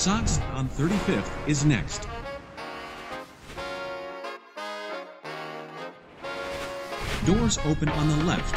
Sox 0.00 0.38
on 0.54 0.66
35th 0.66 1.30
is 1.46 1.62
next. 1.66 2.08
Doors 7.26 7.58
open 7.66 7.90
on 7.90 8.08
the 8.08 8.24
left. 8.24 8.56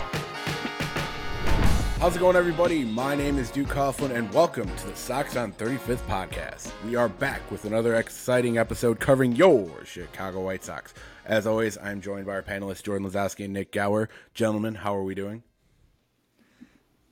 How's 1.99 2.15
it 2.15 2.19
going, 2.19 2.37
everybody? 2.37 2.85
My 2.85 3.13
name 3.13 3.37
is 3.37 3.51
Duke 3.51 3.67
Coughlin, 3.67 4.11
and 4.11 4.33
welcome 4.33 4.73
to 4.73 4.87
the 4.87 4.95
Sox 4.95 5.35
on 5.35 5.51
35th 5.51 6.07
podcast. 6.07 6.71
We 6.85 6.95
are 6.95 7.09
back 7.09 7.51
with 7.51 7.65
another 7.65 7.95
exciting 7.95 8.57
episode 8.57 9.01
covering 9.01 9.35
your 9.35 9.83
Chicago 9.83 10.45
White 10.45 10.63
Sox. 10.63 10.93
As 11.25 11.45
always, 11.45 11.77
I'm 11.77 11.99
joined 11.99 12.25
by 12.25 12.35
our 12.35 12.41
panelists, 12.41 12.83
Jordan 12.83 13.05
Lazowski 13.05 13.43
and 13.43 13.53
Nik 13.53 13.73
Gaur. 13.73 14.07
Gentlemen, 14.33 14.75
how 14.75 14.95
are 14.95 15.03
we 15.03 15.13
doing? 15.13 15.43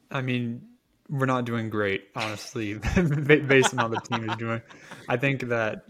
I 0.10 0.22
mean, 0.22 0.71
we're 1.12 1.26
not 1.26 1.46
doing 1.46 1.70
great, 1.70 2.08
honestly, 2.16 2.74
based 2.96 3.74
on 3.74 3.80
how 3.80 3.88
the 3.90 4.00
team 4.00 4.30
is 4.30 4.38
doing. 4.38 4.62
I 5.10 5.18
think 5.18 5.50
that 5.50 5.84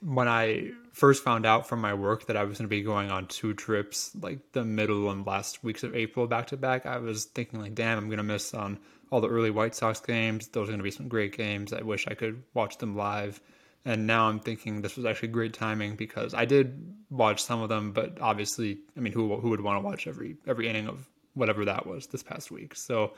when 0.00 0.28
I 0.28 0.70
first 0.92 1.24
found 1.24 1.44
out 1.44 1.66
from 1.66 1.80
my 1.80 1.92
work 1.92 2.26
that 2.26 2.36
I 2.36 2.44
was 2.44 2.58
going 2.58 2.66
to 2.66 2.70
be 2.70 2.82
going 2.82 3.10
on 3.10 3.26
two 3.26 3.52
trips, 3.52 4.14
like 4.20 4.38
the 4.52 4.64
middle 4.64 5.10
and 5.10 5.26
last 5.26 5.64
weeks 5.64 5.82
of 5.82 5.96
April 5.96 6.28
back 6.28 6.46
to 6.48 6.56
back, 6.56 6.86
I 6.86 6.98
was 6.98 7.24
thinking 7.24 7.60
like, 7.60 7.74
damn, 7.74 7.98
I'm 7.98 8.06
going 8.06 8.18
to 8.18 8.22
miss 8.22 8.54
on 8.54 8.78
all 9.10 9.20
the 9.20 9.28
early 9.28 9.50
White 9.50 9.74
Sox 9.74 10.00
games. 10.00 10.46
Those 10.48 10.68
are 10.68 10.72
going 10.72 10.78
to 10.78 10.84
be 10.84 10.90
some 10.92 11.08
great 11.08 11.36
games. 11.36 11.72
I 11.72 11.82
wish 11.82 12.06
I 12.06 12.14
could 12.14 12.42
watch 12.54 12.78
them 12.78 12.96
live. 12.96 13.40
And 13.84 14.06
now 14.06 14.28
I'm 14.28 14.40
thinking 14.40 14.80
this 14.80 14.96
was 14.96 15.04
actually 15.04 15.28
great 15.28 15.52
timing 15.52 15.96
because 15.96 16.32
I 16.32 16.44
did 16.44 16.94
watch 17.10 17.42
some 17.42 17.60
of 17.60 17.68
them, 17.68 17.92
but 17.92 18.18
obviously, 18.20 18.78
I 18.96 19.00
mean, 19.00 19.12
who 19.12 19.36
who 19.36 19.50
would 19.50 19.60
want 19.60 19.82
to 19.82 19.86
watch 19.86 20.06
every 20.06 20.36
every 20.46 20.68
inning 20.68 20.88
of 20.88 21.06
whatever 21.34 21.66
that 21.66 21.86
was 21.86 22.06
this 22.06 22.22
past 22.22 22.50
week? 22.50 22.76
So, 22.76 23.12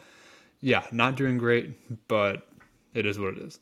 yeah, 0.60 0.84
not 0.92 1.16
doing 1.16 1.38
great, 1.38 2.09
but 2.09 2.46
it 2.95 3.06
is 3.06 3.19
what 3.19 3.34
it 3.34 3.38
is. 3.38 3.60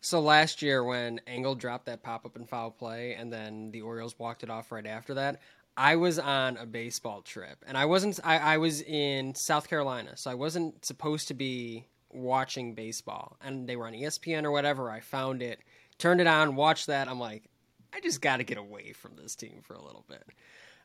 So 0.00 0.20
last 0.20 0.62
year, 0.62 0.82
when 0.82 1.20
Engel 1.26 1.54
dropped 1.54 1.86
that 1.86 2.02
pop 2.02 2.24
up 2.24 2.36
and 2.36 2.48
foul 2.48 2.70
play, 2.70 3.14
and 3.14 3.32
then 3.32 3.70
the 3.70 3.82
Orioles 3.82 4.18
walked 4.18 4.42
it 4.42 4.50
off 4.50 4.72
right 4.72 4.86
after 4.86 5.14
that, 5.14 5.40
I 5.76 5.96
was 5.96 6.18
on 6.18 6.56
a 6.56 6.66
baseball 6.66 7.22
trip, 7.22 7.64
and 7.66 7.76
I 7.76 7.84
wasn't. 7.84 8.18
I, 8.24 8.38
I 8.38 8.56
was 8.58 8.82
in 8.82 9.34
South 9.34 9.68
Carolina, 9.68 10.16
so 10.16 10.30
I 10.30 10.34
wasn't 10.34 10.84
supposed 10.84 11.28
to 11.28 11.34
be 11.34 11.86
watching 12.12 12.74
baseball. 12.74 13.36
And 13.40 13.68
they 13.68 13.76
were 13.76 13.86
on 13.86 13.92
ESPN 13.92 14.44
or 14.44 14.50
whatever. 14.50 14.90
I 14.90 15.00
found 15.00 15.42
it, 15.42 15.60
turned 15.98 16.20
it 16.20 16.26
on, 16.26 16.56
watched 16.56 16.88
that. 16.88 17.08
I'm 17.08 17.20
like, 17.20 17.44
I 17.92 18.00
just 18.00 18.20
got 18.20 18.38
to 18.38 18.44
get 18.44 18.58
away 18.58 18.92
from 18.92 19.16
this 19.16 19.34
team 19.34 19.60
for 19.62 19.74
a 19.74 19.82
little 19.82 20.04
bit. 20.08 20.24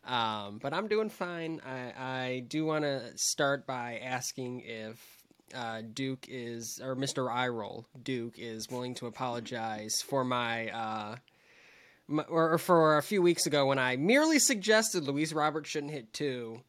Um, 0.05 0.59
but 0.61 0.73
I'm 0.73 0.87
doing 0.87 1.09
fine. 1.09 1.61
I, 1.65 1.93
I 1.97 2.39
do 2.47 2.65
want 2.65 2.83
to 2.83 3.01
start 3.15 3.65
by 3.65 3.99
asking 4.03 4.61
if 4.65 4.99
uh, 5.53 5.81
Duke 5.93 6.27
is, 6.29 6.79
or 6.83 6.95
Mr. 6.95 7.31
Iroll 7.31 7.85
Duke 8.01 8.35
is 8.37 8.69
willing 8.69 8.95
to 8.95 9.07
apologize 9.07 10.01
for 10.05 10.23
my, 10.23 10.69
uh, 10.69 11.15
my, 12.07 12.23
or 12.23 12.57
for 12.57 12.97
a 12.97 13.01
few 13.03 13.21
weeks 13.21 13.47
ago 13.47 13.65
when 13.67 13.79
I 13.79 13.95
merely 13.95 14.39
suggested 14.39 15.03
Luis 15.03 15.33
Roberts 15.33 15.69
shouldn't 15.69 15.93
hit 15.93 16.13
two. 16.13 16.61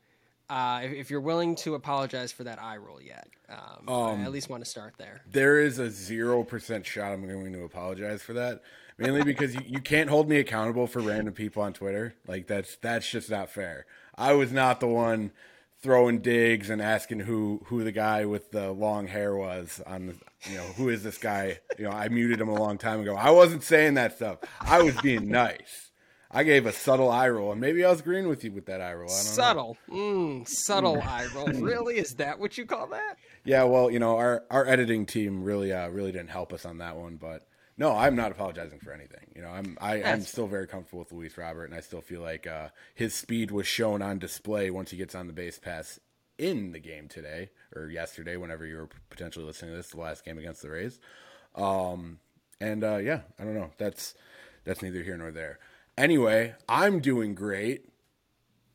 Uh, 0.48 0.82
if, 0.84 0.92
if, 0.92 1.10
you're 1.10 1.20
willing 1.20 1.56
to 1.56 1.74
apologize 1.74 2.30
for 2.30 2.44
that 2.44 2.62
eye 2.62 2.76
roll 2.76 3.02
yet, 3.02 3.28
um, 3.48 3.88
um, 3.88 4.20
I 4.20 4.24
at 4.24 4.30
least 4.30 4.48
want 4.48 4.64
to 4.64 4.70
start 4.70 4.94
there. 4.96 5.20
There 5.28 5.60
is 5.60 5.80
a 5.80 5.90
zero 5.90 6.44
percent 6.44 6.86
shot 6.86 7.12
I'm 7.12 7.26
going 7.26 7.52
to 7.52 7.64
apologize 7.64 8.22
for 8.22 8.34
that, 8.34 8.62
mainly 8.98 9.22
because 9.22 9.54
you, 9.54 9.60
you 9.66 9.80
can't 9.80 10.10
hold 10.10 10.28
me 10.28 10.38
accountable 10.38 10.86
for 10.86 11.00
random 11.00 11.34
people 11.34 11.62
on 11.62 11.72
Twitter. 11.72 12.14
Like 12.26 12.46
that's 12.46 12.76
that's 12.76 13.08
just 13.10 13.30
not 13.30 13.50
fair. 13.50 13.86
I 14.14 14.32
was 14.32 14.52
not 14.52 14.80
the 14.80 14.88
one 14.88 15.32
throwing 15.82 16.20
digs 16.20 16.70
and 16.70 16.80
asking 16.80 17.20
who 17.20 17.62
who 17.66 17.84
the 17.84 17.92
guy 17.92 18.24
with 18.24 18.50
the 18.50 18.72
long 18.72 19.06
hair 19.06 19.36
was 19.36 19.80
on 19.86 20.06
the 20.06 20.16
you 20.50 20.56
know 20.56 20.64
who 20.76 20.88
is 20.88 21.02
this 21.02 21.18
guy? 21.18 21.58
You 21.78 21.84
know 21.84 21.90
i 21.90 22.08
muted 22.08 22.40
him 22.40 22.48
a 22.48 22.54
long 22.54 22.78
time 22.78 23.00
ago. 23.00 23.14
I 23.14 23.30
wasn't 23.30 23.62
saying 23.62 23.94
that 23.94 24.16
stuff. 24.16 24.38
I 24.60 24.82
was 24.82 24.96
being 25.00 25.28
nice. 25.28 25.90
I 26.30 26.42
gave 26.42 26.66
a 26.66 26.72
subtle 26.72 27.08
eye 27.08 27.28
roll 27.28 27.52
and 27.52 27.60
maybe 27.60 27.84
i 27.84 27.90
was 27.90 28.00
agreeing 28.00 28.28
with 28.28 28.44
you 28.44 28.52
with 28.52 28.66
that 28.66 28.80
eye 28.80 28.94
roll. 28.94 29.08
Subtle. 29.08 29.76
Mm, 29.88 30.46
subtle 30.48 31.00
eye 31.00 31.28
roll. 31.34 31.46
Really? 31.46 31.98
Is 31.98 32.16
that 32.16 32.38
what 32.38 32.58
you 32.58 32.66
call 32.66 32.88
that? 32.88 33.16
Yeah 33.44 33.64
well 33.64 33.90
you 33.90 33.98
know 33.98 34.16
our 34.16 34.44
our 34.50 34.66
editing 34.66 35.06
team 35.06 35.44
really 35.44 35.72
uh 35.72 35.88
really 35.88 36.12
didn't 36.12 36.30
help 36.30 36.52
us 36.52 36.64
on 36.64 36.78
that 36.78 36.96
one 36.96 37.16
but 37.16 37.46
no, 37.78 37.94
I'm 37.94 38.16
not 38.16 38.32
apologizing 38.32 38.78
for 38.80 38.92
anything. 38.92 39.26
You 39.34 39.42
know, 39.42 39.50
I'm 39.50 39.76
I, 39.80 39.96
am 39.96 40.22
still 40.22 40.46
very 40.46 40.66
comfortable 40.66 41.00
with 41.00 41.12
Luis 41.12 41.36
Robert, 41.36 41.66
and 41.66 41.74
I 41.74 41.80
still 41.80 42.00
feel 42.00 42.22
like 42.22 42.46
uh, 42.46 42.68
his 42.94 43.14
speed 43.14 43.50
was 43.50 43.66
shown 43.66 44.00
on 44.00 44.18
display 44.18 44.70
once 44.70 44.90
he 44.90 44.96
gets 44.96 45.14
on 45.14 45.26
the 45.26 45.32
base 45.32 45.58
pass 45.58 46.00
in 46.38 46.72
the 46.72 46.78
game 46.78 47.08
today 47.08 47.50
or 47.74 47.88
yesterday, 47.88 48.36
whenever 48.36 48.66
you 48.66 48.76
were 48.76 48.88
potentially 49.10 49.44
listening 49.44 49.72
to 49.72 49.76
this, 49.76 49.90
the 49.90 50.00
last 50.00 50.24
game 50.24 50.38
against 50.38 50.62
the 50.62 50.70
Rays. 50.70 50.98
Um, 51.54 52.18
and 52.60 52.82
uh, 52.82 52.96
yeah, 52.96 53.20
I 53.38 53.44
don't 53.44 53.54
know. 53.54 53.70
That's 53.78 54.14
that's 54.64 54.82
neither 54.82 55.02
here 55.02 55.16
nor 55.16 55.30
there. 55.30 55.58
Anyway, 55.98 56.54
I'm 56.68 57.00
doing 57.00 57.34
great. 57.34 57.88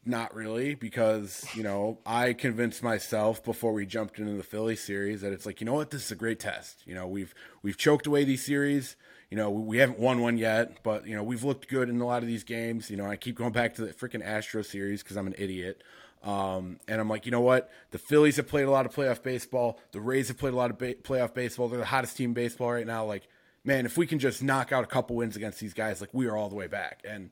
Not 0.04 0.34
really, 0.34 0.74
because 0.74 1.46
you 1.54 1.62
know 1.62 2.00
I 2.08 2.34
convinced 2.34 2.82
myself 2.82 3.44
before 3.44 3.72
we 3.72 3.86
jumped 3.86 4.18
into 4.18 4.34
the 4.34 4.44
Philly 4.44 4.76
series 4.76 5.22
that 5.22 5.32
it's 5.32 5.46
like 5.46 5.62
you 5.62 5.66
know 5.66 5.76
what 5.76 5.92
this 5.92 6.06
is 6.06 6.12
a 6.12 6.16
great 6.16 6.40
test. 6.40 6.82
You 6.86 6.96
know 6.96 7.06
we've 7.06 7.36
we've 7.62 7.78
choked 7.78 8.08
away 8.08 8.24
these 8.24 8.44
series. 8.44 8.96
You 9.30 9.38
know 9.38 9.52
we 9.52 9.78
haven't 9.78 10.00
won 10.00 10.22
one 10.22 10.40
yet, 10.40 10.82
but 10.82 11.06
you 11.06 11.16
know 11.16 11.22
we've 11.22 11.44
looked 11.44 11.68
good 11.68 11.88
in 11.88 12.02
a 12.02 12.06
lot 12.06 12.24
of 12.24 12.28
these 12.28 12.44
games. 12.44 12.90
You 12.90 12.98
know 12.98 13.06
I 13.06 13.16
keep 13.16 13.36
going 13.36 13.52
back 13.52 13.76
to 13.76 13.86
the 13.86 13.94
freaking 13.94 14.26
Astro 14.26 14.64
series 14.64 15.04
because 15.04 15.18
I'm 15.18 15.28
an 15.28 15.36
idiot. 15.38 15.84
Um, 16.24 16.80
and 16.88 17.02
I'm 17.02 17.10
like, 17.10 17.26
you 17.26 17.32
know 17.32 17.42
what? 17.42 17.70
The 17.92 17.98
Phillies 17.98 18.38
have 18.38 18.48
played 18.48 18.66
a 18.66 18.72
lot 18.72 18.86
of 18.86 18.94
playoff 18.94 19.22
baseball. 19.22 19.80
The 19.92 20.02
Rays 20.02 20.28
have 20.28 20.38
played 20.38 20.54
a 20.54 20.56
lot 20.58 20.70
of 20.70 20.78
ba- 20.78 20.96
playoff 20.96 21.34
baseball. 21.34 21.68
They're 21.68 21.80
the 21.80 21.86
hottest 21.86 22.18
team 22.18 22.34
baseball 22.34 22.72
right 22.72 22.86
now. 22.86 23.06
Like, 23.06 23.28
man, 23.64 23.86
if 23.86 23.98
we 23.98 24.06
can 24.06 24.20
just 24.20 24.44
knock 24.44 24.72
out 24.72 24.84
a 24.84 24.88
couple 24.88 25.16
wins 25.16 25.36
against 25.36 25.60
these 25.60 25.74
guys, 25.74 26.00
like 26.00 26.14
we 26.14 26.28
are 26.28 26.38
all 26.38 26.50
the 26.50 26.56
way 26.56 26.68
back. 26.68 27.02
And 27.04 27.32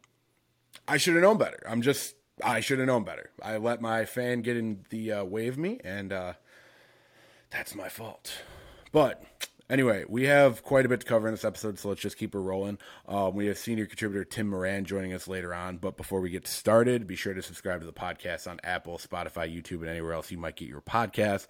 I 0.88 0.98
should 0.98 1.14
have 1.14 1.24
known 1.24 1.38
better. 1.38 1.62
I'm 1.68 1.84
just 1.84 2.16
I 2.44 2.60
should 2.60 2.80
have 2.80 2.88
known 2.88 3.04
better. 3.04 3.30
I 3.42 3.58
let 3.58 3.82
my 3.82 4.06
fan 4.06 4.42
get 4.42 4.58
in 4.58 4.86
the 4.90 5.12
uh, 5.12 5.24
way 5.24 5.48
of 5.48 5.58
me, 5.58 5.80
and 5.84 6.14
uh, 6.14 6.34
that's 7.50 7.76
my 7.76 7.90
fault. 7.90 8.42
But 8.92 9.24
anyway, 9.70 10.06
we 10.08 10.26
have 10.26 10.64
quite 10.64 10.86
a 10.86 10.90
bit 10.90 11.02
to 11.02 11.06
cover 11.06 11.28
in 11.28 11.34
this 11.34 11.46
episode, 11.46 11.80
so 11.80 11.90
let's 11.90 12.02
just 12.02 12.18
keep 12.18 12.34
it 12.34 12.40
rolling. 12.40 12.78
Um, 13.08 13.36
we 13.36 13.48
have 13.48 13.58
senior 13.58 13.86
contributor 13.86 14.26
Tim 14.26 14.48
Moran 14.48 14.86
joining 14.86 15.14
us 15.14 15.28
later 15.28 15.54
on. 15.54 15.78
But 15.78 15.98
before 15.98 16.22
we 16.22 16.30
get 16.30 16.48
started, 16.48 17.08
be 17.08 17.16
sure 17.16 17.34
to 17.34 17.42
subscribe 17.42 17.82
to 17.82 17.86
the 17.86 17.94
podcast 17.94 18.50
on 18.50 18.60
Apple, 18.64 18.98
Spotify, 18.98 19.54
YouTube, 19.54 19.82
and 19.82 19.90
anywhere 19.90 20.14
else 20.14 20.32
you 20.32 20.38
might 20.38 20.56
get 20.56 20.68
your 20.68 20.82
podcast. 20.82 21.48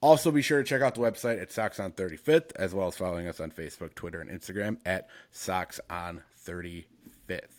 Also, 0.00 0.30
be 0.30 0.42
sure 0.42 0.58
to 0.58 0.64
check 0.64 0.80
out 0.80 0.94
the 0.94 1.00
website 1.00 1.42
at 1.42 1.50
Sox 1.50 1.80
on 1.80 1.90
35th, 1.90 2.52
as 2.54 2.72
well 2.72 2.86
as 2.86 2.96
following 2.96 3.26
us 3.26 3.40
on 3.40 3.50
Facebook, 3.50 3.94
Twitter, 3.94 4.20
and 4.20 4.30
Instagram 4.30 4.78
at 4.86 5.08
Sox 5.32 5.80
on 5.90 6.22
35th. 6.46 7.57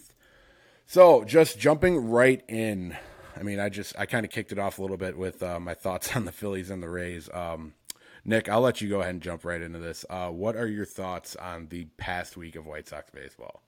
So, 0.91 1.23
just 1.23 1.59
jumping 1.59 2.09
right 2.09 2.44
in. 2.47 2.97
I 3.38 3.44
mean, 3.44 3.59
I 3.59 3.69
just 3.69 3.94
I 4.00 4.07
kind 4.07 4.25
of 4.25 4.31
kicked 4.31 4.51
it 4.51 4.57
off 4.57 4.79
a 4.79 4.81
little 4.81 4.97
bit 4.97 5.16
with 5.16 5.44
uh, 5.44 5.59
my 5.59 5.75
thoughts 5.75 6.16
on 6.16 6.25
the 6.25 6.31
Phillies 6.31 6.72
and 6.72 6.81
the 6.81 6.89
Rays. 6.89 7.29
Um, 7.31 7.75
Nik, 8.25 8.50
I'll 8.50 8.61
let 8.61 8.81
you 8.81 8.89
go 8.89 9.01
ahead 9.01 9.11
and 9.11 9.22
jump 9.22 9.45
right 9.45 9.61
into 9.61 9.78
this. 9.78 10.03
Uh, 10.09 10.29
what 10.29 10.55
are 10.55 10.66
your 10.66 10.85
thoughts 10.85 11.35
on 11.35 11.67
the 11.67 11.85
past 11.97 12.38
week 12.38 12.55
of 12.55 12.66
White 12.66 12.88
Sox 12.88 13.11
baseball? 13.11 13.61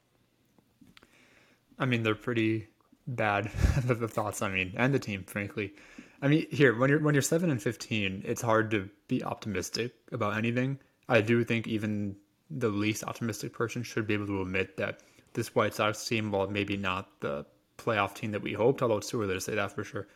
I 1.77 1.85
mean, 1.85 2.01
they're 2.01 2.15
pretty 2.15 2.69
bad. 3.05 3.51
the 3.83 4.07
thoughts, 4.07 4.41
I 4.41 4.49
mean, 4.49 4.73
and 4.75 4.91
the 4.91 4.97
team, 4.97 5.23
frankly. 5.25 5.75
I 6.23 6.27
mean, 6.27 6.47
here 6.49 6.75
when 6.75 6.89
you're 6.89 7.01
when 7.01 7.13
you're 7.13 7.21
seven 7.21 7.51
and 7.51 7.61
fifteen, 7.61 8.23
it's 8.25 8.41
hard 8.41 8.71
to 8.71 8.89
be 9.07 9.23
optimistic 9.23 9.93
about 10.11 10.37
anything. 10.37 10.79
I 11.07 11.21
do 11.21 11.43
think 11.43 11.67
even 11.67 12.15
the 12.49 12.69
least 12.69 13.03
optimistic 13.03 13.53
person 13.53 13.83
should 13.83 14.07
be 14.07 14.15
able 14.15 14.25
to 14.25 14.41
admit 14.41 14.75
that 14.77 15.01
this 15.33 15.55
White 15.55 15.73
Sox 15.73 16.05
team, 16.05 16.31
while 16.31 16.47
maybe 16.47 16.77
not 16.77 17.19
the 17.21 17.45
playoff 17.77 18.13
team 18.13 18.31
that 18.31 18.41
we 18.41 18.53
hoped, 18.53 18.81
although 18.81 18.97
it's 18.97 19.09
too 19.09 19.21
early 19.21 19.33
to 19.33 19.41
say 19.41 19.55
that 19.55 19.71
for 19.71 19.83
sure, 19.83 20.07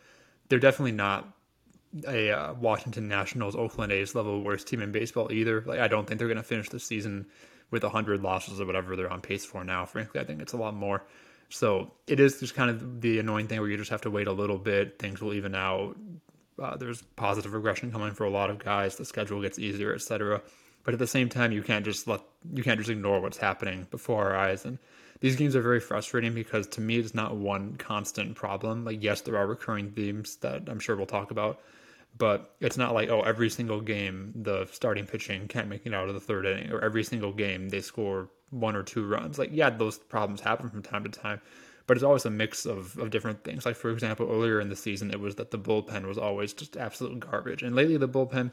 they're 0.50 0.60
definitely 0.60 0.92
not 0.92 1.34
a 2.08 2.32
uh, 2.32 2.54
Washington 2.54 3.08
Nationals, 3.08 3.56
Oakland 3.56 3.92
A's 3.92 4.16
level 4.16 4.44
worst 4.44 4.68
team 4.68 4.82
in 4.82 4.92
baseball 4.92 5.32
either. 5.32 5.62
Like 5.66 5.80
I 5.80 5.88
don't 5.88 6.06
think 6.06 6.20
they're 6.20 6.28
going 6.28 6.38
to 6.38 6.44
finish 6.44 6.70
the 6.70 6.80
season 6.80 7.26
with 7.72 7.84
100 7.84 8.22
losses 8.22 8.60
or 8.60 8.66
whatever 8.66 8.96
they're 8.96 9.12
on 9.12 9.22
pace 9.22 9.46
for 9.46 9.64
now. 9.64 9.86
Frankly, 9.86 10.20
I 10.20 10.24
think 10.24 10.42
it's 10.42 10.54
a 10.54 10.58
lot 10.58 10.74
more. 10.74 11.06
So 11.50 11.92
it 12.08 12.20
is 12.20 12.40
just 12.40 12.56
kind 12.56 12.70
of 12.70 13.02
the 13.02 13.20
annoying 13.20 13.48
thing 13.48 13.60
where 13.60 13.70
you 13.70 13.78
just 13.78 13.92
have 13.92 14.02
to 14.02 14.12
wait 14.12 14.28
a 14.28 14.32
little 14.32 14.58
bit. 14.58 15.00
Things 15.00 15.22
will 15.22 15.34
even 15.34 15.56
out. 15.56 15.96
Uh, 16.62 16.76
there's 16.78 17.02
positive 17.02 17.54
regression 17.54 17.92
coming 17.92 18.14
for 18.14 18.26
a 18.26 18.30
lot 18.30 18.50
of 18.50 18.60
guys. 18.60 18.96
The 18.96 19.06
schedule 19.06 19.42
gets 19.42 19.60
easier, 19.60 19.94
etc. 19.94 20.42
But 20.84 20.94
at 20.94 21.00
the 21.00 21.08
same 21.08 21.30
time, 21.30 21.52
you 21.52 21.64
can't 21.64 21.86
just 21.86 22.08
let 22.08 22.22
you 22.54 22.64
can't 22.64 22.80
just 22.80 22.90
ignore 22.90 23.20
what's 23.20 23.38
happening 23.38 23.88
before 23.92 24.26
our 24.26 24.36
eyes. 24.36 24.66
And 24.66 24.80
these 25.20 25.36
games 25.36 25.56
are 25.56 25.62
very 25.62 25.80
frustrating 25.80 26.34
because 26.34 26.68
to 26.68 26.82
me, 26.82 26.98
it's 26.98 27.14
not 27.16 27.36
one 27.36 27.76
constant 27.78 28.36
problem. 28.36 28.86
Like, 28.86 29.02
yes, 29.02 29.22
there 29.22 29.38
are 29.38 29.48
recurring 29.48 29.92
themes 29.92 30.38
that 30.38 30.64
I'm 30.68 30.80
sure 30.80 30.96
we'll 30.96 31.06
talk 31.06 31.32
about, 31.32 31.62
but 32.18 32.56
it's 32.60 32.78
not 32.78 32.94
like, 32.94 33.10
oh, 33.10 33.22
every 33.22 33.50
single 33.50 33.82
game 33.82 34.34
the 34.36 34.68
starting 34.72 35.06
pitching 35.06 35.48
can't 35.48 35.68
make 35.68 35.86
it 35.86 35.94
out 35.94 36.08
of 36.08 36.14
the 36.14 36.20
third 36.20 36.46
inning, 36.46 36.72
or 36.72 36.84
every 36.84 37.04
single 37.04 37.32
game 37.32 37.70
they 37.70 37.82
score 37.82 38.30
one 38.50 38.76
or 38.76 38.84
two 38.84 39.08
runs. 39.08 39.40
Like, 39.40 39.50
yeah, 39.52 39.70
those 39.70 39.98
problems 39.98 40.42
happen 40.42 40.70
from 40.70 40.82
time 40.84 41.04
to 41.04 41.10
time, 41.10 41.42
but 41.88 41.98
it's 41.98 42.04
always 42.04 42.26
a 42.26 42.30
mix 42.30 42.66
of, 42.66 42.98
of 42.98 43.10
different 43.10 43.44
things. 43.44 43.66
Like, 43.66 43.76
for 43.76 43.92
example, 43.92 44.30
earlier 44.30 44.60
in 44.60 44.70
the 44.70 44.76
season, 44.76 45.12
it 45.12 45.20
was 45.20 45.36
that 45.36 45.52
the 45.52 45.60
bullpen 45.60 46.06
was 46.06 46.18
always 46.18 46.54
just 46.54 46.78
absolute 46.78 47.20
garbage. 47.20 47.64
And 47.64 47.76
lately, 47.76 47.98
the 47.98 48.10
bullpen 48.10 48.52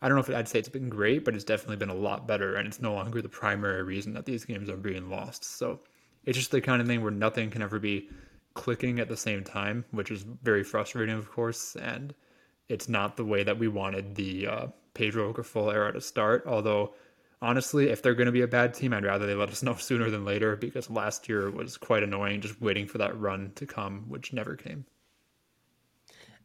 I 0.00 0.08
don't 0.08 0.16
know 0.16 0.22
if 0.22 0.30
I'd 0.30 0.48
say 0.48 0.60
it's 0.60 0.68
been 0.68 0.88
great, 0.88 1.24
but 1.24 1.34
it's 1.34 1.44
definitely 1.44 1.76
been 1.76 1.88
a 1.88 1.94
lot 1.94 2.26
better, 2.26 2.54
and 2.54 2.68
it's 2.68 2.80
no 2.80 2.94
longer 2.94 3.20
the 3.20 3.28
primary 3.28 3.82
reason 3.82 4.12
that 4.14 4.26
these 4.26 4.44
games 4.44 4.68
are 4.68 4.76
being 4.76 5.10
lost. 5.10 5.44
So 5.44 5.80
it's 6.28 6.36
just 6.36 6.50
the 6.50 6.60
kind 6.60 6.82
of 6.82 6.86
thing 6.86 7.00
where 7.00 7.10
nothing 7.10 7.48
can 7.48 7.62
ever 7.62 7.78
be 7.78 8.06
clicking 8.52 9.00
at 9.00 9.08
the 9.08 9.16
same 9.16 9.42
time, 9.42 9.82
which 9.92 10.10
is 10.10 10.26
very 10.42 10.62
frustrating, 10.62 11.16
of 11.16 11.30
course, 11.30 11.74
and 11.76 12.14
it's 12.68 12.86
not 12.86 13.16
the 13.16 13.24
way 13.24 13.42
that 13.42 13.58
we 13.58 13.66
wanted 13.66 14.14
the 14.14 14.46
uh, 14.46 14.66
Pedro 14.92 15.32
Grifol 15.32 15.72
era 15.72 15.90
to 15.90 16.02
start. 16.02 16.44
Although, 16.46 16.92
honestly, 17.40 17.88
if 17.88 18.02
they're 18.02 18.14
going 18.14 18.26
to 18.26 18.32
be 18.32 18.42
a 18.42 18.46
bad 18.46 18.74
team, 18.74 18.92
I'd 18.92 19.06
rather 19.06 19.24
they 19.24 19.34
let 19.34 19.48
us 19.48 19.62
know 19.62 19.74
sooner 19.76 20.10
than 20.10 20.26
later 20.26 20.54
because 20.54 20.90
last 20.90 21.30
year 21.30 21.50
was 21.50 21.78
quite 21.78 22.02
annoying 22.02 22.42
just 22.42 22.60
waiting 22.60 22.86
for 22.86 22.98
that 22.98 23.18
run 23.18 23.52
to 23.54 23.64
come, 23.64 24.04
which 24.06 24.34
never 24.34 24.54
came. 24.54 24.84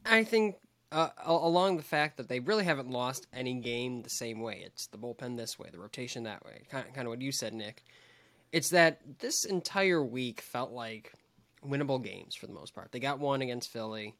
I 0.05 0.23
think 0.23 0.55
uh, 0.93 1.09
along 1.25 1.75
the 1.75 1.83
fact 1.83 2.15
that 2.15 2.29
they 2.29 2.39
really 2.39 2.63
haven't 2.63 2.89
lost 2.89 3.27
any 3.33 3.55
game 3.55 4.01
the 4.01 4.09
same 4.09 4.39
way. 4.39 4.61
It's 4.65 4.87
the 4.87 4.97
bullpen 4.97 5.35
this 5.35 5.59
way, 5.59 5.67
the 5.73 5.79
rotation 5.79 6.23
that 6.23 6.45
way. 6.45 6.61
Kind 6.71 6.87
of, 6.87 6.93
kind 6.93 7.05
of 7.05 7.11
what 7.11 7.21
you 7.21 7.33
said, 7.33 7.53
Nik. 7.53 7.83
It's 8.53 8.69
that 8.69 8.99
this 9.19 9.45
entire 9.45 10.01
week 10.01 10.39
felt 10.39 10.71
like 10.71 11.11
winnable 11.65 12.01
games 12.01 12.35
for 12.35 12.45
the 12.45 12.53
most 12.53 12.75
part. 12.75 12.91
They 12.91 12.99
got 12.99 13.19
one 13.19 13.41
against 13.41 13.71
Philly. 13.71 14.13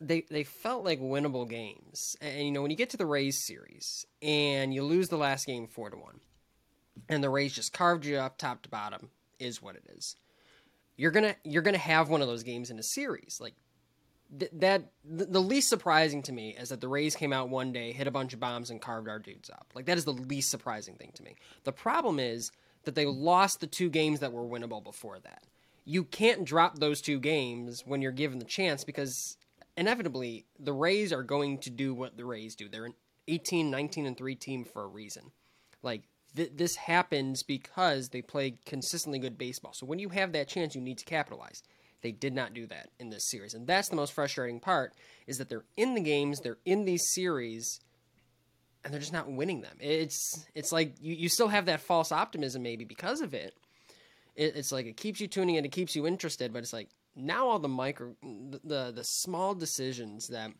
They 0.00 0.24
they 0.30 0.44
felt 0.44 0.84
like 0.84 1.00
winnable 1.00 1.48
games. 1.48 2.16
And, 2.20 2.36
and 2.36 2.46
you 2.46 2.52
know, 2.52 2.62
when 2.62 2.70
you 2.70 2.76
get 2.76 2.90
to 2.90 2.96
the 2.96 3.04
Rays 3.04 3.44
series 3.44 4.06
and 4.22 4.72
you 4.72 4.84
lose 4.84 5.08
the 5.08 5.18
last 5.18 5.44
game 5.46 5.66
four 5.66 5.90
to 5.90 5.96
one, 5.96 6.20
and 7.08 7.22
the 7.22 7.30
Rays 7.30 7.52
just 7.52 7.72
carved 7.72 8.06
you 8.06 8.16
up 8.16 8.38
top 8.38 8.62
to 8.62 8.68
bottom, 8.68 9.10
is 9.40 9.60
what 9.60 9.74
it 9.74 9.86
is. 9.96 10.14
You're 10.96 11.10
gonna 11.10 11.34
you're 11.42 11.62
gonna 11.62 11.78
have 11.78 12.08
one 12.08 12.22
of 12.22 12.28
those 12.28 12.44
games 12.44 12.70
in 12.70 12.78
a 12.78 12.82
series. 12.84 13.38
Like 13.40 13.54
that 14.52 14.92
the 15.04 15.42
least 15.42 15.68
surprising 15.68 16.22
to 16.22 16.32
me 16.32 16.56
is 16.56 16.68
that 16.68 16.80
the 16.80 16.88
Rays 16.88 17.16
came 17.16 17.32
out 17.32 17.48
one 17.48 17.72
day, 17.72 17.92
hit 17.92 18.06
a 18.06 18.12
bunch 18.12 18.34
of 18.34 18.40
bombs, 18.40 18.70
and 18.70 18.80
carved 18.80 19.08
our 19.08 19.18
dudes 19.18 19.50
up. 19.50 19.66
Like 19.74 19.86
that 19.86 19.98
is 19.98 20.04
the 20.04 20.12
least 20.12 20.48
surprising 20.48 20.94
thing 20.94 21.10
to 21.14 21.24
me. 21.24 21.34
The 21.64 21.72
problem 21.72 22.20
is 22.20 22.52
that 22.84 22.94
they 22.94 23.06
lost 23.06 23.60
the 23.60 23.66
two 23.66 23.88
games 23.88 24.20
that 24.20 24.32
were 24.32 24.44
winnable 24.44 24.82
before 24.82 25.18
that. 25.20 25.42
You 25.84 26.04
can't 26.04 26.44
drop 26.44 26.78
those 26.78 27.00
two 27.00 27.18
games 27.18 27.82
when 27.86 28.02
you're 28.02 28.12
given 28.12 28.38
the 28.38 28.44
chance 28.44 28.84
because 28.84 29.36
inevitably 29.76 30.46
the 30.58 30.72
Rays 30.72 31.12
are 31.12 31.22
going 31.22 31.58
to 31.58 31.70
do 31.70 31.94
what 31.94 32.16
the 32.16 32.24
Rays 32.24 32.54
do. 32.54 32.68
They're 32.68 32.86
an 32.86 32.94
18, 33.28 33.70
19, 33.70 34.06
and 34.06 34.16
3 34.16 34.34
team 34.36 34.64
for 34.64 34.84
a 34.84 34.88
reason. 34.88 35.32
Like 35.82 36.02
th- 36.36 36.52
this 36.54 36.76
happens 36.76 37.42
because 37.42 38.08
they 38.08 38.22
play 38.22 38.54
consistently 38.64 39.18
good 39.18 39.38
baseball. 39.38 39.72
So 39.74 39.86
when 39.86 39.98
you 39.98 40.10
have 40.10 40.32
that 40.32 40.48
chance, 40.48 40.74
you 40.74 40.80
need 40.80 40.98
to 40.98 41.04
capitalize. 41.04 41.62
They 42.02 42.12
did 42.12 42.34
not 42.34 42.54
do 42.54 42.66
that 42.66 42.90
in 42.98 43.10
this 43.10 43.30
series. 43.30 43.54
And 43.54 43.66
that's 43.66 43.88
the 43.88 43.96
most 43.96 44.12
frustrating 44.12 44.60
part 44.60 44.92
is 45.26 45.38
that 45.38 45.48
they're 45.48 45.64
in 45.76 45.94
the 45.94 46.00
games, 46.00 46.40
they're 46.40 46.58
in 46.64 46.84
these 46.84 47.04
series 47.14 47.80
and 48.84 48.92
they're 48.92 49.00
just 49.00 49.12
not 49.12 49.30
winning 49.30 49.60
them. 49.60 49.76
It's 49.80 50.46
it's 50.54 50.72
like 50.72 50.94
you, 51.00 51.14
you 51.14 51.28
still 51.28 51.48
have 51.48 51.66
that 51.66 51.80
false 51.80 52.12
optimism 52.12 52.62
maybe 52.62 52.84
because 52.84 53.20
of 53.20 53.34
it. 53.34 53.54
it. 54.34 54.56
It's 54.56 54.72
like 54.72 54.86
it 54.86 54.96
keeps 54.96 55.20
you 55.20 55.28
tuning 55.28 55.56
in, 55.56 55.64
it 55.64 55.72
keeps 55.72 55.94
you 55.94 56.06
interested, 56.06 56.52
but 56.52 56.60
it's 56.60 56.72
like 56.72 56.88
now 57.14 57.46
all 57.48 57.58
the 57.58 57.68
micro 57.68 58.14
the 58.22 58.60
the, 58.64 58.92
the 58.92 59.04
small 59.04 59.54
decisions 59.54 60.28
that 60.28 60.50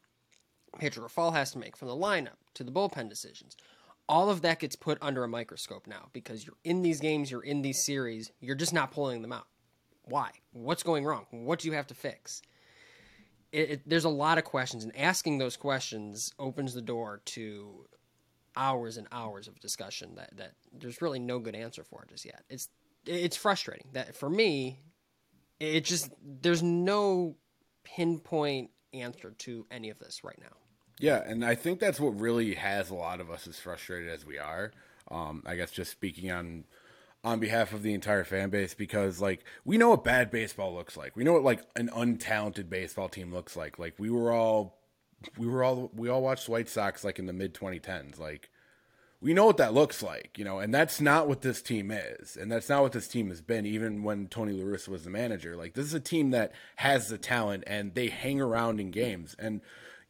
Pedro 0.79 1.09
Fall 1.09 1.33
has 1.33 1.53
to 1.53 1.59
make 1.59 1.77
from 1.77 1.89
the 1.89 1.97
lineup 1.97 2.39
to 2.55 2.65
the 2.65 2.73
bullpen 2.73 3.09
decisions. 3.09 3.57
All 4.09 4.31
of 4.31 4.43
that 4.43 4.59
gets 4.59 4.77
put 4.77 4.99
under 5.01 5.25
a 5.25 5.29
microscope 5.29 5.87
now 5.87 6.09
because 6.13 6.45
you're 6.45 6.57
in 6.65 6.83
these 6.83 7.01
games, 7.01 7.31
you're 7.31 7.43
in 7.43 7.63
these 7.63 7.85
series, 7.85 8.33
you're 8.41 8.57
just 8.57 8.73
not 8.73 8.91
pulling 8.91 9.23
them 9.23 9.33
out. 9.33 9.47
Why? 10.05 10.31
What's 10.53 10.83
going 10.83 11.05
wrong? 11.05 11.27
What 11.31 11.61
do 11.61 11.69
you 11.69 11.75
have 11.75 11.87
to 11.89 11.95
fix? 11.95 12.43
It, 13.53 13.71
it, 13.71 13.81
there's 13.87 14.05
a 14.05 14.11
lot 14.11 14.39
of 14.39 14.45
questions, 14.45 14.83
and 14.83 14.97
asking 14.97 15.39
those 15.39 15.57
questions 15.57 16.33
opens 16.39 16.75
the 16.75 16.83
door 16.83 17.21
to 17.27 17.87
hours 18.57 18.97
and 18.97 19.07
hours 19.13 19.49
of 19.49 19.59
discussion 19.61 20.15
that, 20.17 20.37
that 20.37 20.53
there's 20.73 21.03
really 21.03 21.19
no 21.19 21.39
good 21.39 21.55
answer 21.55 21.85
for 21.85 22.05
just 22.09 22.25
yet. 22.25 22.43
It's 22.49 22.69
it's 23.07 23.37
frustrating 23.37 23.89
that 23.93 24.15
for 24.15 24.31
me, 24.31 24.81
it 25.59 25.85
just 25.85 26.11
there's 26.23 26.63
no 26.63 27.37
pinpoint 27.85 28.71
answer 28.95 29.33
to 29.39 29.67
any 29.71 29.91
of 29.91 29.99
this 29.99 30.23
right 30.23 30.39
now. 30.41 30.57
Yeah, 30.99 31.23
and 31.27 31.45
I 31.45 31.55
think 31.55 31.81
that's 31.81 31.99
what 31.99 32.21
really 32.21 32.55
has 32.55 32.91
a 32.91 32.95
lot 32.95 33.21
of 33.21 33.31
us 33.31 33.49
as 33.49 33.59
frustrated 33.59 34.11
as 34.11 34.25
we 34.25 34.39
are. 34.39 34.73
Um, 35.11 35.43
I 35.45 35.57
guess 35.57 35.71
just 35.71 35.91
speaking 35.91 36.31
on 36.31 36.65
on 37.25 37.39
behalf 37.39 37.73
of 37.73 37.83
the 37.83 37.95
entire 37.95 38.25
fan 38.25 38.51
base 38.51 38.75
because 38.75 39.21
like 39.21 39.45
we 39.65 39.79
know 39.79 39.91
what 39.91 40.05
bad 40.05 40.31
baseball 40.31 40.75
looks 40.75 40.97
like. 40.97 41.17
We 41.17 41.25
know 41.25 41.33
what 41.33 41.45
like 41.45 41.63
an 41.77 41.89
untalented 41.89 42.69
baseball 42.69 43.09
team 43.09 43.33
looks 43.33 43.57
like. 43.57 43.79
Like 43.79 43.95
we 43.99 44.11
were 44.11 44.33
all 44.33 44.79
we 45.37 45.47
were 45.47 45.65
all 45.65 45.91
we 45.95 46.09
all 46.09 46.23
watched 46.23 46.49
White 46.49 46.69
Sox 46.69 47.05
like 47.05 47.19
in 47.19 47.27
the 47.27 47.33
mid 47.33 47.55
2010s. 47.55 48.19
Like 48.19 48.51
we 49.21 49.35
know 49.35 49.47
what 49.47 49.59
that 49.59 49.75
looks 49.75 50.03
like, 50.03 50.37
you 50.37 50.45
know, 50.45 50.59
and 50.59 50.75
that's 50.75 51.01
not 51.01 51.29
what 51.29 51.43
this 51.43 51.63
team 51.63 51.91
is, 51.91 52.37
and 52.37 52.51
that's 52.51 52.69
not 52.69 52.83
what 52.83 52.93
this 52.93 53.09
team 53.09 53.29
has 53.29 53.41
been. 53.41 53.67
Even 53.67 54.03
when 54.03 54.27
Tony 54.27 54.53
La 54.53 54.65
Russa 54.65 54.89
was 54.89 55.05
the 55.05 55.11
manager, 55.11 55.57
like 55.57 55.75
this 55.75 55.87
is 55.87 55.95
a 55.95 56.01
team 56.01 56.31
that 56.31 56.53
has 56.77 57.09
the 57.09 57.19
talent 57.19 57.65
and 57.67 57.95
they 57.95 58.09
hang 58.09 58.41
around 58.41 58.81
in 58.81 58.91
games 58.91 59.37
and 59.39 59.61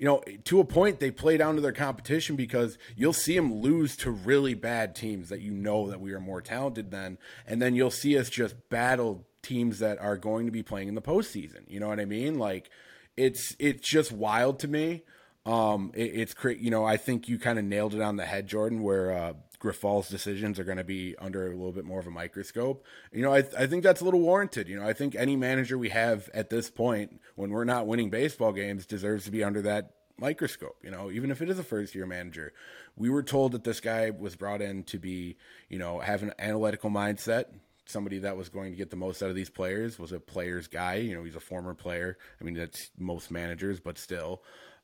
you 0.02 0.08
know, 0.08 0.20
to 0.46 0.58
a 0.58 0.64
point, 0.64 0.98
they 0.98 1.12
play 1.12 1.36
down 1.36 1.54
to 1.54 1.60
their 1.60 1.70
competition 1.70 2.34
because 2.34 2.76
you'll 2.96 3.12
see 3.12 3.36
them 3.36 3.60
lose 3.60 3.96
to 3.98 4.10
really 4.10 4.52
bad 4.52 4.96
teams 4.96 5.28
that 5.28 5.40
you 5.40 5.52
know 5.52 5.88
that 5.90 6.00
we 6.00 6.12
are 6.12 6.18
more 6.18 6.40
talented 6.42 6.90
than, 6.90 7.18
and 7.46 7.62
then 7.62 7.76
you'll 7.76 7.92
see 7.92 8.18
us 8.18 8.28
just 8.28 8.56
battle 8.68 9.24
teams 9.42 9.78
that 9.78 10.00
are 10.00 10.16
going 10.16 10.46
to 10.46 10.50
be 10.50 10.64
playing 10.64 10.88
in 10.88 10.96
the 10.96 11.00
postseason. 11.02 11.60
You 11.68 11.78
know 11.78 11.86
what 11.86 12.00
I 12.00 12.04
mean? 12.04 12.36
Like, 12.36 12.68
it's 13.16 13.56
it's 13.58 13.88
just 13.88 14.12
wild 14.12 14.58
to 14.60 14.68
me. 14.68 15.02
Um, 15.44 15.90
it, 15.94 16.12
it's 16.14 16.34
cra- 16.34 16.56
you 16.56 16.70
know, 16.70 16.84
I 16.84 16.96
think 16.96 17.28
you 17.28 17.38
kind 17.38 17.58
of 17.58 17.64
nailed 17.64 17.94
it 17.94 18.00
on 18.00 18.16
the 18.16 18.24
head, 18.24 18.46
Jordan, 18.46 18.82
where 18.82 19.12
uh, 19.12 19.32
Grifol's 19.58 20.08
decisions 20.08 20.58
are 20.58 20.64
going 20.64 20.78
to 20.78 20.84
be 20.84 21.16
under 21.18 21.46
a 21.46 21.50
little 21.50 21.72
bit 21.72 21.84
more 21.84 22.00
of 22.00 22.06
a 22.06 22.10
microscope. 22.10 22.84
You 23.12 23.22
know, 23.22 23.34
I, 23.34 23.44
I 23.58 23.66
think 23.66 23.82
that's 23.82 24.00
a 24.00 24.04
little 24.04 24.20
warranted. 24.20 24.68
You 24.68 24.78
know, 24.78 24.86
I 24.86 24.92
think 24.92 25.14
any 25.14 25.36
manager 25.36 25.76
we 25.78 25.88
have 25.90 26.28
at 26.34 26.50
this 26.50 26.70
point, 26.70 27.20
when 27.34 27.50
we're 27.50 27.64
not 27.64 27.86
winning 27.86 28.10
baseball 28.10 28.52
games, 28.52 28.86
deserves 28.86 29.24
to 29.24 29.30
be 29.30 29.42
under 29.42 29.62
that 29.62 29.92
microscope. 30.18 30.76
You 30.82 30.90
know, 30.90 31.10
even 31.10 31.30
if 31.30 31.42
it 31.42 31.50
is 31.50 31.58
a 31.58 31.64
first 31.64 31.94
year 31.94 32.06
manager, 32.06 32.52
we 32.96 33.10
were 33.10 33.22
told 33.22 33.52
that 33.52 33.64
this 33.64 33.80
guy 33.80 34.10
was 34.10 34.36
brought 34.36 34.62
in 34.62 34.84
to 34.84 34.98
be, 34.98 35.36
you 35.68 35.78
know, 35.78 36.00
have 36.00 36.22
an 36.22 36.32
analytical 36.38 36.90
mindset. 36.90 37.46
Somebody 37.86 38.18
that 38.18 38.36
was 38.36 38.48
going 38.48 38.70
to 38.70 38.76
get 38.76 38.90
the 38.90 38.96
most 38.96 39.22
out 39.22 39.30
of 39.30 39.34
these 39.34 39.50
players 39.50 39.98
was 39.98 40.12
a 40.12 40.20
player's 40.20 40.68
guy. 40.68 40.96
You 40.96 41.16
know, 41.16 41.24
he's 41.24 41.36
a 41.36 41.40
former 41.40 41.74
player. 41.74 42.16
I 42.40 42.44
mean, 42.44 42.54
that's 42.54 42.90
most 42.98 43.30
managers, 43.30 43.80
but 43.80 43.98
still. 43.98 44.42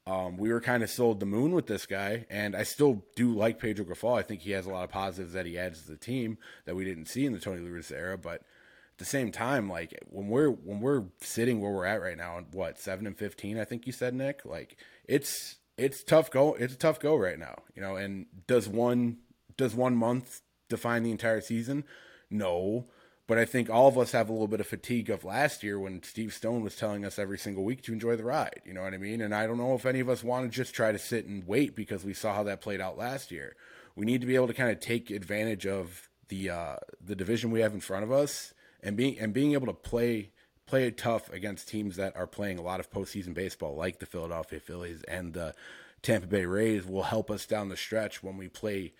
Um, 0.08 0.38
we 0.38 0.50
were 0.50 0.60
kind 0.60 0.82
of 0.82 0.88
sold 0.88 1.20
the 1.20 1.26
moon 1.26 1.52
with 1.52 1.66
this 1.66 1.84
guy, 1.84 2.24
and 2.30 2.56
I 2.56 2.62
still 2.62 3.04
do 3.14 3.34
like 3.34 3.58
Pedro 3.58 3.84
Grifol. 3.84 4.18
I 4.18 4.22
think 4.22 4.40
he 4.40 4.52
has 4.52 4.64
a 4.64 4.70
lot 4.70 4.84
of 4.84 4.90
positives 4.90 5.34
that 5.34 5.44
he 5.44 5.58
adds 5.58 5.82
to 5.82 5.90
the 5.90 5.98
team 5.98 6.38
that 6.64 6.74
we 6.74 6.84
didn't 6.84 7.06
see 7.06 7.26
in 7.26 7.34
the 7.34 7.38
Tony 7.38 7.60
La 7.60 7.80
era. 7.94 8.16
But 8.16 8.36
at 8.36 8.98
the 8.98 9.04
same 9.04 9.30
time, 9.30 9.68
like 9.68 10.02
when 10.08 10.28
we're 10.28 10.48
when 10.48 10.80
we're 10.80 11.04
sitting 11.20 11.60
where 11.60 11.72
we're 11.72 11.84
at 11.84 12.00
right 12.00 12.16
now, 12.16 12.42
what 12.52 12.78
seven 12.78 13.06
and 13.06 13.18
fifteen, 13.18 13.58
I 13.58 13.64
think 13.64 13.86
you 13.86 13.92
said, 13.92 14.14
Nik. 14.14 14.46
Like 14.46 14.78
it's 15.04 15.56
it's 15.76 16.02
tough 16.02 16.30
go. 16.30 16.54
It's 16.54 16.72
a 16.72 16.78
tough 16.78 17.00
go 17.00 17.14
right 17.14 17.38
now, 17.38 17.56
you 17.76 17.82
know. 17.82 17.96
And 17.96 18.26
does 18.46 18.66
one 18.66 19.18
does 19.58 19.74
one 19.74 19.94
month 19.94 20.40
define 20.70 21.02
the 21.02 21.10
entire 21.10 21.42
season? 21.42 21.84
No, 22.30 22.86
but 23.26 23.38
I 23.38 23.44
think 23.44 23.68
all 23.68 23.88
of 23.88 23.98
us 23.98 24.12
have 24.12 24.28
a 24.28 24.32
little 24.32 24.48
bit 24.48 24.60
of 24.60 24.66
fatigue 24.66 25.10
of 25.10 25.24
last 25.24 25.62
year 25.62 25.78
when 25.78 26.02
Steve 26.02 26.32
Stone 26.32 26.62
was 26.62 26.76
telling 26.76 27.04
us 27.04 27.18
every 27.18 27.38
single 27.38 27.62
week 27.62 27.82
to 27.82 27.92
enjoy 27.92 28.16
the 28.16 28.24
ride. 28.24 28.62
You 28.64 28.72
know 28.72 28.82
what 28.82 28.94
I 28.94 28.98
mean? 28.98 29.20
And 29.20 29.34
I 29.34 29.46
don't 29.46 29.58
know 29.58 29.74
if 29.74 29.84
any 29.84 30.00
of 30.00 30.08
us 30.08 30.24
want 30.24 30.50
to 30.50 30.56
just 30.56 30.74
try 30.74 30.92
to 30.92 30.98
sit 30.98 31.26
and 31.26 31.46
wait 31.46 31.76
because 31.76 32.04
we 32.04 32.14
saw 32.14 32.34
how 32.34 32.42
that 32.44 32.62
played 32.62 32.80
out 32.80 32.96
last 32.96 33.30
year. 33.30 33.54
We 33.94 34.06
need 34.06 34.22
to 34.22 34.26
be 34.26 34.34
able 34.34 34.46
to 34.46 34.54
kind 34.54 34.70
of 34.70 34.80
take 34.80 35.10
advantage 35.10 35.66
of 35.66 36.08
the 36.28 36.50
uh, 36.50 36.76
the 37.04 37.16
division 37.16 37.50
we 37.50 37.60
have 37.60 37.74
in 37.74 37.80
front 37.80 38.04
of 38.04 38.12
us 38.12 38.54
and 38.82 38.96
being 38.96 39.18
and 39.18 39.32
being 39.34 39.52
able 39.52 39.66
to 39.66 39.74
play 39.74 40.30
play 40.68 40.86
it 40.86 40.96
tough 40.96 41.32
against 41.32 41.68
teams 41.68 41.96
that 41.96 42.16
are 42.16 42.26
playing 42.26 42.58
a 42.58 42.62
lot 42.62 42.80
of 42.80 42.90
postseason 42.90 43.34
baseball, 43.34 43.74
like 43.74 43.98
the 43.98 44.06
Philadelphia 44.06 44.60
Phillies 44.60 45.02
and 45.08 45.32
the 45.32 45.54
Tampa 46.02 46.26
Bay 46.26 46.44
Rays, 46.44 46.86
will 46.86 47.04
help 47.04 47.30
us 47.30 47.46
down 47.46 47.68
the 47.68 47.76
stretch 47.76 48.22
when 48.22 48.36
we 48.36 48.48
play, 48.48 48.92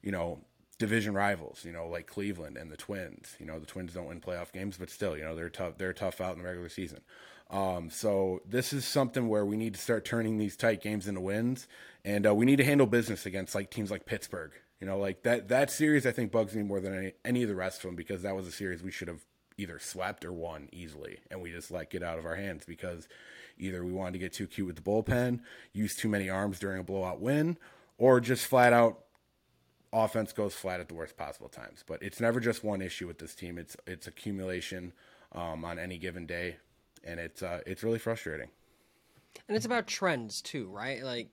you 0.00 0.12
know, 0.12 0.40
division 0.78 1.14
rivals, 1.14 1.64
you 1.64 1.72
know, 1.72 1.86
like 1.88 2.06
Cleveland 2.06 2.56
and 2.56 2.70
the 2.70 2.76
Twins. 2.76 3.36
You 3.38 3.46
know, 3.46 3.58
the 3.58 3.66
Twins 3.66 3.92
don't 3.92 4.06
win 4.06 4.20
playoff 4.20 4.52
games, 4.52 4.76
but 4.78 4.90
still, 4.90 5.16
you 5.16 5.24
know, 5.24 5.34
they're 5.34 5.50
tough. 5.50 5.78
They're 5.78 5.92
tough 5.92 6.20
out 6.20 6.32
in 6.32 6.38
the 6.38 6.44
regular 6.44 6.68
season. 6.68 7.00
Um, 7.50 7.90
so 7.90 8.42
this 8.46 8.72
is 8.72 8.84
something 8.84 9.28
where 9.28 9.44
we 9.44 9.56
need 9.56 9.74
to 9.74 9.80
start 9.80 10.04
turning 10.04 10.38
these 10.38 10.56
tight 10.56 10.82
games 10.82 11.08
into 11.08 11.20
wins, 11.20 11.66
and 12.04 12.26
uh, 12.26 12.34
we 12.34 12.46
need 12.46 12.56
to 12.56 12.64
handle 12.64 12.86
business 12.86 13.26
against 13.26 13.54
like 13.54 13.70
teams 13.70 13.90
like 13.90 14.06
Pittsburgh. 14.06 14.52
You 14.80 14.86
know, 14.86 14.98
like 14.98 15.22
that 15.24 15.48
that 15.48 15.70
series 15.70 16.06
I 16.06 16.12
think 16.12 16.30
bugs 16.30 16.54
me 16.54 16.62
more 16.62 16.80
than 16.80 16.94
any, 16.94 17.12
any 17.24 17.42
of 17.42 17.48
the 17.48 17.56
rest 17.56 17.78
of 17.78 17.88
them 17.88 17.96
because 17.96 18.22
that 18.22 18.36
was 18.36 18.46
a 18.46 18.52
series 18.52 18.82
we 18.82 18.90
should 18.92 19.08
have 19.08 19.24
either 19.56 19.80
swept 19.80 20.24
or 20.24 20.32
won 20.32 20.68
easily, 20.72 21.18
and 21.30 21.42
we 21.42 21.50
just 21.50 21.70
let 21.70 21.90
get 21.90 22.02
out 22.02 22.18
of 22.18 22.26
our 22.26 22.36
hands 22.36 22.64
because 22.64 23.08
either 23.58 23.84
we 23.84 23.92
wanted 23.92 24.12
to 24.12 24.18
get 24.18 24.32
too 24.32 24.46
cute 24.46 24.66
with 24.66 24.76
the 24.76 24.82
bullpen, 24.82 25.40
use 25.72 25.96
too 25.96 26.08
many 26.08 26.30
arms 26.30 26.60
during 26.60 26.78
a 26.78 26.84
blowout 26.84 27.20
win, 27.20 27.56
or 27.96 28.20
just 28.20 28.46
flat 28.46 28.72
out 28.72 29.00
offense 29.92 30.32
goes 30.32 30.54
flat 30.54 30.80
at 30.80 30.88
the 30.88 30.94
worst 30.94 31.16
possible 31.16 31.48
times. 31.48 31.84
But 31.86 32.02
it's 32.02 32.20
never 32.20 32.40
just 32.40 32.64
one 32.64 32.82
issue 32.82 33.06
with 33.06 33.18
this 33.18 33.34
team. 33.34 33.58
It's 33.58 33.76
it's 33.86 34.06
accumulation 34.06 34.92
um, 35.32 35.64
on 35.64 35.78
any 35.78 35.98
given 35.98 36.26
day, 36.26 36.56
and 37.04 37.20
it's 37.20 37.42
uh, 37.42 37.60
it's 37.66 37.82
really 37.82 37.98
frustrating. 37.98 38.48
And 39.46 39.56
it's 39.56 39.66
about 39.66 39.86
trends 39.86 40.40
too, 40.42 40.68
right? 40.68 41.02
Like 41.02 41.28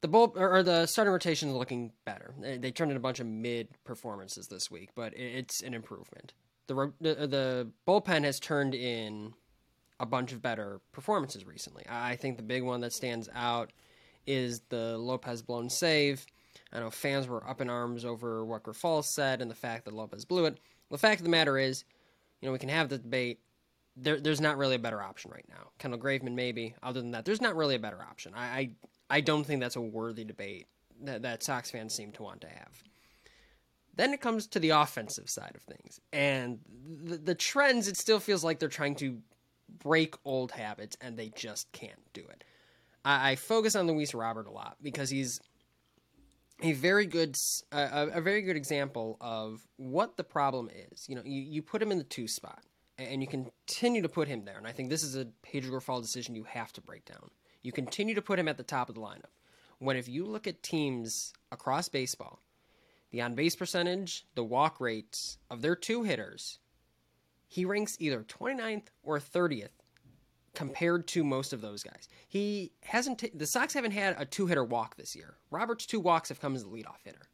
the 0.00 0.08
bull 0.08 0.32
or 0.36 0.62
the 0.62 0.86
starting 0.86 1.12
rotation 1.12 1.50
is 1.50 1.54
looking 1.54 1.92
better. 2.04 2.34
They, 2.40 2.58
they 2.58 2.70
turned 2.70 2.90
in 2.90 2.96
a 2.96 3.00
bunch 3.00 3.20
of 3.20 3.26
mid 3.26 3.68
performances 3.84 4.48
this 4.48 4.70
week, 4.70 4.90
but 4.94 5.12
it, 5.14 5.36
it's 5.36 5.62
an 5.62 5.74
improvement. 5.74 6.32
The, 6.66 6.92
the 7.00 7.26
the 7.26 7.70
bullpen 7.86 8.24
has 8.24 8.38
turned 8.38 8.74
in 8.74 9.34
a 9.98 10.06
bunch 10.06 10.32
of 10.32 10.40
better 10.40 10.80
performances 10.92 11.44
recently. 11.44 11.84
I 11.88 12.16
think 12.16 12.36
the 12.36 12.42
big 12.42 12.62
one 12.62 12.80
that 12.80 12.92
stands 12.92 13.28
out 13.34 13.72
is 14.26 14.60
the 14.70 14.96
Lopez 14.96 15.42
blown 15.42 15.68
save. 15.68 16.24
I 16.72 16.80
know 16.80 16.90
fans 16.90 17.26
were 17.26 17.46
up 17.48 17.60
in 17.60 17.68
arms 17.68 18.04
over 18.04 18.44
what 18.44 18.62
Grifol 18.62 19.04
said 19.04 19.42
and 19.42 19.50
the 19.50 19.56
fact 19.56 19.84
that 19.84 19.94
Lopez 19.94 20.24
blew 20.24 20.46
it. 20.46 20.58
The 20.90 20.98
fact 20.98 21.20
of 21.20 21.24
the 21.24 21.30
matter 21.30 21.58
is, 21.58 21.84
you 22.40 22.46
know, 22.46 22.52
we 22.52 22.58
can 22.58 22.68
have 22.68 22.88
the 22.88 22.98
debate. 22.98 23.40
There, 23.96 24.20
there's 24.20 24.40
not 24.40 24.56
really 24.56 24.76
a 24.76 24.80
better 24.80 25.02
option 25.02 25.30
right 25.30 25.46
now. 25.48 25.70
Kendall 25.78 26.00
Graveman, 26.00 26.34
maybe. 26.34 26.74
Other 26.82 27.00
than 27.00 27.10
that, 27.10 27.24
there's 27.24 27.40
not 27.40 27.56
really 27.56 27.74
a 27.74 27.80
better 27.80 28.00
option. 28.00 28.32
I, 28.34 28.44
I, 28.44 28.70
I 29.10 29.20
don't 29.20 29.44
think 29.44 29.60
that's 29.60 29.76
a 29.76 29.80
worthy 29.80 30.24
debate 30.24 30.68
that, 31.02 31.22
that 31.22 31.42
Sox 31.42 31.70
fans 31.70 31.94
seem 31.94 32.12
to 32.12 32.22
want 32.22 32.40
to 32.42 32.48
have. 32.48 32.82
Then 33.96 34.12
it 34.14 34.20
comes 34.20 34.46
to 34.48 34.60
the 34.60 34.70
offensive 34.70 35.28
side 35.28 35.52
of 35.56 35.62
things. 35.62 36.00
And 36.12 36.60
the, 37.02 37.16
the 37.16 37.34
trends, 37.34 37.88
it 37.88 37.96
still 37.96 38.20
feels 38.20 38.44
like 38.44 38.58
they're 38.58 38.68
trying 38.68 38.94
to 38.96 39.18
break 39.78 40.14
old 40.24 40.52
habits, 40.52 40.96
and 41.00 41.16
they 41.16 41.30
just 41.30 41.70
can't 41.72 42.00
do 42.12 42.22
it. 42.22 42.44
I, 43.04 43.32
I 43.32 43.36
focus 43.36 43.74
on 43.74 43.86
Luis 43.86 44.14
Robert 44.14 44.46
a 44.46 44.50
lot 44.52 44.76
because 44.82 45.10
he's 45.10 45.40
a 46.62 46.72
very 46.72 47.06
good 47.06 47.36
uh, 47.72 48.06
a 48.12 48.20
very 48.20 48.42
good 48.42 48.56
example 48.56 49.16
of 49.20 49.60
what 49.76 50.16
the 50.16 50.24
problem 50.24 50.70
is. 50.92 51.08
You 51.08 51.16
know, 51.16 51.22
you, 51.24 51.42
you 51.42 51.62
put 51.62 51.82
him 51.82 51.92
in 51.92 51.98
the 51.98 52.04
two 52.04 52.28
spot, 52.28 52.62
and 52.98 53.22
you 53.22 53.28
continue 53.28 54.02
to 54.02 54.08
put 54.08 54.28
him 54.28 54.44
there. 54.44 54.58
And 54.58 54.66
I 54.66 54.72
think 54.72 54.90
this 54.90 55.02
is 55.02 55.16
a 55.16 55.26
Pedro 55.42 55.78
Grifol 55.78 56.02
decision 56.02 56.34
you 56.34 56.44
have 56.44 56.72
to 56.74 56.80
break 56.80 57.04
down. 57.04 57.30
You 57.62 57.72
continue 57.72 58.14
to 58.14 58.22
put 58.22 58.38
him 58.38 58.48
at 58.48 58.56
the 58.56 58.62
top 58.62 58.88
of 58.88 58.94
the 58.94 59.00
lineup. 59.00 59.32
When 59.78 59.96
if 59.96 60.08
you 60.08 60.26
look 60.26 60.46
at 60.46 60.62
teams 60.62 61.32
across 61.50 61.88
baseball, 61.88 62.40
the 63.10 63.22
on 63.22 63.34
base 63.34 63.56
percentage, 63.56 64.26
the 64.34 64.44
walk 64.44 64.80
rates 64.80 65.38
of 65.50 65.62
their 65.62 65.74
two 65.74 66.02
hitters, 66.02 66.58
he 67.48 67.64
ranks 67.64 67.96
either 67.98 68.22
29th 68.22 68.88
or 69.02 69.18
30th 69.18 69.70
compared 70.54 71.06
to 71.08 71.24
most 71.24 71.52
of 71.52 71.60
those 71.60 71.82
guys. 71.82 72.08
He 72.28 72.72
hasn't. 72.82 73.20
T- 73.20 73.30
the 73.34 73.46
Sox 73.46 73.74
haven't 73.74 73.92
had 73.92 74.16
a 74.18 74.24
two 74.24 74.46
hitter 74.46 74.64
walk 74.64 74.96
this 74.96 75.14
year. 75.14 75.36
Robert's 75.50 75.86
two 75.86 76.00
walks 76.00 76.28
have 76.28 76.40
come 76.40 76.54
as 76.54 76.62
a 76.62 76.66
leadoff 76.66 77.02
hitter. 77.04 77.28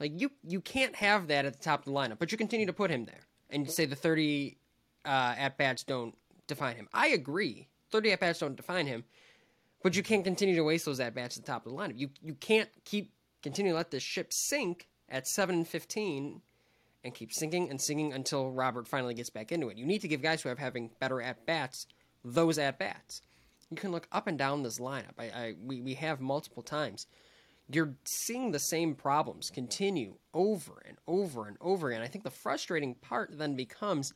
Like 0.00 0.20
you, 0.20 0.30
you 0.42 0.60
can't 0.60 0.94
have 0.96 1.28
that 1.28 1.44
at 1.44 1.52
the 1.52 1.62
top 1.62 1.80
of 1.80 1.84
the 1.86 1.92
lineup, 1.92 2.18
but 2.18 2.32
you 2.32 2.38
continue 2.38 2.66
to 2.66 2.72
put 2.72 2.90
him 2.90 3.04
there 3.04 3.26
and 3.50 3.70
say 3.70 3.86
the 3.86 3.94
30 3.94 4.56
uh, 5.04 5.34
at 5.38 5.56
bats 5.56 5.84
don't 5.84 6.14
define 6.46 6.76
him. 6.76 6.88
I 6.92 7.08
agree. 7.08 7.68
30 7.92 8.12
at 8.12 8.20
bats 8.20 8.40
don't 8.40 8.56
define 8.56 8.86
him, 8.86 9.04
but 9.82 9.94
you 9.94 10.02
can't 10.02 10.24
continue 10.24 10.56
to 10.56 10.64
waste 10.64 10.86
those 10.86 11.00
at 11.00 11.14
bats 11.14 11.36
at 11.36 11.44
the 11.44 11.52
top 11.52 11.64
of 11.64 11.72
the 11.72 11.78
lineup. 11.78 11.98
You 11.98 12.10
you 12.22 12.34
can't 12.34 12.68
keep 12.84 13.12
continue 13.42 13.72
to 13.72 13.76
let 13.76 13.90
the 13.90 14.00
ship 14.00 14.32
sink 14.32 14.88
at 15.08 15.28
seven 15.28 15.56
and 15.56 15.68
15 15.68 16.40
and 17.04 17.14
keep 17.14 17.32
sinking 17.32 17.70
and 17.70 17.80
sinking 17.80 18.12
until 18.12 18.50
Robert 18.50 18.88
finally 18.88 19.14
gets 19.14 19.30
back 19.30 19.52
into 19.52 19.68
it. 19.68 19.76
You 19.76 19.86
need 19.86 20.00
to 20.00 20.08
give 20.08 20.22
guys 20.22 20.42
who 20.42 20.48
have 20.48 20.58
having 20.58 20.90
better 20.98 21.20
at 21.20 21.46
bats 21.46 21.86
those 22.24 22.58
at 22.58 22.78
bats. 22.78 23.22
You 23.70 23.76
can 23.76 23.92
look 23.92 24.08
up 24.12 24.26
and 24.26 24.38
down 24.38 24.62
this 24.62 24.78
lineup. 24.78 25.18
I, 25.18 25.24
I 25.24 25.54
we, 25.62 25.80
we 25.80 25.94
have 25.94 26.20
multiple 26.20 26.62
times. 26.62 27.06
You're 27.70 27.94
seeing 28.04 28.50
the 28.52 28.58
same 28.58 28.94
problems 28.94 29.50
continue 29.50 30.14
over 30.34 30.82
and 30.86 30.98
over 31.06 31.46
and 31.46 31.56
over 31.60 31.88
again. 31.88 32.02
I 32.02 32.08
think 32.08 32.24
the 32.24 32.30
frustrating 32.30 32.94
part 32.94 33.30
then 33.36 33.54
becomes 33.54 34.12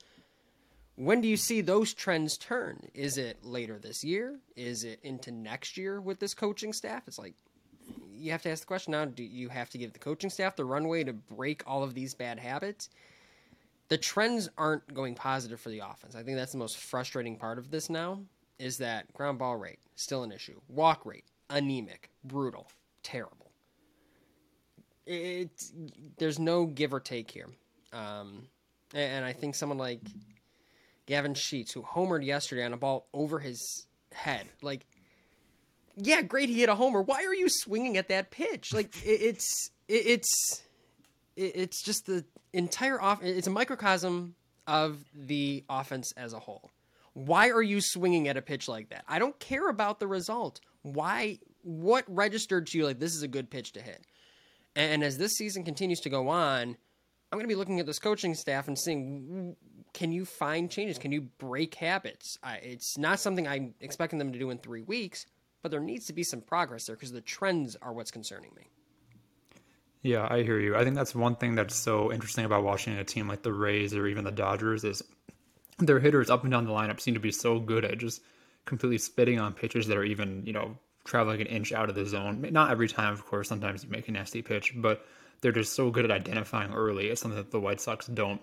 when 0.97 1.21
do 1.21 1.29
you 1.29 1.37
see 1.37 1.61
those 1.61 1.95
trends 1.95 2.37
turn? 2.37 2.89
Is 2.93 3.19
it 3.19 3.45
later 3.45 3.79
this 3.79 4.03
year? 4.03 4.41
Is 4.57 4.83
it 4.83 4.99
into 5.05 5.31
next 5.31 5.77
year 5.77 6.01
with 6.01 6.19
this 6.19 6.35
coaching 6.35 6.73
staff? 6.73 7.05
It's 7.07 7.19
like 7.21 7.35
you 8.13 8.33
have 8.33 8.43
to 8.43 8.51
ask 8.51 8.63
the 8.63 8.67
question 8.67 8.91
now 8.91 9.05
do 9.05 9.23
you 9.23 9.49
have 9.49 9.71
to 9.71 9.79
give 9.79 9.93
the 9.93 9.99
coaching 10.01 10.29
staff 10.29 10.57
the 10.57 10.65
runway 10.65 11.05
to 11.05 11.13
break 11.13 11.63
all 11.67 11.85
of 11.85 11.95
these 11.95 12.15
bad 12.15 12.39
habits? 12.39 12.91
The 13.89 13.99
trends 13.99 14.49
aren't 14.59 14.93
going 14.93 15.15
positive 15.15 15.61
for 15.61 15.71
the 15.71 15.81
offense. 15.81 16.15
I 16.15 16.23
think 16.23 16.37
that's 16.37 16.53
the 16.53 16.59
most 16.59 16.79
frustrating 16.79 17.37
part 17.37 17.59
of 17.59 17.71
this 17.71 17.89
now 17.89 18.21
is 18.59 18.79
that 18.79 19.13
ground 19.13 19.39
ball 19.39 19.57
rate 19.57 19.79
still 19.95 20.23
an 20.25 20.33
issue. 20.33 20.61
Walk 20.69 21.07
rate 21.07 21.25
anemic, 21.51 22.11
brutal, 22.25 22.69
terrible. 23.03 23.53
It's 25.07 25.73
there's 26.19 26.39
no 26.39 26.67
give 26.67 26.93
or 26.93 27.01
take 27.01 27.31
here. 27.31 27.49
Um, 27.93 28.49
and 28.95 29.25
I 29.25 29.33
think 29.33 29.55
someone 29.55 29.79
like 29.79 30.01
Gavin 31.07 31.35
Sheets, 31.35 31.73
who 31.73 31.83
homered 31.83 32.25
yesterday 32.25 32.65
on 32.65 32.73
a 32.73 32.77
ball 32.77 33.07
over 33.15 33.39
his 33.39 33.87
head, 34.13 34.47
like, 34.61 34.87
yeah, 35.97 36.21
great, 36.23 36.49
he 36.51 36.61
hit 36.61 36.69
a 36.69 36.75
homer. 36.75 37.01
Why 37.01 37.25
are 37.25 37.35
you 37.35 37.49
swinging 37.49 37.97
at 37.97 38.09
that 38.09 38.31
pitch? 38.31 38.75
Like, 38.75 38.95
it's 39.03 39.71
it's 39.89 40.63
it's 41.39 41.83
just 41.83 42.07
the 42.07 42.25
entire 42.53 43.01
off. 43.01 43.23
It's 43.23 43.47
a 43.47 43.51
microcosm 43.51 44.35
of 44.67 45.05
the 45.15 45.65
offense 45.69 46.13
as 46.17 46.33
a 46.33 46.39
whole. 46.39 46.71
Why 47.15 47.51
are 47.51 47.63
you 47.63 47.81
swinging 47.81 48.29
at 48.29 48.37
a 48.37 48.43
pitch 48.43 48.69
like 48.69 48.91
that? 48.91 49.05
I 49.09 49.19
don't 49.19 49.39
care 49.39 49.69
about 49.69 50.01
the 50.01 50.07
result. 50.07 50.61
Why? 50.83 51.39
What 51.63 52.05
registered 52.09 52.67
to 52.69 52.79
you 52.79 52.85
like 52.85 52.99
this 52.99 53.15
is 53.15 53.23
a 53.23 53.29
good 53.29 53.51
pitch 53.51 53.73
to 53.73 53.83
hit? 53.83 54.05
And 54.77 55.03
as 55.03 55.19
this 55.19 55.33
season 55.33 55.65
continues 55.65 56.01
to 56.01 56.11
go 56.11 56.29
on, 56.29 56.77
I'm 57.31 57.37
going 57.37 57.45
to 57.45 57.49
be 57.49 57.57
looking 57.57 57.81
at 57.81 57.87
this 57.87 57.99
coaching 57.99 58.35
staff 58.35 58.69
and 58.69 58.79
seeing 58.79 59.57
can 59.95 60.13
you 60.13 60.25
find 60.25 60.71
changes? 60.71 60.99
Can 60.99 61.13
you 61.13 61.23
break 61.23 61.75
habits? 61.75 62.39
I, 62.43 62.57
it's 62.57 62.99
not 62.99 63.21
something 63.21 63.49
I'm 63.49 63.75
expecting 63.81 64.19
them 64.19 64.33
to 64.33 64.39
do 64.39 64.51
in 64.51 64.59
three 64.59 64.83
weeks, 64.83 65.27
but 65.63 65.71
there 65.71 65.81
needs 65.81 66.07
to 66.07 66.13
be 66.13 66.23
some 66.23 66.41
progress 66.41 66.87
there 66.87 66.97
because 66.97 67.13
the 67.13 67.21
trends 67.21 67.77
are 67.83 67.93
what's 67.93 68.11
concerning 68.11 68.51
me. 68.57 68.69
Yeah, 70.03 70.27
I 70.31 70.43
hear 70.43 70.61
you. 70.61 70.77
I 70.77 70.85
think 70.85 70.95
that's 70.95 71.15
one 71.15 71.37
thing 71.37 71.55
that's 71.55 71.75
so 71.75 72.13
interesting 72.13 72.45
about 72.45 72.63
watching 72.63 72.97
a 72.97 73.05
team 73.05 73.29
like 73.29 73.43
the 73.43 73.53
Rays 73.53 73.95
or 73.95 74.07
even 74.07 74.25
the 74.25 74.31
Dodgers 74.31 74.85
is 74.85 75.03
their 75.79 75.99
hitters 75.99 76.31
up 76.31 76.43
and 76.43 76.53
down 76.53 76.65
the 76.65 76.73
lineup 76.73 77.01
seem 77.01 77.15
to 77.15 77.21
be 77.21 77.33
so 77.33 77.59
good 77.59 77.85
at 77.85 77.99
just 77.99 78.23
completely 78.65 78.99
spitting 78.99 79.41
on 79.41 79.55
pitches 79.55 79.87
that 79.87 79.97
are 79.97 80.05
even, 80.05 80.45
you 80.47 80.53
know, 80.53 80.77
traveling 81.05 81.41
an 81.41 81.47
inch 81.47 81.73
out 81.73 81.89
of 81.89 81.95
the 81.95 82.05
zone. 82.05 82.47
Not 82.51 82.71
every 82.71 82.89
time, 82.89 83.13
of 83.13 83.25
course. 83.25 83.49
Sometimes 83.49 83.83
you 83.83 83.91
make 83.91 84.09
a 84.09 84.13
nasty 84.13 84.43
pitch, 84.43 84.73
but 84.77 85.07
they're 85.41 85.53
just 85.53 85.73
so 85.73 85.91
good 85.91 86.05
at 86.05 86.11
identifying 86.11 86.73
early. 86.73 87.09
It's 87.09 87.21
something 87.21 87.37
that 87.37 87.51
the 87.51 87.61
White 87.61 87.81
Sox 87.81 88.07
don't 88.07 88.41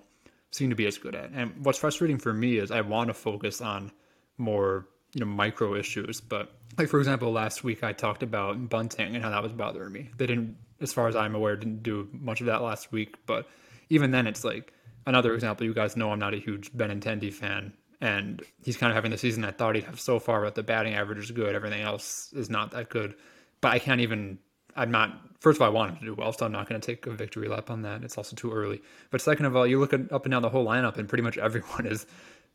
seem 0.52 0.70
to 0.70 0.76
be 0.76 0.88
as 0.88 0.98
good 0.98 1.16
at. 1.16 1.32
And 1.32 1.66
what's 1.66 1.80
frustrating 1.80 2.18
for 2.18 2.34
me 2.34 2.58
is 2.58 2.72
I 2.72 2.82
want 2.82 3.10
to 3.10 3.14
focus 3.14 3.62
on 3.62 3.92
more, 4.38 4.88
you 5.14 5.20
know, 5.20 5.26
micro 5.26 5.76
issues. 5.76 6.22
But 6.22 6.52
like 6.78 6.90
for 6.90 7.00
example, 7.00 7.32
last 7.32 7.64
week 7.64 7.84
I 7.84 7.94
talked 7.94 8.24
about 8.24 8.70
bunting 8.70 9.16
and 9.16 9.24
how 9.24 9.30
that 9.30 9.44
was 9.44 9.52
bothering 9.52 9.92
me. 9.92 10.10
They 10.18 10.26
didn't 10.26 10.58
as 10.82 10.94
far 10.94 11.08
as 11.08 11.16
I'm 11.16 11.36
aware, 11.36 11.56
didn't 11.56 11.84
do 11.84 12.08
much 12.12 12.42
of 12.42 12.48
that 12.48 12.62
last 12.62 12.92
week. 12.92 13.16
But 13.26 13.48
even 13.90 14.12
then, 14.12 14.28
it's 14.28 14.44
like 14.44 14.74
another 15.06 15.34
example. 15.34 15.66
You 15.66 15.74
guys 15.74 15.96
know 15.96 16.12
I'm 16.12 16.20
not 16.20 16.34
a 16.34 16.38
huge 16.38 16.72
Benintendi 16.74 17.32
fan, 17.32 17.74
and 18.02 18.42
he's 18.64 18.78
kind 18.78 18.92
of 18.92 18.96
having 18.96 19.12
the 19.12 19.18
season 19.18 19.46
I 19.46 19.52
thought 19.52 19.76
he'd 19.76 19.86
have 19.86 20.00
so 20.00 20.20
far. 20.20 20.42
But 20.42 20.56
the 20.56 20.64
batting 20.64 20.96
average 20.96 21.24
is 21.24 21.32
good. 21.32 21.56
Everything 21.56 21.82
else 21.82 22.34
is 22.34 22.50
not 22.50 22.72
that 22.72 22.90
good. 22.90 23.16
But 23.62 23.74
I 23.74 23.80
can't 23.80 24.02
even. 24.02 24.40
I'm 24.76 24.92
not. 24.92 25.22
First 25.40 25.58
of 25.58 25.62
all, 25.62 25.68
I 25.70 25.72
want 25.72 25.92
him 25.92 26.00
to 26.00 26.06
do 26.06 26.14
well, 26.16 26.34
so 26.34 26.46
I'm 26.46 26.52
not 26.52 26.68
going 26.68 26.82
to 26.82 26.86
take 26.86 27.06
a 27.06 27.12
victory 27.12 27.48
lap 27.48 27.70
on 27.70 27.84
that. 27.84 28.04
It's 28.04 28.18
also 28.18 28.36
too 28.36 28.52
early. 28.52 28.82
But 29.10 29.22
second 29.22 29.46
of 29.46 29.56
all, 29.56 29.66
you 29.66 29.80
look 29.80 29.94
at 29.94 30.12
up 30.12 30.26
and 30.26 30.32
down 30.32 30.42
the 30.42 30.50
whole 30.50 30.66
lineup, 30.66 30.98
and 30.98 31.08
pretty 31.08 31.24
much 31.24 31.38
everyone 31.50 31.86
is, 31.86 32.06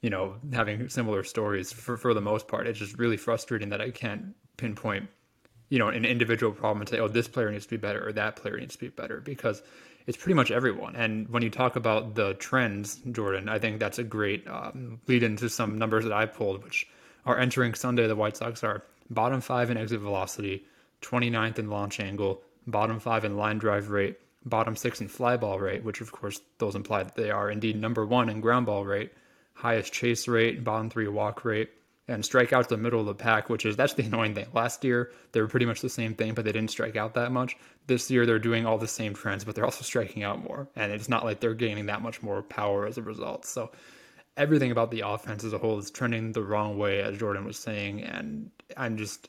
you 0.02 0.10
know, 0.10 0.36
having 0.52 0.88
similar 0.88 1.24
stories 1.24 1.72
for 1.72 1.96
for 1.96 2.12
the 2.12 2.20
most 2.20 2.48
part. 2.48 2.66
It's 2.66 2.78
just 2.78 2.98
really 2.98 3.16
frustrating 3.16 3.70
that 3.70 3.80
I 3.80 3.90
can't 3.90 4.34
pinpoint 4.58 5.08
you 5.70 5.78
know 5.78 5.88
an 5.88 6.04
individual 6.04 6.52
problem 6.52 6.82
and 6.82 6.88
say 6.88 6.98
oh 6.98 7.08
this 7.08 7.28
player 7.28 7.50
needs 7.50 7.64
to 7.64 7.70
be 7.70 7.76
better 7.78 8.06
or 8.06 8.12
that 8.12 8.36
player 8.36 8.58
needs 8.58 8.74
to 8.74 8.80
be 8.80 8.88
better 8.88 9.20
because 9.20 9.62
it's 10.06 10.16
pretty 10.16 10.34
much 10.34 10.50
everyone. 10.50 10.96
And 10.96 11.28
when 11.28 11.42
you 11.42 11.50
talk 11.50 11.76
about 11.76 12.14
the 12.14 12.34
trends 12.34 13.00
jordan 13.10 13.48
i 13.48 13.58
think 13.58 13.78
that's 13.80 13.98
a 13.98 14.04
great 14.04 14.46
um, 14.48 15.00
lead 15.06 15.22
into 15.22 15.48
some 15.48 15.78
numbers 15.78 16.04
that 16.04 16.12
i 16.12 16.26
pulled 16.26 16.62
which 16.64 16.86
are 17.24 17.38
entering 17.38 17.74
sunday 17.74 18.06
the 18.06 18.16
white 18.16 18.36
sox 18.36 18.62
are 18.64 18.82
bottom 19.08 19.40
five 19.40 19.70
in 19.70 19.76
exit 19.76 20.00
velocity 20.00 20.64
29th 21.02 21.58
in 21.58 21.70
launch 21.70 22.00
angle 22.00 22.42
bottom 22.66 22.98
five 22.98 23.24
in 23.24 23.36
line 23.36 23.58
drive 23.58 23.90
rate 23.90 24.18
bottom 24.44 24.74
six 24.74 25.00
in 25.00 25.08
fly 25.08 25.36
ball 25.36 25.58
rate 25.58 25.84
which 25.84 26.00
of 26.00 26.10
course 26.12 26.40
those 26.58 26.74
imply 26.74 27.02
that 27.02 27.14
they 27.14 27.30
are 27.30 27.50
indeed 27.50 27.80
number 27.80 28.04
one 28.04 28.28
in 28.28 28.40
ground 28.40 28.66
ball 28.66 28.84
rate 28.84 29.12
highest 29.54 29.92
chase 29.92 30.26
rate 30.26 30.64
bottom 30.64 30.90
three 30.90 31.08
walk 31.08 31.44
rate 31.44 31.70
and 32.08 32.24
strike 32.24 32.52
out 32.52 32.68
the 32.68 32.76
middle 32.76 33.00
of 33.00 33.06
the 33.06 33.14
pack, 33.14 33.48
which 33.48 33.64
is 33.64 33.76
that's 33.76 33.94
the 33.94 34.02
annoying 34.06 34.34
thing. 34.34 34.48
Last 34.52 34.84
year 34.84 35.12
they 35.32 35.40
were 35.40 35.48
pretty 35.48 35.66
much 35.66 35.80
the 35.80 35.88
same 35.88 36.14
thing, 36.14 36.34
but 36.34 36.44
they 36.44 36.52
didn't 36.52 36.70
strike 36.70 36.96
out 36.96 37.14
that 37.14 37.32
much. 37.32 37.56
This 37.86 38.10
year 38.10 38.26
they're 38.26 38.38
doing 38.38 38.66
all 38.66 38.78
the 38.78 38.88
same 38.88 39.14
trends, 39.14 39.44
but 39.44 39.54
they're 39.54 39.64
also 39.64 39.82
striking 39.84 40.22
out 40.22 40.42
more, 40.42 40.68
and 40.76 40.92
it's 40.92 41.08
not 41.08 41.24
like 41.24 41.40
they're 41.40 41.54
gaining 41.54 41.86
that 41.86 42.02
much 42.02 42.22
more 42.22 42.42
power 42.42 42.86
as 42.86 42.98
a 42.98 43.02
result. 43.02 43.44
So 43.44 43.70
everything 44.36 44.70
about 44.70 44.90
the 44.90 45.00
offense 45.00 45.44
as 45.44 45.52
a 45.52 45.58
whole 45.58 45.78
is 45.78 45.90
trending 45.90 46.32
the 46.32 46.42
wrong 46.42 46.78
way, 46.78 47.02
as 47.02 47.18
Jordan 47.18 47.44
was 47.44 47.58
saying, 47.58 48.02
and 48.02 48.50
I'm 48.76 48.96
just 48.96 49.28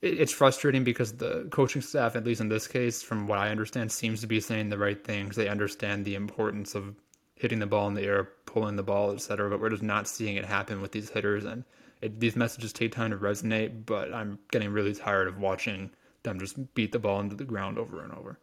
it's 0.00 0.32
frustrating 0.32 0.84
because 0.84 1.12
the 1.14 1.48
coaching 1.50 1.82
staff, 1.82 2.14
at 2.14 2.24
least 2.24 2.40
in 2.40 2.48
this 2.48 2.68
case, 2.68 3.02
from 3.02 3.26
what 3.26 3.38
I 3.38 3.50
understand, 3.50 3.90
seems 3.90 4.20
to 4.20 4.28
be 4.28 4.40
saying 4.40 4.68
the 4.68 4.78
right 4.78 5.02
things. 5.02 5.34
They 5.34 5.48
understand 5.48 6.04
the 6.04 6.14
importance 6.14 6.76
of 6.76 6.94
hitting 7.34 7.58
the 7.58 7.66
ball 7.66 7.88
in 7.88 7.94
the 7.94 8.02
air, 8.02 8.28
pulling 8.46 8.76
the 8.76 8.82
ball, 8.84 9.10
etc. 9.10 9.50
But 9.50 9.60
we're 9.60 9.70
just 9.70 9.82
not 9.82 10.06
seeing 10.06 10.36
it 10.36 10.44
happen 10.44 10.80
with 10.80 10.92
these 10.92 11.10
hitters, 11.10 11.44
and 11.44 11.64
it, 12.00 12.20
these 12.20 12.36
messages 12.36 12.72
take 12.72 12.92
time 12.92 13.10
to 13.10 13.16
resonate, 13.16 13.86
but 13.86 14.12
I'm 14.12 14.38
getting 14.50 14.70
really 14.70 14.94
tired 14.94 15.28
of 15.28 15.38
watching 15.38 15.90
them 16.22 16.38
just 16.38 16.74
beat 16.74 16.92
the 16.92 16.98
ball 16.98 17.20
into 17.20 17.36
the 17.36 17.44
ground 17.44 17.78
over 17.78 18.02
and 18.02 18.12
over. 18.12 18.38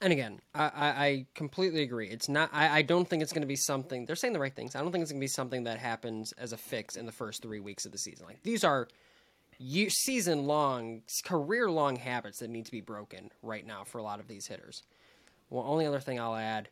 And 0.00 0.12
again, 0.12 0.40
I, 0.52 0.64
I, 0.74 1.26
completely 1.36 1.82
agree. 1.82 2.08
It's 2.08 2.28
not. 2.28 2.50
I, 2.52 2.78
I 2.78 2.82
don't 2.82 3.08
think 3.08 3.22
it's 3.22 3.32
going 3.32 3.42
to 3.42 3.48
be 3.48 3.54
something. 3.54 4.04
They're 4.04 4.16
saying 4.16 4.32
the 4.32 4.40
right 4.40 4.54
things. 4.54 4.74
I 4.74 4.80
don't 4.80 4.90
think 4.90 5.02
it's 5.02 5.12
going 5.12 5.20
to 5.20 5.24
be 5.24 5.28
something 5.28 5.62
that 5.64 5.78
happens 5.78 6.32
as 6.32 6.52
a 6.52 6.56
fix 6.56 6.96
in 6.96 7.06
the 7.06 7.12
first 7.12 7.40
three 7.40 7.60
weeks 7.60 7.86
of 7.86 7.92
the 7.92 7.98
season. 7.98 8.26
Like 8.26 8.42
these 8.42 8.64
are 8.64 8.88
season 9.88 10.46
long, 10.46 11.02
career 11.24 11.70
long 11.70 11.94
habits 11.94 12.40
that 12.40 12.50
need 12.50 12.66
to 12.66 12.72
be 12.72 12.80
broken 12.80 13.30
right 13.42 13.64
now 13.64 13.84
for 13.84 13.98
a 13.98 14.02
lot 14.02 14.18
of 14.18 14.26
these 14.26 14.48
hitters. 14.48 14.82
Well, 15.50 15.64
only 15.68 15.86
other 15.86 16.00
thing 16.00 16.18
I'll 16.18 16.34
add 16.34 16.68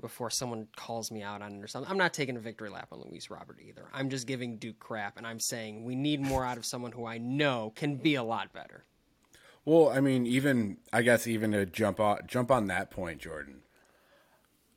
before 0.00 0.30
someone 0.30 0.68
calls 0.76 1.10
me 1.10 1.22
out 1.22 1.42
on 1.42 1.54
it 1.54 1.62
or 1.62 1.66
something, 1.66 1.90
I'm 1.90 1.98
not 1.98 2.12
taking 2.12 2.36
a 2.36 2.40
victory 2.40 2.70
lap 2.70 2.88
on 2.92 3.02
Luis 3.08 3.30
Robert 3.30 3.58
either. 3.66 3.86
I'm 3.92 4.10
just 4.10 4.26
giving 4.26 4.56
Duke 4.56 4.78
crap, 4.78 5.16
and 5.16 5.26
I'm 5.26 5.40
saying 5.40 5.84
we 5.84 5.94
need 5.94 6.20
more 6.20 6.44
out 6.44 6.58
of 6.58 6.66
someone 6.66 6.92
who 6.92 7.06
I 7.06 7.18
know 7.18 7.72
can 7.76 7.96
be 7.96 8.14
a 8.14 8.22
lot 8.22 8.52
better. 8.52 8.84
Well, 9.64 9.88
I 9.88 10.00
mean, 10.00 10.26
even 10.26 10.78
I 10.92 11.02
guess 11.02 11.26
even 11.26 11.52
to 11.52 11.66
jump 11.66 11.98
on 11.98 12.20
jump 12.26 12.50
on 12.50 12.68
that 12.68 12.90
point, 12.90 13.20
Jordan. 13.20 13.62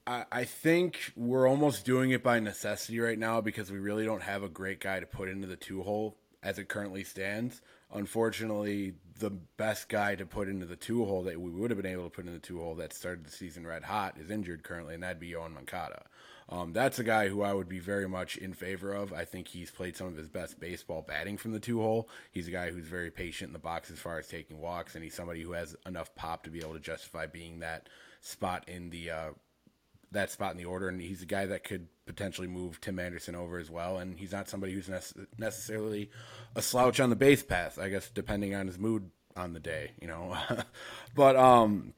I, 0.07 0.25
I 0.31 0.43
think 0.45 1.13
we're 1.15 1.47
almost 1.47 1.85
doing 1.85 2.09
it 2.09 2.23
by 2.23 2.39
necessity 2.39 2.99
right 2.99 3.19
now 3.19 3.41
because 3.41 3.71
we 3.71 3.77
really 3.77 4.05
don't 4.05 4.23
have 4.23 4.41
a 4.41 4.49
great 4.49 4.79
guy 4.79 4.99
to 4.99 5.05
put 5.05 5.29
into 5.29 5.47
the 5.47 5.55
two 5.55 5.83
hole 5.83 6.17
as 6.41 6.57
it 6.57 6.69
currently 6.69 7.03
stands. 7.03 7.61
Unfortunately, 7.91 8.93
the 9.17 9.31
best 9.31 9.89
guy 9.89 10.15
to 10.15 10.25
put 10.25 10.47
into 10.47 10.65
the 10.65 10.75
two 10.75 11.05
hole 11.05 11.23
that 11.23 11.41
we 11.41 11.49
would 11.49 11.71
have 11.71 11.81
been 11.81 11.91
able 11.91 12.03
to 12.03 12.09
put 12.09 12.27
in 12.27 12.33
the 12.33 12.39
two 12.39 12.59
hole 12.59 12.75
that 12.75 12.93
started 12.93 13.25
the 13.25 13.31
season 13.31 13.65
red 13.65 13.83
hot 13.83 14.17
is 14.19 14.29
injured 14.29 14.63
currently, 14.63 14.93
and 14.93 15.03
that'd 15.03 15.19
be 15.19 15.31
Yoan 15.31 15.53
Moncada. 15.53 16.03
Um, 16.49 16.73
that's 16.73 16.99
a 16.99 17.03
guy 17.03 17.29
who 17.29 17.41
I 17.41 17.53
would 17.53 17.69
be 17.69 17.79
very 17.79 18.07
much 18.07 18.37
in 18.37 18.53
favor 18.53 18.93
of. 18.93 19.13
I 19.13 19.25
think 19.25 19.47
he's 19.47 19.69
played 19.69 19.95
some 19.95 20.07
of 20.07 20.17
his 20.17 20.29
best 20.29 20.59
baseball 20.59 21.03
batting 21.03 21.37
from 21.37 21.51
the 21.51 21.59
two 21.59 21.79
hole. 21.79 22.09
He's 22.31 22.47
a 22.47 22.51
guy 22.51 22.71
who's 22.71 22.87
very 22.87 23.11
patient 23.11 23.49
in 23.49 23.53
the 23.53 23.59
box 23.59 23.91
as 23.91 23.99
far 23.99 24.17
as 24.17 24.27
taking 24.27 24.59
walks, 24.59 24.95
and 24.95 25.03
he's 25.03 25.13
somebody 25.13 25.41
who 25.41 25.51
has 25.51 25.75
enough 25.85 26.13
pop 26.15 26.43
to 26.43 26.49
be 26.49 26.59
able 26.59 26.73
to 26.73 26.79
justify 26.79 27.27
being 27.27 27.59
that 27.59 27.89
spot 28.21 28.67
in 28.67 28.89
the 28.89 29.11
uh, 29.11 29.29
that 30.11 30.31
spot 30.31 30.51
in 30.51 30.57
the 30.57 30.65
order. 30.65 30.89
And 30.89 31.01
he's 31.01 31.21
a 31.21 31.27
guy 31.27 31.45
that 31.47 31.63
could 31.63 31.87
potentially 32.05 32.47
move 32.47 32.81
Tim 32.81 32.99
Anderson 32.99 33.35
over 33.35 33.57
as 33.57 33.69
well. 33.69 33.97
And 33.97 34.17
he's 34.17 34.31
not 34.31 34.49
somebody 34.49 34.73
who's 34.73 34.89
ne- 34.89 35.25
necessarily 35.37 36.09
a 36.55 36.61
slouch 36.61 36.99
on 36.99 37.09
the 37.09 37.15
base 37.15 37.43
path. 37.43 37.77
I 37.79 37.89
guess 37.89 38.09
depending 38.09 38.55
on 38.55 38.67
his 38.67 38.77
mood 38.79 39.11
on 39.35 39.53
the 39.53 39.59
day, 39.59 39.91
you 40.01 40.07
know. 40.07 40.37
but 41.15 41.35
um, 41.35 41.93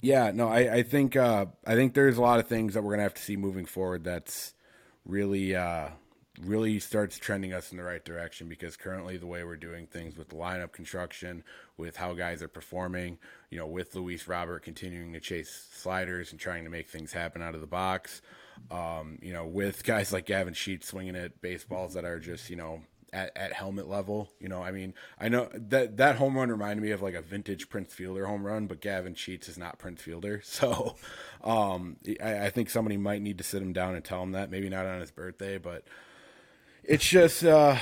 yeah, 0.00 0.30
no, 0.32 0.48
I, 0.48 0.74
I 0.76 0.82
think 0.82 1.16
uh, 1.16 1.46
I 1.66 1.74
think 1.74 1.94
there's 1.94 2.16
a 2.16 2.22
lot 2.22 2.40
of 2.40 2.46
things 2.46 2.74
that 2.74 2.82
we're 2.82 2.92
gonna 2.92 3.02
have 3.02 3.14
to 3.14 3.22
see 3.22 3.36
moving 3.36 3.66
forward. 3.66 4.04
That's 4.04 4.54
really 5.04 5.54
uh, 5.54 5.88
really 6.44 6.78
starts 6.78 7.18
trending 7.18 7.52
us 7.52 7.70
in 7.70 7.78
the 7.78 7.84
right 7.84 8.04
direction 8.04 8.48
because 8.48 8.76
currently 8.76 9.16
the 9.16 9.26
way 9.26 9.44
we're 9.44 9.56
doing 9.56 9.86
things 9.86 10.16
with 10.16 10.28
the 10.28 10.36
lineup 10.36 10.72
construction, 10.72 11.42
with 11.76 11.96
how 11.96 12.12
guys 12.14 12.42
are 12.42 12.48
performing, 12.48 13.18
you 13.50 13.58
know, 13.58 13.66
with 13.66 13.94
Luis 13.94 14.28
Robert 14.28 14.62
continuing 14.62 15.12
to 15.12 15.20
chase 15.20 15.68
sliders 15.72 16.30
and 16.30 16.40
trying 16.40 16.64
to 16.64 16.70
make 16.70 16.88
things 16.88 17.12
happen 17.12 17.42
out 17.42 17.54
of 17.54 17.60
the 17.60 17.66
box, 17.66 18.22
um, 18.70 19.18
you 19.22 19.32
know, 19.32 19.46
with 19.46 19.84
guys 19.84 20.12
like 20.12 20.26
Gavin 20.26 20.54
Sheets 20.54 20.88
swinging 20.88 21.16
at 21.16 21.40
baseballs 21.40 21.94
that 21.94 22.04
are 22.04 22.18
just 22.18 22.50
you 22.50 22.56
know 22.56 22.82
at, 23.12 23.36
at 23.36 23.52
helmet 23.52 23.88
level. 23.88 24.30
You 24.40 24.48
know, 24.48 24.62
I 24.62 24.70
mean, 24.70 24.94
I 25.18 25.28
know 25.28 25.48
that 25.52 25.96
that 25.96 26.16
home 26.16 26.36
run 26.36 26.50
reminded 26.50 26.82
me 26.82 26.90
of 26.90 27.02
like 27.02 27.14
a 27.14 27.22
vintage 27.22 27.68
Prince 27.68 27.94
Fielder 27.94 28.26
home 28.26 28.46
run, 28.46 28.66
but 28.66 28.80
Gavin 28.80 29.14
Sheets 29.14 29.48
is 29.48 29.58
not 29.58 29.78
Prince 29.78 30.02
Fielder, 30.02 30.40
so 30.44 30.96
um, 31.42 31.96
I, 32.22 32.46
I, 32.46 32.50
think 32.50 32.70
somebody 32.70 32.96
might 32.96 33.22
need 33.22 33.38
to 33.38 33.44
sit 33.44 33.62
him 33.62 33.72
down 33.72 33.94
and 33.94 34.04
tell 34.04 34.22
him 34.22 34.32
that. 34.32 34.50
Maybe 34.50 34.68
not 34.68 34.86
on 34.86 35.00
his 35.00 35.10
birthday, 35.10 35.58
but 35.58 35.84
it's 36.88 37.06
just 37.06 37.44
uh, 37.44 37.76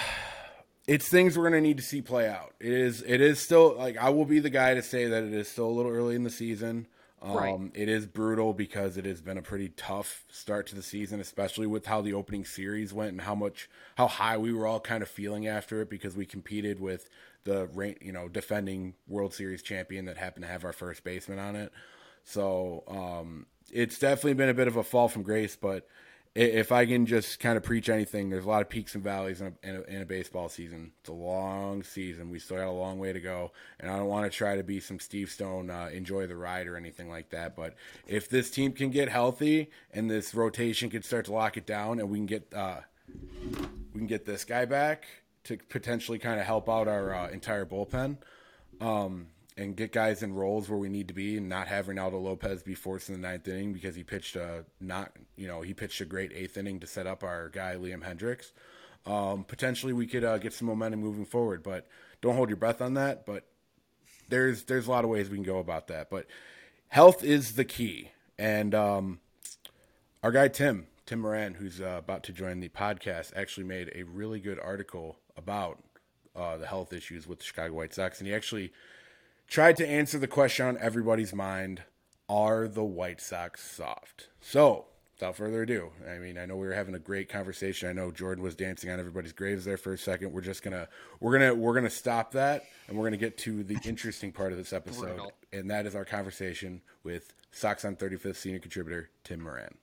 it's 0.86 1.08
things 1.08 1.38
we're 1.38 1.44
gonna 1.44 1.60
need 1.60 1.78
to 1.78 1.82
see 1.82 2.02
play 2.02 2.28
out. 2.28 2.52
It 2.60 2.72
is 2.72 3.02
it 3.06 3.20
is 3.20 3.40
still 3.40 3.76
like 3.78 3.96
I 3.96 4.10
will 4.10 4.24
be 4.24 4.40
the 4.40 4.50
guy 4.50 4.74
to 4.74 4.82
say 4.82 5.06
that 5.06 5.22
it 5.22 5.32
is 5.32 5.48
still 5.48 5.68
a 5.68 5.70
little 5.70 5.92
early 5.92 6.16
in 6.16 6.24
the 6.24 6.30
season. 6.30 6.88
Um, 7.22 7.36
right. 7.36 7.70
It 7.72 7.88
is 7.88 8.04
brutal 8.04 8.52
because 8.52 8.96
it 8.98 9.06
has 9.06 9.22
been 9.22 9.38
a 9.38 9.42
pretty 9.42 9.70
tough 9.70 10.24
start 10.30 10.66
to 10.66 10.74
the 10.74 10.82
season, 10.82 11.20
especially 11.20 11.66
with 11.66 11.86
how 11.86 12.02
the 12.02 12.12
opening 12.12 12.44
series 12.44 12.92
went 12.92 13.12
and 13.12 13.20
how 13.22 13.34
much 13.34 13.70
how 13.96 14.08
high 14.08 14.36
we 14.36 14.52
were 14.52 14.66
all 14.66 14.80
kind 14.80 15.02
of 15.02 15.08
feeling 15.08 15.46
after 15.46 15.80
it 15.80 15.88
because 15.88 16.14
we 16.16 16.26
competed 16.26 16.80
with 16.80 17.08
the 17.44 17.94
you 18.00 18.12
know 18.12 18.28
defending 18.28 18.94
World 19.06 19.32
Series 19.32 19.62
champion 19.62 20.06
that 20.06 20.18
happened 20.18 20.44
to 20.44 20.50
have 20.50 20.64
our 20.64 20.72
first 20.72 21.04
baseman 21.04 21.38
on 21.38 21.54
it. 21.54 21.72
So 22.24 22.82
um, 22.88 23.46
it's 23.72 24.00
definitely 24.00 24.34
been 24.34 24.48
a 24.48 24.54
bit 24.54 24.66
of 24.66 24.76
a 24.76 24.82
fall 24.82 25.08
from 25.08 25.22
grace, 25.22 25.54
but 25.54 25.86
if 26.36 26.70
I 26.70 26.84
can 26.84 27.06
just 27.06 27.40
kind 27.40 27.56
of 27.56 27.62
preach 27.62 27.88
anything, 27.88 28.28
there's 28.28 28.44
a 28.44 28.48
lot 28.48 28.60
of 28.60 28.68
peaks 28.68 28.94
and 28.94 29.02
valleys 29.02 29.40
in 29.40 29.46
a, 29.46 29.68
in 29.68 29.76
a, 29.76 29.82
in 29.82 30.02
a, 30.02 30.04
baseball 30.04 30.50
season. 30.50 30.92
It's 31.00 31.08
a 31.08 31.14
long 31.14 31.82
season. 31.82 32.28
We 32.28 32.38
still 32.38 32.58
got 32.58 32.66
a 32.66 32.70
long 32.70 32.98
way 32.98 33.14
to 33.14 33.20
go, 33.20 33.52
and 33.80 33.90
I 33.90 33.96
don't 33.96 34.08
want 34.08 34.30
to 34.30 34.36
try 34.36 34.54
to 34.54 34.62
be 34.62 34.78
some 34.78 34.98
Steve 34.98 35.30
Stone, 35.30 35.70
uh, 35.70 35.88
enjoy 35.90 36.26
the 36.26 36.36
ride 36.36 36.66
or 36.66 36.76
anything 36.76 37.08
like 37.08 37.30
that. 37.30 37.56
But 37.56 37.74
if 38.06 38.28
this 38.28 38.50
team 38.50 38.72
can 38.72 38.90
get 38.90 39.08
healthy 39.08 39.70
and 39.90 40.10
this 40.10 40.34
rotation 40.34 40.90
can 40.90 41.02
start 41.02 41.24
to 41.24 41.32
lock 41.32 41.56
it 41.56 41.64
down, 41.64 42.00
and 42.00 42.10
we 42.10 42.18
can 42.18 42.26
get 42.26 42.52
uh, 42.54 42.80
we 43.94 44.00
can 44.00 44.06
get 44.06 44.26
this 44.26 44.44
guy 44.44 44.66
back 44.66 45.06
to 45.44 45.56
potentially 45.70 46.18
kind 46.18 46.38
of 46.38 46.44
help 46.44 46.68
out 46.68 46.86
our 46.86 47.14
uh, 47.14 47.28
entire 47.30 47.64
bullpen. 47.64 48.18
Um, 48.78 49.28
and 49.56 49.74
get 49.74 49.92
guys 49.92 50.22
in 50.22 50.34
roles 50.34 50.68
where 50.68 50.78
we 50.78 50.88
need 50.88 51.08
to 51.08 51.14
be 51.14 51.38
and 51.38 51.48
not 51.48 51.68
have 51.68 51.86
Reynaldo 51.86 52.22
Lopez 52.22 52.62
be 52.62 52.74
forced 52.74 53.08
in 53.08 53.14
the 53.14 53.26
ninth 53.26 53.48
inning 53.48 53.72
because 53.72 53.94
he 53.94 54.04
pitched 54.04 54.36
a 54.36 54.64
not 54.80 55.12
you 55.36 55.48
know 55.48 55.62
he 55.62 55.72
pitched 55.74 56.00
a 56.00 56.04
great 56.04 56.32
eighth 56.32 56.56
inning 56.56 56.80
to 56.80 56.86
set 56.86 57.06
up 57.06 57.24
our 57.24 57.48
guy 57.48 57.76
Liam 57.76 58.02
Hendriks. 58.02 58.52
Um, 59.10 59.44
potentially 59.44 59.92
we 59.92 60.06
could 60.06 60.24
uh, 60.24 60.38
get 60.38 60.52
some 60.52 60.66
momentum 60.66 61.00
moving 61.00 61.24
forward, 61.24 61.62
but 61.62 61.86
don't 62.20 62.34
hold 62.34 62.48
your 62.48 62.56
breath 62.56 62.82
on 62.82 62.94
that. 62.94 63.24
But 63.24 63.46
there's 64.28 64.64
there's 64.64 64.86
a 64.86 64.90
lot 64.90 65.04
of 65.04 65.10
ways 65.10 65.30
we 65.30 65.36
can 65.36 65.44
go 65.44 65.58
about 65.58 65.86
that. 65.88 66.10
But 66.10 66.26
health 66.88 67.24
is 67.24 67.54
the 67.54 67.64
key, 67.64 68.10
and 68.38 68.74
um, 68.74 69.20
our 70.22 70.32
guy 70.32 70.48
Tim 70.48 70.86
Tim 71.06 71.20
Moran, 71.20 71.54
who's 71.54 71.80
uh, 71.80 71.96
about 71.98 72.24
to 72.24 72.32
join 72.32 72.60
the 72.60 72.68
podcast, 72.68 73.32
actually 73.36 73.64
made 73.64 73.92
a 73.94 74.02
really 74.02 74.40
good 74.40 74.58
article 74.58 75.18
about 75.36 75.82
uh, 76.34 76.56
the 76.56 76.66
health 76.66 76.92
issues 76.92 77.26
with 77.26 77.38
the 77.38 77.44
Chicago 77.44 77.74
White 77.74 77.94
Sox, 77.94 78.18
and 78.18 78.26
he 78.26 78.34
actually 78.34 78.72
tried 79.46 79.76
to 79.76 79.86
answer 79.86 80.18
the 80.18 80.26
question 80.26 80.66
on 80.66 80.78
everybody's 80.78 81.34
mind 81.34 81.82
are 82.28 82.66
the 82.68 82.84
White 82.84 83.20
Sox 83.20 83.62
soft? 83.62 84.28
So, 84.40 84.86
without 85.14 85.36
further 85.36 85.62
ado, 85.62 85.90
I 86.08 86.18
mean, 86.18 86.38
I 86.38 86.46
know 86.46 86.56
we 86.56 86.66
were 86.66 86.74
having 86.74 86.94
a 86.94 87.00
great 87.00 87.28
conversation. 87.28 87.88
I 87.88 87.92
know 87.92 88.10
Jordan 88.10 88.42
was 88.42 88.54
dancing 88.54 88.90
on 88.90 88.98
everybody's 88.98 89.32
graves 89.32 89.64
there 89.64 89.76
for 89.76 89.92
a 89.92 89.98
second. 89.98 90.32
We're 90.32 90.40
just 90.40 90.62
gonna 90.62 90.88
we're 91.20 91.38
gonna 91.38 91.54
we're 91.54 91.74
gonna 91.74 91.90
stop 91.90 92.32
that, 92.32 92.64
and 92.88 92.96
we're 92.96 93.06
gonna 93.06 93.16
get 93.16 93.38
to 93.38 93.62
the 93.62 93.78
interesting 93.84 94.32
part 94.32 94.52
of 94.52 94.58
this 94.58 94.72
episode, 94.72 95.20
and 95.52 95.70
that 95.70 95.86
is 95.86 95.94
our 95.94 96.04
conversation 96.04 96.82
with 97.04 97.32
Sox 97.52 97.84
on 97.84 97.96
35th 97.96 98.36
senior 98.36 98.58
contributor 98.58 99.10
Tim 99.24 99.40
Moran. 99.40 99.74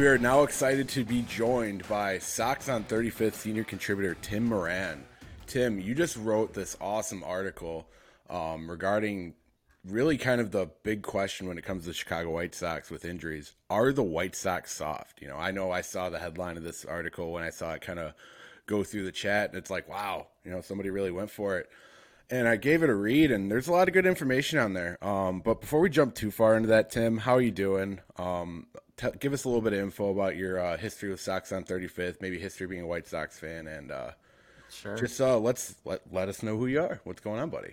We 0.00 0.06
are 0.06 0.16
now 0.16 0.44
excited 0.44 0.88
to 0.88 1.04
be 1.04 1.20
joined 1.20 1.86
by 1.86 2.20
Sox 2.20 2.70
on 2.70 2.84
35th 2.84 3.34
senior 3.34 3.64
contributor 3.64 4.16
Tim 4.22 4.46
Moran. 4.46 5.04
Tim, 5.46 5.78
you 5.78 5.94
just 5.94 6.16
wrote 6.16 6.54
this 6.54 6.74
awesome 6.80 7.22
article 7.22 7.86
um, 8.30 8.70
regarding 8.70 9.34
really 9.84 10.16
kind 10.16 10.40
of 10.40 10.52
the 10.52 10.70
big 10.84 11.02
question 11.02 11.48
when 11.48 11.58
it 11.58 11.64
comes 11.64 11.82
to 11.82 11.90
the 11.90 11.94
Chicago 11.94 12.30
White 12.30 12.54
Sox 12.54 12.90
with 12.90 13.04
injuries. 13.04 13.52
Are 13.68 13.92
the 13.92 14.02
White 14.02 14.34
Sox 14.34 14.72
soft? 14.72 15.20
You 15.20 15.28
know, 15.28 15.36
I 15.36 15.50
know 15.50 15.70
I 15.70 15.82
saw 15.82 16.08
the 16.08 16.18
headline 16.18 16.56
of 16.56 16.62
this 16.62 16.86
article 16.86 17.30
when 17.30 17.42
I 17.42 17.50
saw 17.50 17.74
it 17.74 17.82
kind 17.82 17.98
of 17.98 18.14
go 18.64 18.82
through 18.82 19.04
the 19.04 19.12
chat, 19.12 19.50
and 19.50 19.58
it's 19.58 19.70
like, 19.70 19.86
wow, 19.86 20.28
you 20.46 20.50
know, 20.50 20.62
somebody 20.62 20.88
really 20.88 21.10
went 21.10 21.30
for 21.30 21.58
it. 21.58 21.68
And 22.30 22.48
I 22.48 22.56
gave 22.56 22.82
it 22.82 22.88
a 22.88 22.94
read, 22.94 23.30
and 23.30 23.50
there's 23.50 23.68
a 23.68 23.72
lot 23.72 23.86
of 23.86 23.92
good 23.92 24.06
information 24.06 24.58
on 24.60 24.72
there. 24.72 24.96
Um, 25.04 25.40
but 25.40 25.60
before 25.60 25.80
we 25.80 25.90
jump 25.90 26.14
too 26.14 26.30
far 26.30 26.56
into 26.56 26.68
that, 26.68 26.90
Tim, 26.90 27.18
how 27.18 27.34
are 27.34 27.40
you 27.42 27.50
doing? 27.50 28.00
Um, 28.16 28.68
t- 29.00 29.18
give 29.18 29.32
us 29.32 29.44
a 29.44 29.48
little 29.48 29.62
bit 29.62 29.72
of 29.72 29.78
info 29.78 30.10
about 30.10 30.36
your 30.36 30.60
uh, 30.60 30.76
history 30.76 31.10
with 31.10 31.20
Sox 31.20 31.52
on 31.52 31.64
35th, 31.64 32.20
maybe 32.20 32.38
history 32.38 32.66
being 32.66 32.82
a 32.82 32.86
White 32.86 33.06
Sox 33.06 33.38
fan, 33.38 33.66
and 33.66 33.90
uh, 33.90 34.10
sure. 34.70 34.96
just 34.96 35.20
uh, 35.20 35.38
let's 35.38 35.74
let, 35.84 36.02
let 36.12 36.28
us 36.28 36.42
know 36.42 36.56
who 36.56 36.66
you 36.66 36.80
are. 36.80 37.00
What's 37.04 37.20
going 37.20 37.40
on, 37.40 37.50
buddy? 37.50 37.72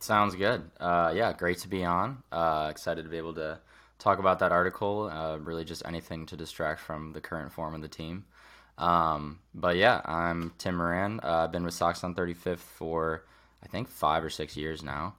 Sounds 0.00 0.34
good. 0.34 0.62
Uh, 0.80 1.12
yeah, 1.14 1.32
great 1.32 1.58
to 1.58 1.68
be 1.68 1.84
on. 1.84 2.22
Uh, 2.32 2.68
excited 2.70 3.04
to 3.04 3.08
be 3.08 3.18
able 3.18 3.34
to 3.34 3.60
talk 3.98 4.18
about 4.18 4.40
that 4.40 4.50
article. 4.50 5.08
Uh, 5.12 5.38
really, 5.38 5.64
just 5.64 5.82
anything 5.86 6.26
to 6.26 6.36
distract 6.36 6.80
from 6.80 7.12
the 7.12 7.20
current 7.20 7.52
form 7.52 7.74
of 7.74 7.80
the 7.80 7.88
team. 7.88 8.24
Um, 8.78 9.38
but 9.54 9.76
yeah, 9.76 10.00
I'm 10.04 10.52
Tim 10.58 10.76
Moran. 10.76 11.20
I've 11.20 11.52
been 11.52 11.64
with 11.64 11.74
Sox 11.74 12.02
on 12.02 12.14
35th 12.14 12.58
for 12.58 13.24
I 13.62 13.68
think 13.68 13.88
five 13.88 14.24
or 14.24 14.30
six 14.30 14.56
years 14.56 14.82
now 14.82 15.14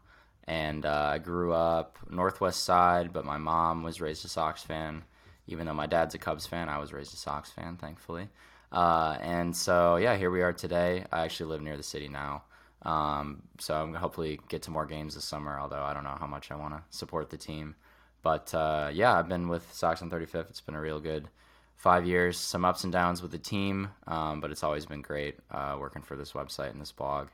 and 0.45 0.85
uh, 0.85 1.11
I 1.13 1.19
grew 1.19 1.53
up 1.53 1.97
Northwest 2.09 2.63
Side, 2.63 3.13
but 3.13 3.23
my 3.23 3.37
mom 3.37 3.83
was 3.83 4.01
raised 4.01 4.25
a 4.25 4.27
Sox 4.27 4.61
fan 4.61 5.03
even 5.47 5.65
though 5.65 5.73
my 5.73 5.87
dad's 5.87 6.15
a 6.15 6.17
Cubs 6.17 6.45
fan, 6.45 6.69
I 6.69 6.77
was 6.79 6.93
raised 6.93 7.13
a 7.13 7.17
Sox 7.17 7.51
fan, 7.51 7.77
thankfully. 7.77 8.29
Uh, 8.71 9.17
and 9.21 9.55
so, 9.55 9.97
yeah, 9.97 10.15
here 10.15 10.31
we 10.31 10.41
are 10.41 10.53
today. 10.53 11.05
I 11.11 11.23
actually 11.23 11.49
live 11.51 11.61
near 11.61 11.77
the 11.77 11.83
city 11.83 12.07
now. 12.07 12.43
Um, 12.81 13.43
so 13.59 13.75
I'm 13.75 13.87
gonna 13.87 13.99
hopefully 13.99 14.39
get 14.49 14.63
to 14.63 14.71
more 14.71 14.85
games 14.85 15.15
this 15.15 15.25
summer, 15.25 15.59
although 15.59 15.83
I 15.83 15.93
don't 15.93 16.03
know 16.03 16.17
how 16.19 16.27
much 16.27 16.51
I 16.51 16.55
want 16.55 16.73
to 16.73 16.83
support 16.89 17.29
the 17.29 17.37
team. 17.37 17.75
But 18.21 18.53
uh, 18.53 18.89
yeah, 18.93 19.17
I've 19.17 19.27
been 19.29 19.47
with 19.47 19.71
Sox 19.73 20.01
on 20.01 20.09
35th. 20.09 20.49
It's 20.49 20.61
been 20.61 20.75
a 20.75 20.81
real 20.81 20.99
good 20.99 21.27
five 21.75 22.05
years, 22.05 22.37
some 22.37 22.63
ups 22.65 22.83
and 22.83 22.93
downs 22.93 23.21
with 23.21 23.31
the 23.31 23.37
team, 23.37 23.89
um, 24.07 24.39
but 24.39 24.51
it's 24.51 24.63
always 24.63 24.85
been 24.85 25.01
great 25.01 25.35
uh, 25.51 25.75
working 25.79 26.01
for 26.01 26.15
this 26.15 26.31
website 26.31 26.71
and 26.71 26.79
this 26.79 26.91
blog. 26.91 27.27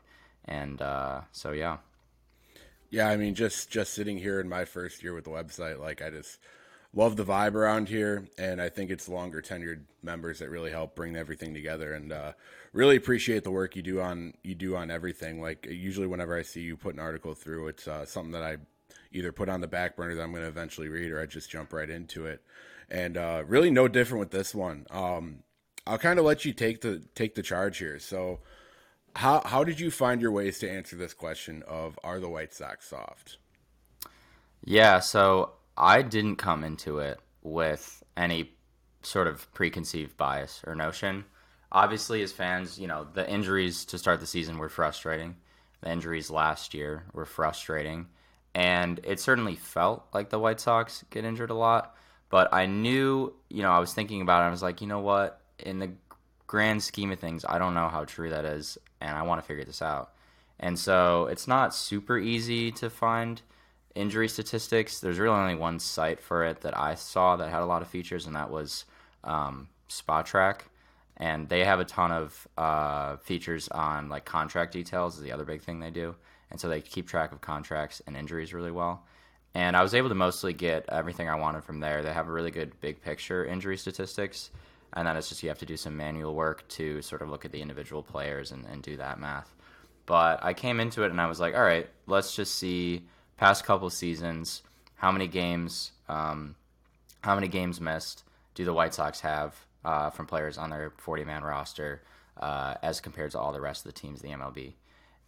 And 0.45 0.81
uh, 0.81 1.21
so, 1.31 1.51
yeah. 1.51 1.77
Yeah, 2.89 3.07
I 3.09 3.17
mean, 3.17 3.35
just 3.35 3.69
just 3.69 3.93
sitting 3.93 4.17
here 4.17 4.39
in 4.39 4.49
my 4.49 4.65
first 4.65 5.03
year 5.03 5.13
with 5.13 5.25
the 5.25 5.29
website, 5.29 5.79
like 5.79 6.01
I 6.01 6.09
just 6.09 6.39
love 6.93 7.15
the 7.15 7.25
vibe 7.25 7.55
around 7.55 7.89
here, 7.89 8.27
and 8.37 8.61
I 8.61 8.69
think 8.69 8.89
it's 8.89 9.07
longer 9.07 9.41
tenured 9.41 9.81
members 10.01 10.39
that 10.39 10.49
really 10.49 10.71
help 10.71 10.95
bring 10.95 11.15
everything 11.15 11.53
together. 11.53 11.93
And 11.93 12.11
uh, 12.11 12.33
really 12.73 12.95
appreciate 12.95 13.43
the 13.43 13.51
work 13.51 13.75
you 13.75 13.81
do 13.81 14.01
on 14.01 14.33
you 14.43 14.55
do 14.55 14.75
on 14.75 14.91
everything. 14.91 15.41
Like 15.41 15.65
usually, 15.65 16.07
whenever 16.07 16.37
I 16.37 16.41
see 16.41 16.61
you 16.61 16.77
put 16.77 16.95
an 16.95 16.99
article 16.99 17.33
through, 17.33 17.67
it's 17.69 17.87
uh, 17.87 18.05
something 18.05 18.31
that 18.31 18.43
I 18.43 18.57
either 19.11 19.31
put 19.31 19.49
on 19.49 19.61
the 19.61 19.67
back 19.67 19.95
burner 19.95 20.15
that 20.15 20.21
I'm 20.21 20.31
going 20.31 20.43
to 20.43 20.49
eventually 20.49 20.87
read, 20.87 21.11
or 21.11 21.21
I 21.21 21.25
just 21.25 21.49
jump 21.49 21.73
right 21.73 21.89
into 21.89 22.25
it. 22.25 22.41
And 22.89 23.17
uh, 23.17 23.43
really, 23.45 23.69
no 23.69 23.87
different 23.87 24.19
with 24.19 24.31
this 24.31 24.55
one. 24.55 24.87
Um, 24.89 25.43
I'll 25.85 25.97
kind 25.97 26.19
of 26.19 26.25
let 26.25 26.45
you 26.45 26.53
take 26.53 26.81
the 26.81 27.03
take 27.15 27.35
the 27.35 27.43
charge 27.43 27.77
here. 27.77 27.99
So, 27.99 28.39
how 29.15 29.41
how 29.45 29.63
did 29.63 29.79
you 29.79 29.91
find 29.91 30.21
your 30.21 30.31
ways 30.31 30.59
to 30.59 30.69
answer 30.69 30.95
this 30.95 31.13
question 31.13 31.63
of 31.67 31.99
are 32.03 32.19
the 32.19 32.29
White 32.29 32.53
Sox 32.53 32.87
soft? 32.87 33.37
Yeah, 34.63 34.99
so 34.99 35.53
I 35.79 36.01
didn't 36.01 36.35
come 36.35 36.65
into 36.65 36.99
it 36.99 37.19
with 37.41 38.03
any 38.17 38.51
sort 39.01 39.27
of 39.27 39.51
preconceived 39.53 40.17
bias 40.17 40.61
or 40.67 40.75
notion. 40.75 41.23
Obviously, 41.71 42.21
as 42.21 42.33
fans, 42.33 42.77
you 42.77 42.87
know, 42.87 43.07
the 43.13 43.27
injuries 43.29 43.85
to 43.85 43.97
start 43.97 44.19
the 44.19 44.27
season 44.27 44.57
were 44.57 44.67
frustrating. 44.67 45.37
The 45.81 45.89
injuries 45.89 46.29
last 46.29 46.73
year 46.73 47.05
were 47.13 47.25
frustrating. 47.25 48.07
And 48.53 48.99
it 49.03 49.21
certainly 49.21 49.55
felt 49.55 50.05
like 50.13 50.29
the 50.29 50.39
White 50.39 50.59
Sox 50.59 51.05
get 51.11 51.23
injured 51.23 51.49
a 51.49 51.55
lot. 51.55 51.95
But 52.29 52.53
I 52.53 52.65
knew, 52.65 53.33
you 53.49 53.61
know, 53.61 53.71
I 53.71 53.79
was 53.79 53.93
thinking 53.93 54.21
about 54.21 54.41
it. 54.43 54.47
I 54.47 54.51
was 54.51 54.61
like, 54.61 54.81
you 54.81 54.87
know 54.87 54.99
what? 54.99 55.39
In 55.59 55.79
the 55.79 55.91
grand 56.45 56.83
scheme 56.83 57.11
of 57.11 57.19
things, 57.19 57.45
I 57.47 57.57
don't 57.57 57.73
know 57.73 57.87
how 57.87 58.03
true 58.03 58.31
that 58.31 58.43
is. 58.43 58.77
And 58.99 59.15
I 59.15 59.23
want 59.23 59.41
to 59.41 59.47
figure 59.47 59.63
this 59.63 59.81
out. 59.81 60.11
And 60.59 60.77
so 60.77 61.27
it's 61.27 61.47
not 61.47 61.73
super 61.73 62.17
easy 62.17 62.71
to 62.73 62.89
find 62.89 63.41
injury 63.95 64.27
statistics, 64.27 64.99
there's 64.99 65.19
really 65.19 65.37
only 65.37 65.55
one 65.55 65.79
site 65.79 66.19
for 66.19 66.45
it 66.45 66.61
that 66.61 66.77
I 66.77 66.95
saw 66.95 67.35
that 67.37 67.49
had 67.49 67.61
a 67.61 67.65
lot 67.65 67.81
of 67.81 67.87
features, 67.87 68.27
and 68.27 68.35
that 68.35 68.49
was 68.49 68.85
um, 69.23 69.69
Spotrac. 69.89 70.61
And 71.17 71.49
they 71.49 71.65
have 71.65 71.79
a 71.79 71.85
ton 71.85 72.11
of 72.11 72.47
uh, 72.57 73.17
features 73.17 73.67
on 73.69 74.07
like 74.07 74.23
contract 74.23 74.71
details 74.71 75.17
is 75.17 75.23
the 75.23 75.33
other 75.33 75.43
big 75.43 75.61
thing 75.61 75.79
they 75.79 75.91
do, 75.91 76.15
and 76.49 76.59
so 76.59 76.69
they 76.69 76.81
keep 76.81 77.07
track 77.07 77.33
of 77.33 77.41
contracts 77.41 78.01
and 78.07 78.15
injuries 78.15 78.53
really 78.53 78.71
well. 78.71 79.03
And 79.53 79.75
I 79.75 79.81
was 79.81 79.93
able 79.93 80.09
to 80.09 80.15
mostly 80.15 80.53
get 80.53 80.85
everything 80.89 81.27
I 81.27 81.35
wanted 81.35 81.63
from 81.63 81.79
there. 81.79 82.03
They 82.03 82.13
have 82.13 82.29
a 82.29 82.31
really 82.31 82.51
good 82.51 82.79
big 82.79 83.01
picture 83.01 83.43
injury 83.43 83.77
statistics, 83.77 84.51
and 84.93 85.07
then 85.07 85.17
it's 85.17 85.27
just 85.27 85.43
you 85.43 85.49
have 85.49 85.59
to 85.59 85.65
do 85.65 85.75
some 85.75 85.97
manual 85.97 86.35
work 86.35 86.67
to 86.69 87.01
sort 87.01 87.21
of 87.21 87.29
look 87.29 87.43
at 87.43 87.51
the 87.51 87.61
individual 87.61 88.01
players 88.01 88.51
and, 88.51 88.65
and 88.67 88.81
do 88.81 88.95
that 88.97 89.19
math. 89.19 89.53
But 90.05 90.43
I 90.43 90.53
came 90.53 90.79
into 90.79 91.03
it 91.03 91.11
and 91.11 91.19
I 91.19 91.27
was 91.27 91.39
like, 91.39 91.53
all 91.53 91.61
right, 91.61 91.87
let's 92.07 92.35
just 92.35 92.55
see 92.55 93.03
past 93.39 93.63
couple 93.63 93.89
seasons, 93.89 94.61
how 94.95 95.13
many 95.13 95.25
games, 95.25 95.93
um, 96.09 96.55
how 97.21 97.35
many 97.35 97.47
games 97.47 97.79
missed 97.79 98.23
do 98.53 98.65
the 98.65 98.73
White 98.73 98.93
Sox 98.93 99.21
have 99.21 99.55
uh, 99.85 100.09
from 100.09 100.25
players 100.25 100.57
on 100.57 100.69
their 100.69 100.91
40 100.97 101.23
man 101.23 101.43
roster 101.43 102.01
uh, 102.35 102.73
as 102.83 102.99
compared 102.99 103.31
to 103.31 103.39
all 103.39 103.53
the 103.53 103.61
rest 103.61 103.85
of 103.85 103.93
the 103.93 103.99
teams 103.99 104.21
in 104.21 104.29
the 104.29 104.37
MLB? 104.37 104.73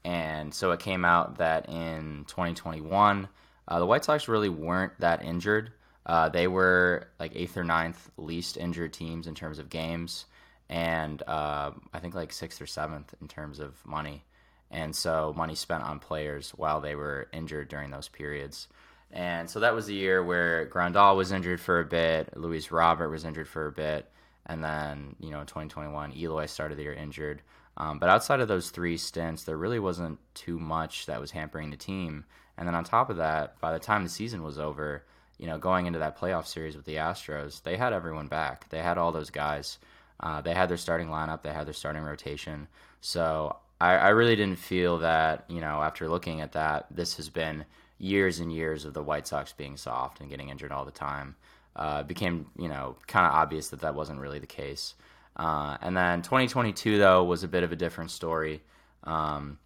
And 0.04 0.54
so 0.54 0.72
it 0.72 0.82
came 0.82 1.06
out 1.06 1.38
that 1.38 1.70
in 1.70 2.26
2021, 2.28 3.30
uh, 3.70 3.80
the 3.80 3.86
White 3.86 4.04
Sox 4.04 4.28
really 4.28 4.50
weren't 4.50 5.00
that 5.00 5.24
injured. 5.24 5.72
Uh, 6.06 6.28
they 6.28 6.48
were 6.48 7.08
like 7.18 7.32
eighth 7.34 7.56
or 7.56 7.64
ninth 7.64 8.12
least 8.18 8.58
injured 8.58 8.92
teams 8.92 9.26
in 9.26 9.36
terms 9.36 9.58
of 9.58 9.70
games, 9.70 10.26
and 10.68 11.24
uh, 11.28 11.72
I 11.94 12.00
think 12.00 12.14
like 12.14 12.34
sixth 12.34 12.62
or 12.62 12.68
seventh 12.68 13.14
in 13.22 13.30
terms 13.30 13.60
of 13.60 13.76
money 13.86 14.24
and 14.72 14.96
so 14.96 15.34
money 15.36 15.54
spent 15.54 15.84
on 15.84 16.00
players 16.00 16.52
while 16.52 16.82
they 16.82 16.96
were 16.96 17.28
injured 17.34 17.68
during 17.68 17.92
those 17.92 18.08
periods. 18.08 18.68
And 19.12 19.50
so 19.50 19.60
that 19.60 19.76
was 19.76 19.88
the 19.88 19.94
year 19.94 20.24
where 20.24 20.66
Grandal 20.68 21.18
was 21.18 21.34
injured 21.34 21.60
for 21.60 21.82
a 21.82 21.86
bit, 21.86 22.36
Luis 22.38 22.72
Robert 22.72 23.10
was 23.10 23.26
injured 23.26 23.50
for 23.50 23.68
a 23.68 23.72
bit, 23.72 24.10
and 24.46 24.64
then 24.64 25.16
you 25.20 25.30
know 25.30 25.42
in 25.42 25.46
2021 25.46 26.14
Eloy 26.14 26.46
started 26.46 26.78
the 26.78 26.84
year 26.84 26.94
injured. 26.94 27.42
Um, 27.78 28.00
but 28.00 28.10
outside 28.10 28.40
of 28.40 28.48
those 28.48 28.70
three 28.70 28.98
stints, 28.98 29.44
there 29.44 29.58
really 29.58 29.80
wasn't 29.80 30.20
too 30.34 30.60
much 30.60 31.06
that 31.06 31.22
was 31.22 31.32
hampering 31.32 31.70
the 31.70 31.78
team. 31.78 32.26
And 32.58 32.68
then 32.68 32.76
on 32.76 32.84
top 32.84 33.10
of 33.10 33.18
that, 33.18 33.60
by 33.60 33.74
the 33.74 33.80
time 33.80 34.04
the 34.04 34.10
season 34.10 34.44
was 34.44 34.60
over, 34.60 35.04
you 35.38 35.48
know, 35.48 35.58
going 35.58 35.86
into 35.86 36.00
that 36.00 36.20
playoff 36.20 36.46
series 36.46 36.76
with 36.76 36.86
the 36.86 36.96
Astros, 36.96 37.64
they 37.64 37.78
had 37.78 37.94
everyone 37.94 38.28
back. 38.28 38.70
They 38.70 38.80
had 38.80 38.98
all 38.98 39.12
those 39.12 39.30
guys. 39.30 39.80
Uh, 40.20 40.42
they 40.42 40.54
had 40.54 40.70
their 40.70 40.78
starting 40.78 41.08
lineup. 41.08 41.42
They 41.42 41.54
had 41.54 41.66
their 41.66 41.74
starting 41.74 42.04
rotation. 42.04 42.68
So 43.00 43.56
I, 43.82 43.96
I 43.96 44.10
really 44.10 44.36
didn't 44.36 44.60
feel 44.60 45.00
that, 45.00 45.46
you 45.48 45.60
know, 45.60 45.82
after 45.82 46.08
looking 46.08 46.40
at 46.40 46.52
that, 46.52 46.86
this 46.92 47.18
has 47.18 47.30
been 47.30 47.66
years 47.98 48.40
and 48.40 48.54
years 48.54 48.86
of 48.86 48.94
the 48.94 49.02
White 49.02 49.26
Sox 49.26 49.54
being 49.54 49.76
soft 49.76 50.22
and 50.22 50.30
getting 50.30 50.50
injured 50.50 50.72
all 50.72 50.86
the 50.86 50.92
time. 50.92 51.36
Uh, 51.76 52.00
it 52.02 52.08
became, 52.08 52.46
you 52.56 52.70
know, 52.70 52.96
kind 53.08 53.26
of 53.26 53.34
obvious 53.34 53.70
that 53.70 53.82
that 53.82 53.96
wasn't 53.96 54.20
really 54.20 54.38
the 54.38 54.46
case. 54.46 54.94
Uh, 55.36 55.78
and 55.82 55.98
then 55.98 56.22
2022, 56.22 57.00
though, 57.00 57.24
was 57.24 57.44
a 57.44 57.48
bit 57.48 57.64
of 57.64 57.72
a 57.72 57.76
different 57.76 58.12
story. 58.12 58.62
Um, 59.04 59.58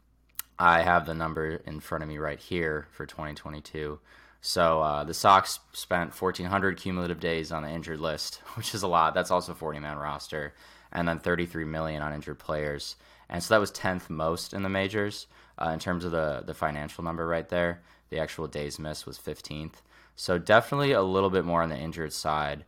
I 0.58 0.82
have 0.82 1.06
the 1.06 1.14
number 1.14 1.58
in 1.66 1.82
front 1.82 2.02
of 2.02 2.08
me 2.08 2.18
right 2.18 2.40
here 2.40 2.88
for 2.92 3.06
2022. 3.06 4.00
So 4.40 4.82
uh, 4.82 5.04
the 5.04 5.14
Sox 5.14 5.60
spent 5.74 6.20
1,400 6.20 6.78
cumulative 6.78 7.20
days 7.20 7.52
on 7.52 7.64
the 7.64 7.70
injured 7.70 8.00
list, 8.00 8.36
which 8.54 8.74
is 8.74 8.84
a 8.84 8.88
lot. 8.88 9.14
That's 9.14 9.32
also 9.32 9.54
40 9.54 9.80
man 9.80 9.98
roster, 9.98 10.54
and 10.94 11.06
then 11.06 11.20
33 11.20 11.66
million 11.66 12.02
on 12.02 12.14
injured 12.14 12.40
players 12.40 12.96
and 13.30 13.42
so 13.42 13.54
that 13.54 13.60
was 13.60 13.72
tenth 13.72 14.10
most 14.10 14.54
in 14.54 14.64
the 14.64 14.70
majors 14.70 15.28
uh, 15.58 15.70
in 15.70 15.80
terms 15.80 16.06
of 16.06 16.12
the 16.12 16.44
the 16.46 16.54
financial 16.54 17.04
number 17.04 17.28
right 17.28 17.50
there. 17.50 17.82
The 18.10 18.20
actual 18.20 18.48
days 18.48 18.80
missed 18.80 19.06
was 19.06 19.18
fifteenth, 19.18 19.82
so 20.16 20.38
definitely 20.38 20.92
a 20.92 21.02
little 21.02 21.30
bit 21.30 21.46
more 21.46 21.62
on 21.62 21.70
the 21.70 21.78
injured 21.78 22.14
side, 22.14 22.66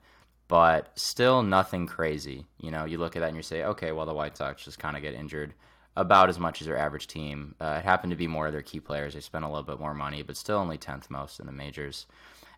but 0.48 0.92
still 0.98 1.44
nothing 1.44 1.88
crazy. 1.88 2.46
You 2.60 2.72
know, 2.72 2.86
you 2.86 2.98
look 2.98 3.16
at 3.16 3.20
that 3.20 3.30
and 3.30 3.38
you 3.38 3.44
say, 3.44 3.64
okay, 3.64 3.92
well 3.92 4.06
the 4.06 4.14
White 4.14 4.38
Sox 4.38 4.64
just 4.64 4.80
kind 4.80 4.96
of 4.96 5.04
get 5.04 5.14
injured 5.14 5.54
about 5.96 6.30
as 6.30 6.38
much 6.38 6.62
as 6.62 6.68
their 6.68 6.78
average 6.78 7.08
team. 7.08 7.56
Uh, 7.60 7.78
it 7.80 7.84
happened 7.84 8.12
to 8.12 8.18
be 8.18 8.28
more 8.28 8.46
of 8.46 8.54
their 8.54 8.62
key 8.62 8.80
players. 8.80 9.16
They 9.16 9.20
spent 9.20 9.46
a 9.46 9.48
little 9.48 9.64
bit 9.64 9.80
more 9.80 9.96
money, 9.96 10.22
but 10.22 10.38
still 10.38 10.60
only 10.60 10.78
tenth 10.78 11.10
most 11.10 11.40
in 11.40 11.48
the 11.48 11.52
majors. 11.52 12.06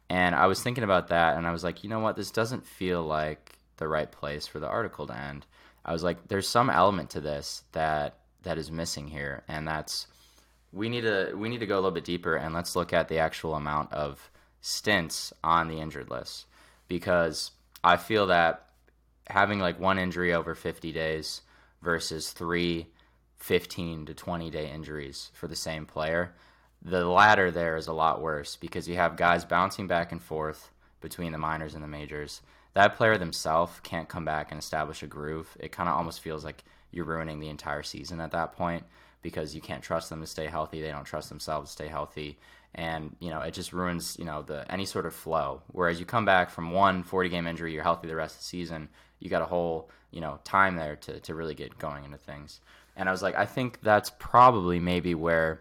And 0.09 0.35
I 0.35 0.47
was 0.47 0.61
thinking 0.61 0.83
about 0.83 1.07
that, 1.09 1.37
and 1.37 1.47
I 1.47 1.51
was 1.51 1.63
like, 1.63 1.83
you 1.83 1.89
know 1.89 1.99
what, 1.99 2.15
this 2.15 2.31
doesn't 2.31 2.65
feel 2.65 3.03
like 3.03 3.57
the 3.77 3.87
right 3.87 4.11
place 4.11 4.45
for 4.45 4.59
the 4.59 4.67
article 4.67 5.07
to 5.07 5.15
end. 5.15 5.45
I 5.85 5.93
was 5.93 6.03
like, 6.03 6.27
there's 6.27 6.47
some 6.47 6.69
element 6.69 7.11
to 7.11 7.21
this 7.21 7.63
that 7.71 8.17
that 8.43 8.57
is 8.57 8.71
missing 8.71 9.07
here, 9.07 9.43
and 9.47 9.67
that's 9.67 10.07
we 10.71 10.89
need 10.89 11.01
to 11.01 11.33
we 11.35 11.49
need 11.49 11.59
to 11.59 11.65
go 11.65 11.75
a 11.75 11.81
little 11.81 11.91
bit 11.91 12.05
deeper 12.05 12.35
and 12.35 12.53
let's 12.53 12.75
look 12.75 12.93
at 12.93 13.07
the 13.07 13.19
actual 13.19 13.55
amount 13.55 13.91
of 13.93 14.29
stints 14.61 15.33
on 15.43 15.67
the 15.67 15.79
injured 15.79 16.09
list. 16.09 16.45
Because 16.87 17.51
I 17.83 17.97
feel 17.97 18.27
that 18.27 18.65
having 19.27 19.59
like 19.59 19.79
one 19.79 19.99
injury 19.99 20.33
over 20.33 20.55
50 20.55 20.91
days 20.91 21.41
versus 21.81 22.31
three 22.31 22.87
15 23.37 24.07
to 24.07 24.13
20 24.13 24.49
day 24.49 24.69
injuries 24.69 25.31
for 25.33 25.47
the 25.47 25.55
same 25.55 25.85
player 25.85 26.33
the 26.81 27.05
latter 27.05 27.51
there 27.51 27.77
is 27.77 27.87
a 27.87 27.93
lot 27.93 28.21
worse 28.21 28.55
because 28.55 28.87
you 28.87 28.95
have 28.95 29.15
guys 29.15 29.45
bouncing 29.45 29.87
back 29.87 30.11
and 30.11 30.21
forth 30.21 30.71
between 31.01 31.31
the 31.31 31.37
minors 31.37 31.73
and 31.73 31.83
the 31.83 31.87
majors 31.87 32.41
that 32.79 32.95
player 32.95 33.17
themselves 33.17 33.77
can't 33.83 34.07
come 34.07 34.23
back 34.23 34.51
and 34.51 34.57
establish 34.57 35.03
a 35.03 35.07
groove. 35.07 35.49
It 35.59 35.73
kind 35.73 35.89
of 35.89 35.95
almost 35.95 36.21
feels 36.21 36.45
like 36.45 36.63
you're 36.91 37.03
ruining 37.03 37.41
the 37.41 37.49
entire 37.49 37.83
season 37.83 38.21
at 38.21 38.31
that 38.31 38.53
point 38.53 38.85
because 39.21 39.53
you 39.53 39.59
can't 39.59 39.83
trust 39.83 40.09
them 40.09 40.21
to 40.21 40.25
stay 40.25 40.45
healthy. 40.45 40.79
They 40.79 40.91
don't 40.91 41.03
trust 41.03 41.27
themselves 41.27 41.69
to 41.69 41.73
stay 41.73 41.87
healthy. 41.89 42.39
And, 42.73 43.17
you 43.19 43.31
know, 43.31 43.41
it 43.41 43.53
just 43.53 43.73
ruins, 43.73 44.15
you 44.17 44.23
know, 44.23 44.43
the 44.43 44.65
any 44.71 44.85
sort 44.85 45.05
of 45.05 45.13
flow. 45.13 45.61
Whereas 45.67 45.99
you 45.99 46.05
come 46.05 46.23
back 46.23 46.49
from 46.49 46.71
one 46.71 47.03
40 47.03 47.27
game 47.27 47.47
injury, 47.47 47.73
you're 47.73 47.83
healthy 47.83 48.07
the 48.07 48.15
rest 48.15 48.35
of 48.35 48.39
the 48.43 48.45
season, 48.45 48.87
you 49.19 49.29
got 49.29 49.41
a 49.41 49.45
whole, 49.45 49.89
you 50.11 50.21
know, 50.21 50.39
time 50.45 50.77
there 50.77 50.95
to, 50.95 51.19
to 51.19 51.35
really 51.35 51.55
get 51.55 51.77
going 51.79 52.05
into 52.05 52.17
things. 52.17 52.61
And 52.95 53.09
I 53.09 53.11
was 53.11 53.21
like, 53.21 53.35
I 53.35 53.45
think 53.45 53.81
that's 53.81 54.09
probably 54.19 54.79
maybe 54.79 55.15
where 55.15 55.59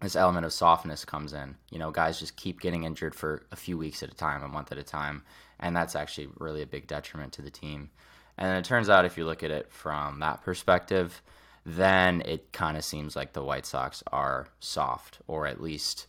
this 0.00 0.16
element 0.16 0.46
of 0.46 0.52
softness 0.54 1.04
comes 1.04 1.34
in. 1.34 1.56
You 1.70 1.78
know, 1.78 1.90
guys 1.90 2.18
just 2.18 2.36
keep 2.36 2.60
getting 2.60 2.84
injured 2.84 3.14
for 3.14 3.44
a 3.52 3.56
few 3.56 3.76
weeks 3.76 4.02
at 4.02 4.10
a 4.10 4.14
time, 4.14 4.42
a 4.42 4.48
month 4.48 4.72
at 4.72 4.78
a 4.78 4.82
time, 4.82 5.24
and 5.60 5.74
that's 5.74 5.96
actually 5.96 6.28
really 6.38 6.62
a 6.62 6.66
big 6.66 6.86
detriment 6.86 7.32
to 7.34 7.42
the 7.42 7.50
team. 7.50 7.90
And 8.36 8.56
it 8.56 8.64
turns 8.64 8.88
out, 8.88 9.04
if 9.04 9.18
you 9.18 9.24
look 9.24 9.42
at 9.42 9.50
it 9.50 9.72
from 9.72 10.20
that 10.20 10.42
perspective, 10.42 11.22
then 11.66 12.22
it 12.24 12.52
kind 12.52 12.76
of 12.76 12.84
seems 12.84 13.16
like 13.16 13.32
the 13.32 13.42
White 13.42 13.66
Sox 13.66 14.02
are 14.12 14.48
soft, 14.60 15.18
or 15.26 15.46
at 15.46 15.60
least 15.60 16.06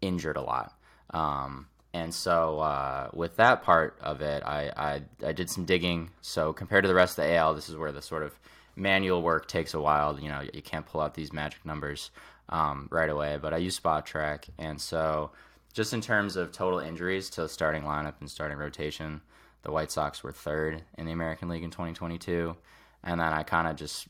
injured 0.00 0.36
a 0.36 0.42
lot. 0.42 0.76
Um, 1.10 1.68
and 1.92 2.12
so, 2.12 2.58
uh, 2.58 3.08
with 3.12 3.36
that 3.36 3.62
part 3.62 3.96
of 4.02 4.20
it, 4.20 4.42
I, 4.44 4.72
I, 4.76 5.02
I 5.24 5.32
did 5.32 5.48
some 5.48 5.64
digging. 5.64 6.10
So 6.22 6.52
compared 6.52 6.82
to 6.82 6.88
the 6.88 6.94
rest 6.94 7.18
of 7.18 7.24
the 7.24 7.36
AL, 7.36 7.54
this 7.54 7.68
is 7.68 7.76
where 7.76 7.92
the 7.92 8.02
sort 8.02 8.24
of 8.24 8.38
manual 8.74 9.22
work 9.22 9.46
takes 9.46 9.74
a 9.74 9.80
while. 9.80 10.18
You 10.18 10.28
know, 10.28 10.42
you 10.52 10.60
can't 10.60 10.84
pull 10.84 11.00
out 11.00 11.14
these 11.14 11.32
magic 11.32 11.64
numbers 11.64 12.10
um, 12.48 12.88
right 12.90 13.08
away. 13.08 13.38
But 13.40 13.54
I 13.54 13.58
use 13.58 13.78
Spotrac. 13.78 14.48
and 14.58 14.80
so 14.80 15.30
just 15.74 15.92
in 15.92 16.00
terms 16.00 16.36
of 16.36 16.52
total 16.52 16.78
injuries 16.78 17.28
to 17.30 17.48
starting 17.48 17.82
lineup 17.82 18.14
and 18.20 18.30
starting 18.30 18.56
rotation, 18.56 19.20
the 19.62 19.72
White 19.72 19.90
Sox 19.90 20.22
were 20.22 20.32
third 20.32 20.82
in 20.96 21.04
the 21.04 21.12
American 21.12 21.48
League 21.48 21.64
in 21.64 21.70
2022. 21.70 22.56
And 23.02 23.20
then 23.20 23.32
I 23.32 23.42
kind 23.42 23.66
of 23.66 23.76
just 23.76 24.06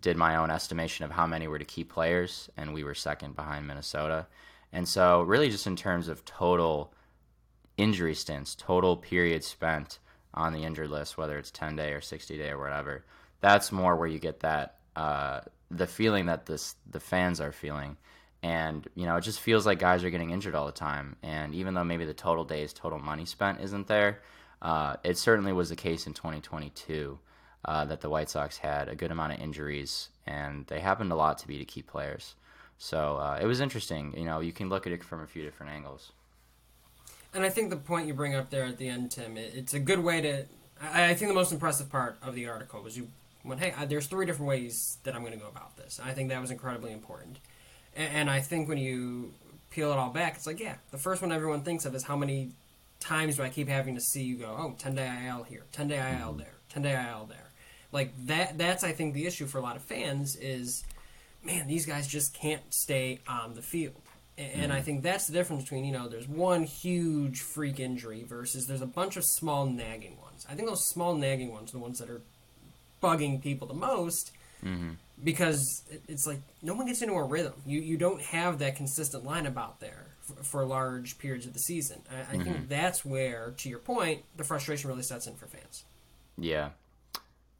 did 0.00 0.16
my 0.16 0.36
own 0.36 0.50
estimation 0.50 1.04
of 1.04 1.12
how 1.12 1.26
many 1.26 1.46
were 1.46 1.58
to 1.58 1.64
key 1.64 1.84
players, 1.84 2.50
and 2.56 2.74
we 2.74 2.82
were 2.82 2.94
second 2.94 3.36
behind 3.36 3.66
Minnesota. 3.66 4.26
And 4.72 4.88
so, 4.88 5.22
really, 5.22 5.50
just 5.50 5.68
in 5.68 5.76
terms 5.76 6.08
of 6.08 6.24
total 6.24 6.92
injury 7.76 8.14
stints, 8.14 8.56
total 8.56 8.96
period 8.96 9.44
spent 9.44 10.00
on 10.34 10.52
the 10.52 10.64
injured 10.64 10.90
list, 10.90 11.16
whether 11.16 11.38
it's 11.38 11.52
10 11.52 11.76
day 11.76 11.92
or 11.92 12.00
60 12.00 12.36
day 12.36 12.50
or 12.50 12.58
whatever, 12.58 13.04
that's 13.40 13.70
more 13.70 13.94
where 13.94 14.08
you 14.08 14.18
get 14.18 14.40
that 14.40 14.78
uh, 14.96 15.40
the 15.70 15.86
feeling 15.86 16.26
that 16.26 16.46
this 16.46 16.74
the 16.90 17.00
fans 17.00 17.40
are 17.40 17.52
feeling. 17.52 17.96
And 18.44 18.86
you 18.94 19.06
know, 19.06 19.16
it 19.16 19.22
just 19.22 19.40
feels 19.40 19.64
like 19.64 19.78
guys 19.78 20.04
are 20.04 20.10
getting 20.10 20.30
injured 20.30 20.54
all 20.54 20.66
the 20.66 20.72
time. 20.72 21.16
And 21.22 21.54
even 21.54 21.72
though 21.72 21.82
maybe 21.82 22.04
the 22.04 22.12
total 22.12 22.44
days, 22.44 22.74
total 22.74 22.98
money 22.98 23.24
spent 23.24 23.62
isn't 23.62 23.86
there, 23.86 24.20
uh, 24.60 24.96
it 25.02 25.16
certainly 25.16 25.54
was 25.54 25.70
the 25.70 25.76
case 25.76 26.06
in 26.06 26.12
2022 26.12 27.18
uh, 27.64 27.86
that 27.86 28.02
the 28.02 28.10
White 28.10 28.28
Sox 28.28 28.58
had 28.58 28.90
a 28.90 28.94
good 28.94 29.10
amount 29.10 29.32
of 29.32 29.40
injuries, 29.40 30.10
and 30.26 30.66
they 30.66 30.78
happened 30.78 31.10
a 31.10 31.14
lot 31.14 31.38
to 31.38 31.48
be 31.48 31.56
to 31.56 31.64
key 31.64 31.80
players. 31.80 32.34
So 32.76 33.16
uh, 33.16 33.38
it 33.40 33.46
was 33.46 33.62
interesting. 33.62 34.12
You 34.14 34.26
know, 34.26 34.40
you 34.40 34.52
can 34.52 34.68
look 34.68 34.86
at 34.86 34.92
it 34.92 35.02
from 35.02 35.22
a 35.22 35.26
few 35.26 35.42
different 35.42 35.72
angles. 35.72 36.12
And 37.32 37.44
I 37.44 37.48
think 37.48 37.70
the 37.70 37.76
point 37.76 38.06
you 38.06 38.12
bring 38.12 38.34
up 38.34 38.50
there 38.50 38.64
at 38.66 38.76
the 38.76 38.88
end, 38.88 39.10
Tim, 39.10 39.38
it, 39.38 39.54
it's 39.56 39.72
a 39.72 39.80
good 39.80 40.00
way 40.00 40.20
to. 40.20 40.44
I, 40.82 41.06
I, 41.06 41.14
think 41.14 41.30
the 41.30 41.34
most 41.34 41.50
impressive 41.50 41.88
part 41.88 42.18
of 42.20 42.34
the 42.34 42.46
article 42.46 42.82
was 42.82 42.94
you 42.94 43.08
went, 43.42 43.62
"Hey, 43.62 43.72
I, 43.74 43.86
there's 43.86 44.06
three 44.06 44.26
different 44.26 44.50
ways 44.50 44.98
that 45.04 45.14
I'm 45.14 45.22
going 45.22 45.32
to 45.32 45.38
go 45.38 45.48
about 45.48 45.78
this." 45.78 45.98
I 46.04 46.12
think 46.12 46.28
that 46.28 46.42
was 46.42 46.50
incredibly 46.50 46.92
important. 46.92 47.38
And, 47.96 48.14
and 48.14 48.30
I 48.30 48.40
think 48.40 48.68
when 48.68 48.78
you 48.78 49.32
peel 49.70 49.92
it 49.92 49.98
all 49.98 50.10
back, 50.10 50.34
it's 50.36 50.46
like, 50.46 50.60
yeah, 50.60 50.76
the 50.90 50.98
first 50.98 51.22
one 51.22 51.32
everyone 51.32 51.62
thinks 51.62 51.84
of 51.84 51.94
is 51.94 52.04
how 52.04 52.16
many 52.16 52.50
times 53.00 53.36
do 53.36 53.42
I 53.42 53.48
keep 53.48 53.68
having 53.68 53.94
to 53.94 54.00
see 54.00 54.22
you 54.22 54.36
go, 54.36 54.56
oh, 54.58 54.74
10 54.78 54.94
day 54.94 55.26
IL 55.26 55.44
here, 55.44 55.62
10 55.72 55.88
day 55.88 55.96
IL 55.96 56.02
mm-hmm. 56.02 56.38
there, 56.38 56.54
10 56.70 56.82
day 56.82 56.92
IL 56.92 57.26
there. 57.26 57.50
Like 57.92 58.12
that 58.26 58.58
that's 58.58 58.82
I 58.82 58.92
think 58.92 59.14
the 59.14 59.26
issue 59.26 59.46
for 59.46 59.58
a 59.58 59.60
lot 59.60 59.76
of 59.76 59.82
fans 59.82 60.36
is 60.36 60.84
man, 61.44 61.66
these 61.68 61.86
guys 61.86 62.06
just 62.06 62.34
can't 62.34 62.62
stay 62.70 63.20
on 63.28 63.54
the 63.54 63.62
field. 63.62 64.00
And. 64.36 64.72
I 64.72 64.80
think 64.80 65.04
that's 65.04 65.28
the 65.28 65.32
difference 65.32 65.62
between, 65.62 65.84
you 65.84 65.92
know, 65.92 66.08
there's 66.08 66.26
one 66.26 66.64
huge 66.64 67.40
freak 67.40 67.78
injury 67.78 68.24
versus 68.24 68.66
there's 68.66 68.82
a 68.82 68.86
bunch 68.86 69.16
of 69.16 69.24
small 69.24 69.64
nagging 69.66 70.20
ones. 70.20 70.44
I 70.50 70.54
think 70.54 70.68
those 70.68 70.84
small 70.84 71.14
nagging 71.14 71.52
ones 71.52 71.70
are 71.70 71.74
the 71.74 71.78
ones 71.78 72.00
that 72.00 72.10
are 72.10 72.20
bugging 73.00 73.40
people 73.40 73.68
the 73.68 73.74
most 73.74 74.32
mm-hmm. 74.64 74.90
because 75.22 75.82
it's 76.08 76.26
like 76.26 76.40
no 76.62 76.74
one 76.74 76.86
gets 76.86 77.02
into 77.02 77.14
a 77.14 77.24
rhythm. 77.24 77.54
You 77.66 77.80
you 77.80 77.96
don't 77.96 78.22
have 78.22 78.58
that 78.60 78.76
consistent 78.76 79.24
lineup 79.24 79.56
out 79.56 79.80
there 79.80 80.06
for, 80.20 80.42
for 80.42 80.64
large 80.64 81.18
periods 81.18 81.46
of 81.46 81.52
the 81.52 81.60
season. 81.60 82.02
I, 82.10 82.20
I 82.20 82.36
mm-hmm. 82.36 82.42
think 82.42 82.68
that's 82.68 83.04
where, 83.04 83.54
to 83.58 83.68
your 83.68 83.78
point, 83.78 84.22
the 84.36 84.44
frustration 84.44 84.88
really 84.90 85.02
sets 85.02 85.26
in 85.26 85.34
for 85.34 85.46
fans. 85.46 85.84
Yeah, 86.38 86.70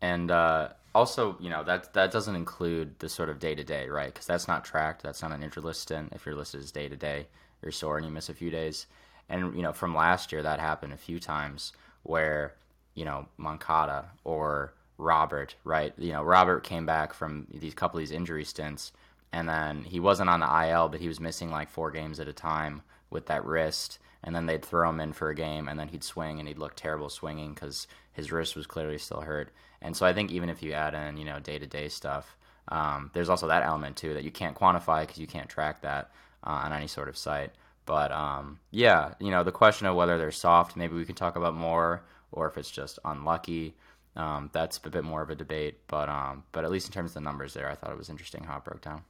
and 0.00 0.30
uh, 0.30 0.68
also, 0.94 1.36
you 1.40 1.50
know 1.50 1.64
that 1.64 1.92
that 1.94 2.10
doesn't 2.10 2.36
include 2.36 2.98
the 2.98 3.08
sort 3.08 3.28
of 3.28 3.38
day 3.38 3.54
to 3.54 3.64
day, 3.64 3.88
right? 3.88 4.12
Because 4.12 4.26
that's 4.26 4.48
not 4.48 4.64
tracked. 4.64 5.02
That's 5.02 5.22
not 5.22 5.32
an 5.32 5.42
interlist 5.42 5.76
stint. 5.76 6.12
If 6.12 6.26
your 6.26 6.34
list 6.34 6.54
is 6.54 6.70
day 6.70 6.88
to 6.88 6.96
day, 6.96 7.26
you're 7.62 7.72
sore 7.72 7.96
and 7.96 8.06
you 8.06 8.12
miss 8.12 8.28
a 8.28 8.34
few 8.34 8.50
days. 8.50 8.86
And 9.28 9.56
you 9.56 9.62
know, 9.62 9.72
from 9.72 9.94
last 9.94 10.32
year, 10.32 10.42
that 10.42 10.60
happened 10.60 10.92
a 10.92 10.98
few 10.98 11.18
times 11.18 11.72
where 12.02 12.54
you 12.94 13.04
know 13.04 13.26
Moncada 13.38 14.10
or 14.22 14.74
Robert, 14.98 15.56
right? 15.64 15.92
You 15.98 16.12
know, 16.12 16.22
Robert 16.22 16.62
came 16.64 16.86
back 16.86 17.12
from 17.12 17.46
these 17.52 17.74
couple 17.74 17.98
of 17.98 18.02
these 18.02 18.12
injury 18.12 18.44
stints, 18.44 18.92
and 19.32 19.48
then 19.48 19.82
he 19.84 20.00
wasn't 20.00 20.30
on 20.30 20.40
the 20.40 20.68
IL, 20.68 20.88
but 20.88 21.00
he 21.00 21.08
was 21.08 21.20
missing 21.20 21.50
like 21.50 21.68
four 21.70 21.90
games 21.90 22.20
at 22.20 22.28
a 22.28 22.32
time 22.32 22.82
with 23.10 23.26
that 23.26 23.44
wrist. 23.44 23.98
And 24.22 24.34
then 24.34 24.46
they'd 24.46 24.64
throw 24.64 24.88
him 24.88 25.00
in 25.00 25.12
for 25.12 25.28
a 25.28 25.34
game, 25.34 25.68
and 25.68 25.78
then 25.78 25.88
he'd 25.88 26.04
swing, 26.04 26.38
and 26.38 26.48
he'd 26.48 26.58
look 26.58 26.76
terrible 26.76 27.10
swinging 27.10 27.52
because 27.52 27.86
his 28.12 28.32
wrist 28.32 28.56
was 28.56 28.66
clearly 28.66 28.96
still 28.96 29.20
hurt. 29.20 29.50
And 29.82 29.94
so 29.94 30.06
I 30.06 30.14
think 30.14 30.30
even 30.30 30.48
if 30.48 30.62
you 30.62 30.72
add 30.72 30.94
in, 30.94 31.18
you 31.18 31.26
know, 31.26 31.40
day 31.40 31.58
to 31.58 31.66
day 31.66 31.88
stuff, 31.88 32.36
um, 32.68 33.10
there's 33.12 33.28
also 33.28 33.48
that 33.48 33.64
element 33.64 33.96
too 33.96 34.14
that 34.14 34.24
you 34.24 34.30
can't 34.30 34.56
quantify 34.56 35.02
because 35.02 35.18
you 35.18 35.26
can't 35.26 35.48
track 35.48 35.82
that 35.82 36.10
uh, 36.46 36.62
on 36.64 36.72
any 36.72 36.86
sort 36.86 37.08
of 37.08 37.18
site. 37.18 37.50
But 37.86 38.12
um, 38.12 38.60
yeah, 38.70 39.14
you 39.20 39.30
know, 39.30 39.44
the 39.44 39.52
question 39.52 39.86
of 39.86 39.94
whether 39.96 40.16
they're 40.16 40.30
soft, 40.30 40.76
maybe 40.76 40.94
we 40.94 41.04
can 41.04 41.14
talk 41.14 41.36
about 41.36 41.54
more, 41.54 42.02
or 42.32 42.46
if 42.48 42.56
it's 42.56 42.70
just 42.70 42.98
unlucky. 43.04 43.74
Um, 44.16 44.50
that's 44.52 44.80
a 44.84 44.90
bit 44.90 45.04
more 45.04 45.22
of 45.22 45.30
a 45.30 45.34
debate, 45.34 45.78
but 45.88 46.08
um, 46.08 46.44
but 46.52 46.64
at 46.64 46.70
least 46.70 46.86
in 46.86 46.92
terms 46.92 47.10
of 47.10 47.14
the 47.14 47.20
numbers 47.20 47.54
there, 47.54 47.68
I 47.68 47.74
thought 47.74 47.90
it 47.90 47.98
was 47.98 48.08
interesting 48.08 48.44
how 48.44 48.58
it 48.58 48.64
broke 48.64 48.80
down. 48.80 49.02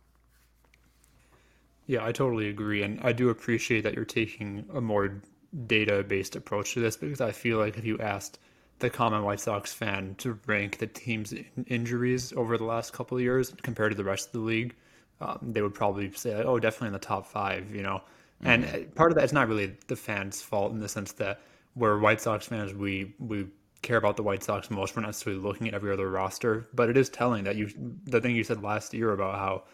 Yeah, 1.86 2.04
I 2.04 2.12
totally 2.12 2.48
agree, 2.48 2.82
and 2.82 2.98
I 3.02 3.12
do 3.12 3.28
appreciate 3.28 3.82
that 3.82 3.94
you're 3.94 4.06
taking 4.06 4.64
a 4.72 4.80
more 4.80 5.20
data-based 5.66 6.36
approach 6.36 6.72
to 6.74 6.80
this 6.80 6.96
because 6.96 7.20
I 7.20 7.32
feel 7.32 7.58
like 7.58 7.76
if 7.76 7.84
you 7.84 7.98
asked 7.98 8.38
the 8.78 8.88
common 8.88 9.22
White 9.22 9.40
Sox 9.40 9.72
fan 9.72 10.14
to 10.18 10.38
rank 10.46 10.78
the 10.78 10.86
team's 10.86 11.34
injuries 11.66 12.32
over 12.32 12.56
the 12.56 12.64
last 12.64 12.92
couple 12.92 13.18
of 13.18 13.22
years 13.22 13.54
compared 13.62 13.92
to 13.92 13.96
the 13.96 14.04
rest 14.04 14.28
of 14.28 14.32
the 14.32 14.40
league, 14.40 14.74
um, 15.20 15.38
they 15.42 15.60
would 15.60 15.74
probably 15.74 16.10
say, 16.12 16.42
"Oh, 16.42 16.58
definitely 16.58 16.88
in 16.88 16.92
the 16.94 16.98
top 16.98 17.26
five, 17.26 17.74
you 17.74 17.82
know. 17.82 18.00
Mm-hmm. 18.42 18.64
And 18.64 18.94
part 18.94 19.12
of 19.12 19.16
that 19.16 19.24
is 19.24 19.32
not 19.34 19.48
really 19.48 19.76
the 19.86 19.96
fans' 19.96 20.40
fault 20.40 20.72
in 20.72 20.80
the 20.80 20.88
sense 20.88 21.12
that 21.12 21.40
we're 21.76 21.98
White 21.98 22.20
Sox 22.20 22.46
fans, 22.46 22.72
we 22.72 23.14
we 23.18 23.46
care 23.84 23.96
about 23.96 24.16
the 24.16 24.22
White 24.22 24.42
Sox 24.42 24.70
most. 24.70 24.96
We're 24.96 25.02
not 25.02 25.08
necessarily 25.08 25.40
looking 25.40 25.68
at 25.68 25.74
every 25.74 25.92
other 25.92 26.10
roster, 26.10 26.66
but 26.74 26.88
it 26.88 26.96
is 26.96 27.08
telling 27.08 27.44
that 27.44 27.56
you 27.56 27.70
the 28.04 28.20
thing 28.20 28.34
you 28.34 28.42
said 28.42 28.62
last 28.62 28.92
year 28.92 29.12
about 29.12 29.34
how 29.36 29.64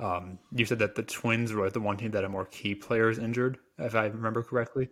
um, 0.00 0.38
you 0.52 0.64
said 0.64 0.78
that 0.80 0.94
the 0.94 1.02
Twins 1.02 1.52
were 1.52 1.70
the 1.70 1.80
one 1.80 1.96
team 1.96 2.10
that 2.12 2.22
had 2.22 2.30
more 2.30 2.46
key 2.46 2.74
players 2.74 3.18
injured, 3.18 3.58
if 3.78 3.94
I 3.94 4.06
remember 4.06 4.42
correctly. 4.42 4.88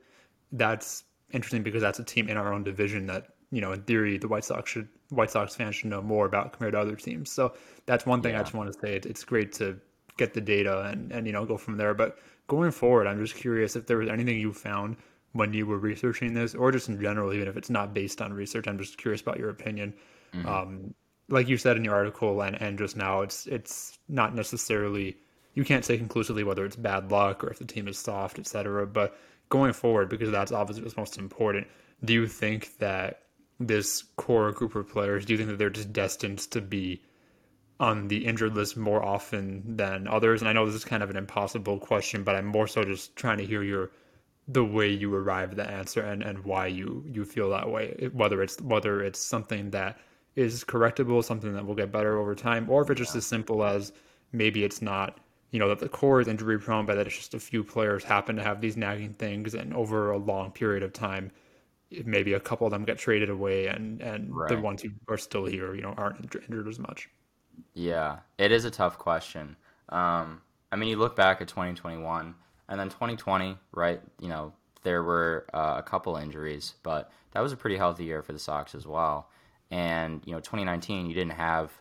That's 0.52 1.04
interesting 1.32 1.62
because 1.62 1.82
that's 1.82 1.98
a 1.98 2.04
team 2.04 2.28
in 2.28 2.36
our 2.36 2.52
own 2.52 2.62
division 2.62 3.06
that 3.06 3.28
you 3.50 3.60
know, 3.60 3.72
in 3.72 3.82
theory, 3.82 4.18
the 4.18 4.28
White 4.28 4.44
Sox 4.44 4.70
should 4.70 4.88
White 5.10 5.30
Sox 5.30 5.54
fans 5.54 5.76
should 5.76 5.90
know 5.90 6.02
more 6.02 6.26
about 6.26 6.52
compared 6.52 6.72
to 6.72 6.80
other 6.80 6.96
teams. 6.96 7.30
So 7.30 7.54
that's 7.86 8.04
one 8.04 8.22
thing 8.22 8.32
yeah. 8.32 8.40
I 8.40 8.42
just 8.42 8.54
want 8.54 8.72
to 8.72 8.78
say. 8.78 8.96
It's 8.96 9.24
great 9.24 9.52
to 9.54 9.78
get 10.16 10.34
the 10.34 10.40
data 10.40 10.82
and 10.82 11.12
and 11.12 11.26
you 11.26 11.32
know 11.32 11.44
go 11.44 11.56
from 11.56 11.76
there. 11.76 11.94
But 11.94 12.18
going 12.48 12.70
forward, 12.70 13.06
I'm 13.06 13.20
just 13.22 13.36
curious 13.36 13.76
if 13.76 13.86
there 13.86 13.98
was 13.98 14.08
anything 14.08 14.40
you 14.40 14.52
found 14.52 14.96
when 15.32 15.52
you 15.52 15.66
were 15.66 15.78
researching 15.78 16.34
this, 16.34 16.54
or 16.54 16.72
just 16.72 16.88
in 16.88 17.00
general, 17.00 17.32
even 17.32 17.48
if 17.48 17.56
it's 17.56 17.70
not 17.70 17.92
based 17.92 18.22
on 18.22 18.32
research. 18.32 18.66
I'm 18.66 18.78
just 18.78 18.98
curious 18.98 19.20
about 19.20 19.38
your 19.38 19.50
opinion. 19.50 19.94
Mm-hmm. 20.34 20.48
Um, 20.48 20.94
like 21.28 21.48
you 21.48 21.56
said 21.56 21.76
in 21.76 21.84
your 21.84 21.94
article 21.94 22.40
and 22.42 22.60
and 22.60 22.78
just 22.78 22.96
now, 22.96 23.22
it's 23.22 23.46
it's 23.46 23.98
not 24.08 24.34
necessarily 24.34 25.16
you 25.54 25.64
can't 25.64 25.84
say 25.84 25.96
conclusively 25.96 26.44
whether 26.44 26.64
it's 26.64 26.76
bad 26.76 27.10
luck 27.10 27.42
or 27.42 27.50
if 27.50 27.58
the 27.58 27.64
team 27.64 27.88
is 27.88 27.98
soft, 27.98 28.38
etc. 28.38 28.86
But 28.86 29.18
going 29.48 29.72
forward, 29.72 30.08
because 30.08 30.30
that's 30.30 30.52
obviously 30.52 30.84
what's 30.84 30.96
most 30.96 31.18
important. 31.18 31.66
Do 32.04 32.12
you 32.12 32.26
think 32.26 32.76
that 32.78 33.22
this 33.58 34.04
core 34.16 34.52
group 34.52 34.74
of 34.74 34.88
players? 34.88 35.24
Do 35.24 35.32
you 35.32 35.38
think 35.38 35.48
that 35.48 35.58
they're 35.58 35.70
just 35.70 35.92
destined 35.92 36.38
to 36.50 36.60
be 36.60 37.02
on 37.80 38.08
the 38.08 38.26
injured 38.26 38.54
list 38.54 38.76
more 38.76 39.02
often 39.02 39.76
than 39.76 40.06
others? 40.06 40.42
And 40.42 40.48
I 40.48 40.52
know 40.52 40.66
this 40.66 40.74
is 40.74 40.84
kind 40.84 41.02
of 41.02 41.10
an 41.10 41.16
impossible 41.16 41.78
question, 41.78 42.22
but 42.22 42.36
I'm 42.36 42.46
more 42.46 42.66
so 42.66 42.84
just 42.84 43.16
trying 43.16 43.38
to 43.38 43.46
hear 43.46 43.62
your 43.62 43.90
the 44.48 44.64
way 44.64 44.88
you 44.88 45.14
arrive 45.14 45.50
at 45.50 45.56
the 45.56 45.68
answer 45.68 46.02
and, 46.02 46.22
and 46.22 46.44
why 46.44 46.66
you 46.66 47.04
you 47.06 47.24
feel 47.24 47.50
that 47.50 47.70
way. 47.70 48.08
Whether 48.12 48.42
it's 48.42 48.60
whether 48.60 49.02
it's 49.02 49.18
something 49.18 49.70
that 49.70 49.98
is 50.36 50.64
correctable, 50.64 51.24
something 51.24 51.52
that 51.54 51.66
will 51.66 51.74
get 51.74 51.90
better 51.92 52.18
over 52.18 52.34
time, 52.34 52.68
or 52.70 52.82
if 52.82 52.90
it's 52.90 53.00
just 53.00 53.16
as 53.16 53.26
simple 53.26 53.64
as 53.64 53.92
maybe 54.32 54.64
it's 54.64 54.82
not 54.82 55.18
you 55.50 55.58
know 55.58 55.68
that 55.68 55.78
the 55.78 55.88
core 55.88 56.20
is 56.20 56.28
injury 56.28 56.58
prone, 56.58 56.86
but 56.86 56.96
that 56.96 57.06
it's 57.06 57.16
just 57.16 57.34
a 57.34 57.40
few 57.40 57.64
players 57.64 58.04
happen 58.04 58.36
to 58.36 58.42
have 58.42 58.60
these 58.60 58.76
nagging 58.76 59.14
things, 59.14 59.54
and 59.54 59.74
over 59.74 60.12
a 60.12 60.18
long 60.18 60.50
period 60.50 60.82
of 60.82 60.92
time, 60.92 61.30
maybe 62.04 62.34
a 62.34 62.40
couple 62.40 62.66
of 62.66 62.70
them 62.70 62.84
get 62.84 62.98
traded 62.98 63.30
away 63.30 63.66
and 63.66 64.00
and 64.00 64.34
right. 64.34 64.48
the 64.48 64.60
ones 64.60 64.82
who 64.82 64.90
are 65.08 65.18
still 65.18 65.44
here 65.44 65.74
you 65.74 65.82
know 65.82 65.94
aren't 65.96 66.34
injured 66.48 66.68
as 66.68 66.78
much 66.78 67.08
yeah 67.74 68.18
it 68.38 68.50
is 68.50 68.64
a 68.64 68.70
tough 68.70 68.98
question 68.98 69.56
um, 69.90 70.40
i 70.72 70.76
mean 70.76 70.88
you 70.88 70.96
look 70.96 71.14
back 71.14 71.40
at 71.40 71.48
2021 71.48 72.34
and 72.68 72.78
then 72.78 72.88
2020 72.88 73.56
right 73.72 74.00
you 74.20 74.28
know 74.28 74.52
there 74.82 75.02
were 75.02 75.46
uh, 75.52 75.74
a 75.78 75.82
couple 75.82 76.16
injuries 76.16 76.74
but 76.82 77.10
that 77.32 77.40
was 77.40 77.52
a 77.52 77.56
pretty 77.56 77.76
healthy 77.76 78.04
year 78.04 78.22
for 78.22 78.32
the 78.32 78.38
sox 78.38 78.74
as 78.74 78.86
well 78.86 79.28
and 79.70 80.22
you 80.24 80.32
know 80.32 80.40
2019 80.40 81.06
you 81.06 81.14
didn't 81.14 81.32
have 81.32 81.72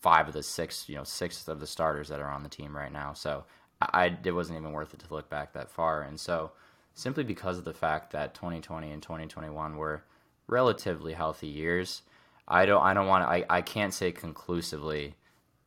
five 0.00 0.28
of 0.28 0.34
the 0.34 0.42
six 0.42 0.88
you 0.88 0.94
know 0.94 1.04
six 1.04 1.46
of 1.48 1.60
the 1.60 1.66
starters 1.66 2.08
that 2.08 2.20
are 2.20 2.30
on 2.30 2.42
the 2.42 2.48
team 2.48 2.76
right 2.76 2.92
now 2.92 3.12
so 3.12 3.44
I, 3.80 4.16
it 4.24 4.32
wasn't 4.32 4.58
even 4.58 4.72
worth 4.72 4.94
it 4.94 5.00
to 5.00 5.12
look 5.12 5.28
back 5.28 5.52
that 5.52 5.70
far 5.70 6.02
and 6.02 6.18
so 6.18 6.52
simply 6.96 7.24
because 7.24 7.58
of 7.58 7.64
the 7.64 7.74
fact 7.74 8.10
that 8.12 8.34
2020 8.34 8.90
and 8.90 9.02
2021 9.02 9.76
were 9.76 10.02
relatively 10.48 11.12
healthy 11.12 11.46
years. 11.46 12.02
I 12.48 12.66
don't 12.66 12.82
I 12.82 12.94
don't 12.94 13.06
want 13.06 13.24
to 13.24 13.28
I, 13.28 13.58
I 13.58 13.62
can't 13.62 13.94
say 13.94 14.10
conclusively 14.10 15.14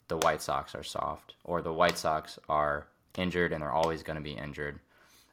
the 0.08 0.18
White 0.18 0.42
Sox 0.42 0.76
are 0.76 0.84
soft 0.84 1.36
or 1.44 1.62
the 1.62 1.74
White 1.74 1.98
Sox 1.98 2.40
are 2.50 2.88
injured 3.18 3.54
and 3.54 3.62
they're 3.62 3.72
always 3.72 4.04
going 4.04 4.18
to 4.18 4.24
be 4.24 4.34
injured. 4.34 4.80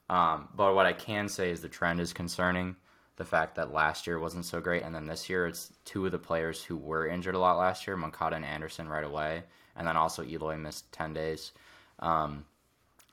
Um, 0.08 0.48
but 0.54 0.74
what 0.74 0.86
I 0.86 0.92
can 0.92 1.28
say 1.28 1.50
is 1.50 1.60
the 1.60 1.68
trend 1.68 2.00
is 2.00 2.12
concerning. 2.12 2.76
The 3.16 3.24
fact 3.24 3.54
that 3.54 3.72
last 3.72 4.06
year 4.06 4.18
wasn't 4.18 4.44
so 4.44 4.60
great, 4.60 4.82
and 4.82 4.94
then 4.94 5.06
this 5.06 5.30
year 5.30 5.46
it's 5.46 5.72
two 5.86 6.04
of 6.04 6.12
the 6.12 6.18
players 6.18 6.62
who 6.62 6.76
were 6.76 7.06
injured 7.06 7.34
a 7.34 7.38
lot 7.38 7.56
last 7.56 7.86
year, 7.86 7.96
Moncada 7.96 8.36
and 8.36 8.44
Anderson, 8.44 8.88
right 8.88 9.04
away, 9.04 9.44
and 9.74 9.88
then 9.88 9.96
also 9.96 10.22
Eloy 10.22 10.58
missed 10.58 10.92
ten 10.92 11.14
days. 11.14 11.52
Um, 12.00 12.44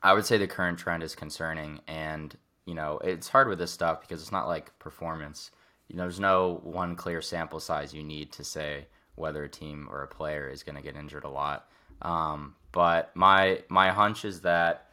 I 0.02 0.12
would 0.12 0.26
say 0.26 0.36
the 0.36 0.46
current 0.46 0.78
trend 0.78 1.02
is 1.02 1.14
concerning, 1.14 1.80
and 1.88 2.36
you 2.66 2.74
know, 2.74 2.98
it's 3.02 3.28
hard 3.28 3.48
with 3.48 3.58
this 3.58 3.72
stuff 3.72 4.02
because 4.02 4.20
it's 4.20 4.30
not 4.32 4.46
like 4.46 4.78
performance. 4.78 5.50
you 5.88 5.96
know, 5.96 6.02
there's 6.02 6.20
no 6.20 6.60
one 6.62 6.96
clear 6.96 7.20
sample 7.20 7.60
size 7.60 7.94
you 7.94 8.02
need 8.02 8.32
to 8.32 8.44
say 8.44 8.86
whether 9.14 9.44
a 9.44 9.48
team 9.48 9.88
or 9.90 10.02
a 10.02 10.08
player 10.08 10.48
is 10.48 10.62
going 10.62 10.76
to 10.76 10.82
get 10.82 10.96
injured 10.96 11.24
a 11.24 11.28
lot. 11.28 11.68
Um, 12.04 12.54
but 12.70 13.14
my 13.16 13.62
my 13.68 13.90
hunch 13.90 14.24
is 14.24 14.42
that 14.42 14.90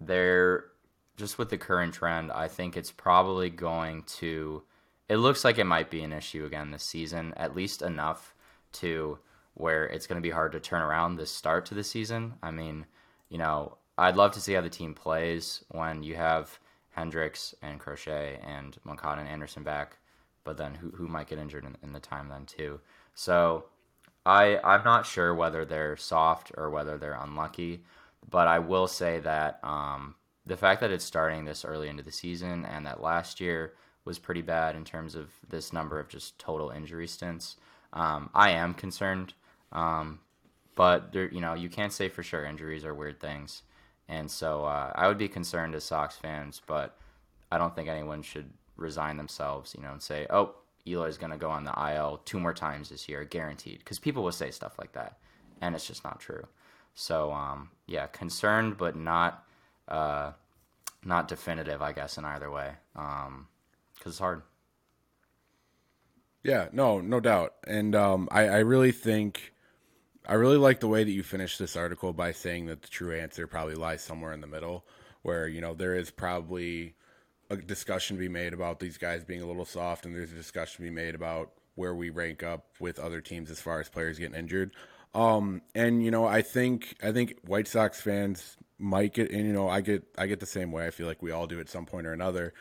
they're 0.00 0.64
just 1.16 1.38
with 1.38 1.50
the 1.50 1.58
current 1.58 1.94
trend. 1.94 2.32
I 2.32 2.48
think 2.48 2.76
it's 2.76 2.90
probably 2.90 3.48
going 3.48 4.02
to. 4.18 4.62
It 5.08 5.16
looks 5.16 5.44
like 5.44 5.58
it 5.58 5.64
might 5.64 5.90
be 5.90 6.02
an 6.02 6.12
issue 6.12 6.44
again 6.44 6.70
this 6.70 6.84
season, 6.84 7.34
at 7.36 7.54
least 7.54 7.82
enough 7.82 8.34
to 8.72 9.18
where 9.54 9.84
it's 9.84 10.06
going 10.06 10.16
to 10.16 10.26
be 10.26 10.30
hard 10.30 10.52
to 10.52 10.60
turn 10.60 10.80
around 10.80 11.16
the 11.16 11.26
start 11.26 11.66
to 11.66 11.74
the 11.74 11.84
season. 11.84 12.34
I 12.42 12.50
mean, 12.50 12.86
you 13.28 13.38
know, 13.38 13.76
I'd 13.98 14.16
love 14.16 14.32
to 14.32 14.40
see 14.40 14.54
how 14.54 14.62
the 14.62 14.70
team 14.70 14.94
plays 14.94 15.64
when 15.68 16.02
you 16.02 16.14
have 16.14 16.58
Hendriks 16.96 17.54
and 17.62 17.78
Crochet 17.78 18.38
and 18.42 18.76
Moncada 18.84 19.20
and 19.20 19.28
Anderson 19.28 19.62
back, 19.62 19.98
but 20.44 20.56
then 20.56 20.74
who, 20.74 20.90
who 20.90 21.06
might 21.06 21.28
get 21.28 21.38
injured 21.38 21.64
in, 21.64 21.76
in 21.82 21.92
the 21.92 22.00
time 22.00 22.28
then 22.28 22.46
too. 22.46 22.80
So 23.14 23.66
I 24.24 24.58
I'm 24.62 24.84
not 24.84 25.06
sure 25.06 25.34
whether 25.34 25.64
they're 25.64 25.96
soft 25.96 26.52
or 26.56 26.70
whether 26.70 26.96
they're 26.98 27.18
unlucky, 27.20 27.82
but 28.28 28.46
I 28.46 28.58
will 28.58 28.86
say 28.86 29.18
that 29.20 29.58
um, 29.62 30.14
the 30.46 30.56
fact 30.56 30.80
that 30.80 30.90
it's 30.90 31.04
starting 31.04 31.44
this 31.44 31.64
early 31.64 31.88
into 31.88 32.02
the 32.02 32.12
season 32.12 32.64
and 32.64 32.86
that 32.86 33.02
last 33.02 33.40
year 33.40 33.74
was 34.04 34.18
pretty 34.18 34.42
bad 34.42 34.74
in 34.74 34.84
terms 34.84 35.14
of 35.14 35.30
this 35.48 35.72
number 35.72 35.98
of 36.00 36.08
just 36.08 36.38
total 36.38 36.70
injury 36.70 37.06
stints. 37.06 37.56
Um, 37.92 38.30
I 38.34 38.50
am 38.50 38.74
concerned, 38.74 39.34
um, 39.70 40.20
but 40.74 41.12
there, 41.12 41.28
you 41.28 41.40
know, 41.40 41.54
you 41.54 41.68
can't 41.68 41.92
say 41.92 42.08
for 42.08 42.22
sure. 42.22 42.44
Injuries 42.44 42.84
are 42.84 42.94
weird 42.94 43.20
things, 43.20 43.62
and 44.08 44.30
so 44.30 44.64
uh, 44.64 44.92
I 44.94 45.08
would 45.08 45.18
be 45.18 45.28
concerned 45.28 45.74
as 45.74 45.84
Sox 45.84 46.16
fans, 46.16 46.62
but 46.66 46.96
I 47.50 47.58
don't 47.58 47.74
think 47.74 47.88
anyone 47.88 48.22
should 48.22 48.50
resign 48.76 49.16
themselves, 49.16 49.74
you 49.76 49.82
know, 49.82 49.92
and 49.92 50.02
say, 50.02 50.26
"Oh, 50.30 50.54
Eloy's 50.86 51.18
going 51.18 51.32
to 51.32 51.38
go 51.38 51.50
on 51.50 51.64
the 51.64 51.94
IL 51.94 52.20
two 52.24 52.40
more 52.40 52.52
times 52.52 52.88
this 52.88 53.08
year, 53.08 53.24
guaranteed. 53.24 53.78
Because 53.78 53.98
people 53.98 54.22
will 54.22 54.32
say 54.32 54.50
stuff 54.50 54.78
like 54.78 54.92
that, 54.92 55.18
and 55.60 55.74
it's 55.74 55.86
just 55.86 56.04
not 56.04 56.20
true. 56.20 56.46
So, 56.94 57.32
um, 57.32 57.70
yeah, 57.86 58.06
concerned, 58.06 58.76
but 58.78 58.96
not 58.96 59.44
uh, 59.88 60.32
not 61.04 61.28
definitive, 61.28 61.82
I 61.82 61.92
guess, 61.92 62.18
in 62.18 62.24
either 62.24 62.50
way, 62.50 62.72
because 62.94 63.26
um, 63.26 63.46
it's 64.04 64.18
hard. 64.18 64.42
Yeah, 66.42 66.68
no, 66.72 67.00
no 67.00 67.20
doubt, 67.20 67.54
and 67.66 67.94
um, 67.94 68.28
I, 68.30 68.48
I 68.48 68.58
really 68.58 68.90
think 68.90 69.52
I 70.26 70.34
really 70.34 70.56
like 70.56 70.80
the 70.80 70.88
way 70.88 71.04
that 71.04 71.10
you 71.10 71.22
finished 71.22 71.58
this 71.58 71.76
article 71.76 72.12
by 72.12 72.32
saying 72.32 72.66
that 72.66 72.82
the 72.82 72.88
true 72.88 73.14
answer 73.14 73.46
probably 73.46 73.74
lies 73.74 74.02
somewhere 74.02 74.32
in 74.32 74.40
the 74.40 74.46
middle, 74.46 74.84
where 75.22 75.46
you 75.46 75.60
know 75.60 75.74
there 75.74 75.94
is 75.94 76.10
probably 76.10 76.94
a 77.52 77.56
discussion 77.56 78.16
to 78.16 78.20
be 78.20 78.28
made 78.28 78.54
about 78.54 78.80
these 78.80 78.98
guys 78.98 79.24
being 79.24 79.42
a 79.42 79.46
little 79.46 79.64
soft, 79.64 80.06
and 80.06 80.14
there's 80.14 80.32
a 80.32 80.36
discussion 80.36 80.76
to 80.76 80.82
be 80.82 80.94
made 80.94 81.14
about 81.14 81.52
where 81.74 81.94
we 81.94 82.10
rank 82.10 82.42
up 82.42 82.66
with 82.80 82.98
other 82.98 83.20
teams 83.20 83.50
as 83.50 83.60
far 83.60 83.80
as 83.80 83.88
players 83.88 84.18
getting 84.18 84.36
injured. 84.36 84.72
Um, 85.14 85.62
and 85.74 86.02
you 86.02 86.10
know, 86.10 86.26
I 86.26 86.42
think 86.42 86.96
I 87.02 87.12
think 87.12 87.38
White 87.46 87.68
Sox 87.68 88.00
fans 88.00 88.56
might 88.78 89.14
get, 89.14 89.30
and 89.30 89.46
you 89.46 89.52
know, 89.52 89.68
I 89.68 89.82
get 89.82 90.04
I 90.16 90.26
get 90.26 90.40
the 90.40 90.46
same 90.46 90.72
way. 90.72 90.86
I 90.86 90.90
feel 90.90 91.06
like 91.06 91.22
we 91.22 91.30
all 91.30 91.46
do 91.46 91.60
at 91.60 91.68
some 91.68 91.86
point 91.86 92.06
or 92.06 92.12
another. 92.12 92.54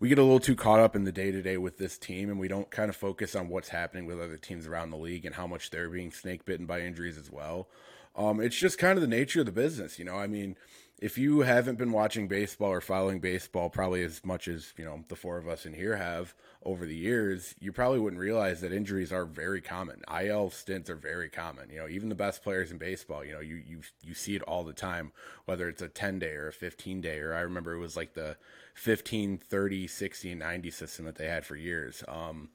We 0.00 0.08
get 0.08 0.18
a 0.18 0.22
little 0.22 0.40
too 0.40 0.54
caught 0.54 0.78
up 0.78 0.94
in 0.94 1.04
the 1.04 1.12
day 1.12 1.32
to 1.32 1.42
day 1.42 1.58
with 1.58 1.76
this 1.76 1.98
team, 1.98 2.30
and 2.30 2.38
we 2.38 2.48
don't 2.48 2.70
kind 2.70 2.88
of 2.88 2.96
focus 2.96 3.34
on 3.34 3.48
what's 3.48 3.68
happening 3.68 4.06
with 4.06 4.20
other 4.20 4.36
teams 4.36 4.66
around 4.66 4.90
the 4.90 4.96
league 4.96 5.26
and 5.26 5.34
how 5.34 5.46
much 5.46 5.70
they're 5.70 5.90
being 5.90 6.12
snake 6.12 6.44
bitten 6.44 6.66
by 6.66 6.80
injuries 6.80 7.18
as 7.18 7.30
well. 7.30 7.68
Um, 8.16 8.40
it's 8.40 8.56
just 8.56 8.78
kind 8.78 8.96
of 8.96 9.02
the 9.02 9.08
nature 9.08 9.40
of 9.40 9.46
the 9.46 9.52
business, 9.52 9.98
you 9.98 10.04
know. 10.04 10.16
I 10.16 10.28
mean, 10.28 10.56
if 11.00 11.16
you 11.16 11.40
haven't 11.40 11.78
been 11.78 11.92
watching 11.92 12.26
baseball 12.26 12.70
or 12.70 12.80
following 12.80 13.20
baseball 13.20 13.70
probably 13.70 14.02
as 14.02 14.24
much 14.24 14.48
as 14.48 14.72
you 14.76 14.84
know 14.84 15.04
the 15.08 15.16
four 15.16 15.38
of 15.38 15.48
us 15.48 15.64
in 15.64 15.72
here 15.72 15.96
have 15.96 16.34
over 16.64 16.84
the 16.84 16.96
years 16.96 17.54
you 17.60 17.72
probably 17.72 17.98
wouldn't 17.98 18.20
realize 18.20 18.60
that 18.60 18.72
injuries 18.72 19.12
are 19.12 19.24
very 19.24 19.60
common. 19.60 20.02
Il 20.12 20.50
stints 20.50 20.90
are 20.90 20.96
very 20.96 21.28
common. 21.28 21.70
You 21.70 21.78
know 21.78 21.88
even 21.88 22.08
the 22.08 22.14
best 22.14 22.42
players 22.42 22.70
in 22.70 22.78
baseball 22.78 23.24
you 23.24 23.32
know 23.32 23.40
you 23.40 23.56
you, 23.56 23.80
you 24.02 24.14
see 24.14 24.34
it 24.34 24.42
all 24.42 24.64
the 24.64 24.72
time 24.72 25.12
whether 25.44 25.68
it's 25.68 25.82
a 25.82 25.88
10 25.88 26.18
day 26.18 26.32
or 26.32 26.48
a 26.48 26.52
15 26.52 27.00
day 27.00 27.18
or 27.20 27.34
i 27.34 27.40
remember 27.40 27.72
it 27.72 27.78
was 27.78 27.96
like 27.96 28.14
the 28.14 28.36
15 28.74 29.38
30 29.38 29.86
60 29.86 30.34
90 30.34 30.70
system 30.70 31.04
that 31.04 31.16
they 31.16 31.26
had 31.26 31.44
for 31.44 31.56
years. 31.56 32.02
Um, 32.08 32.50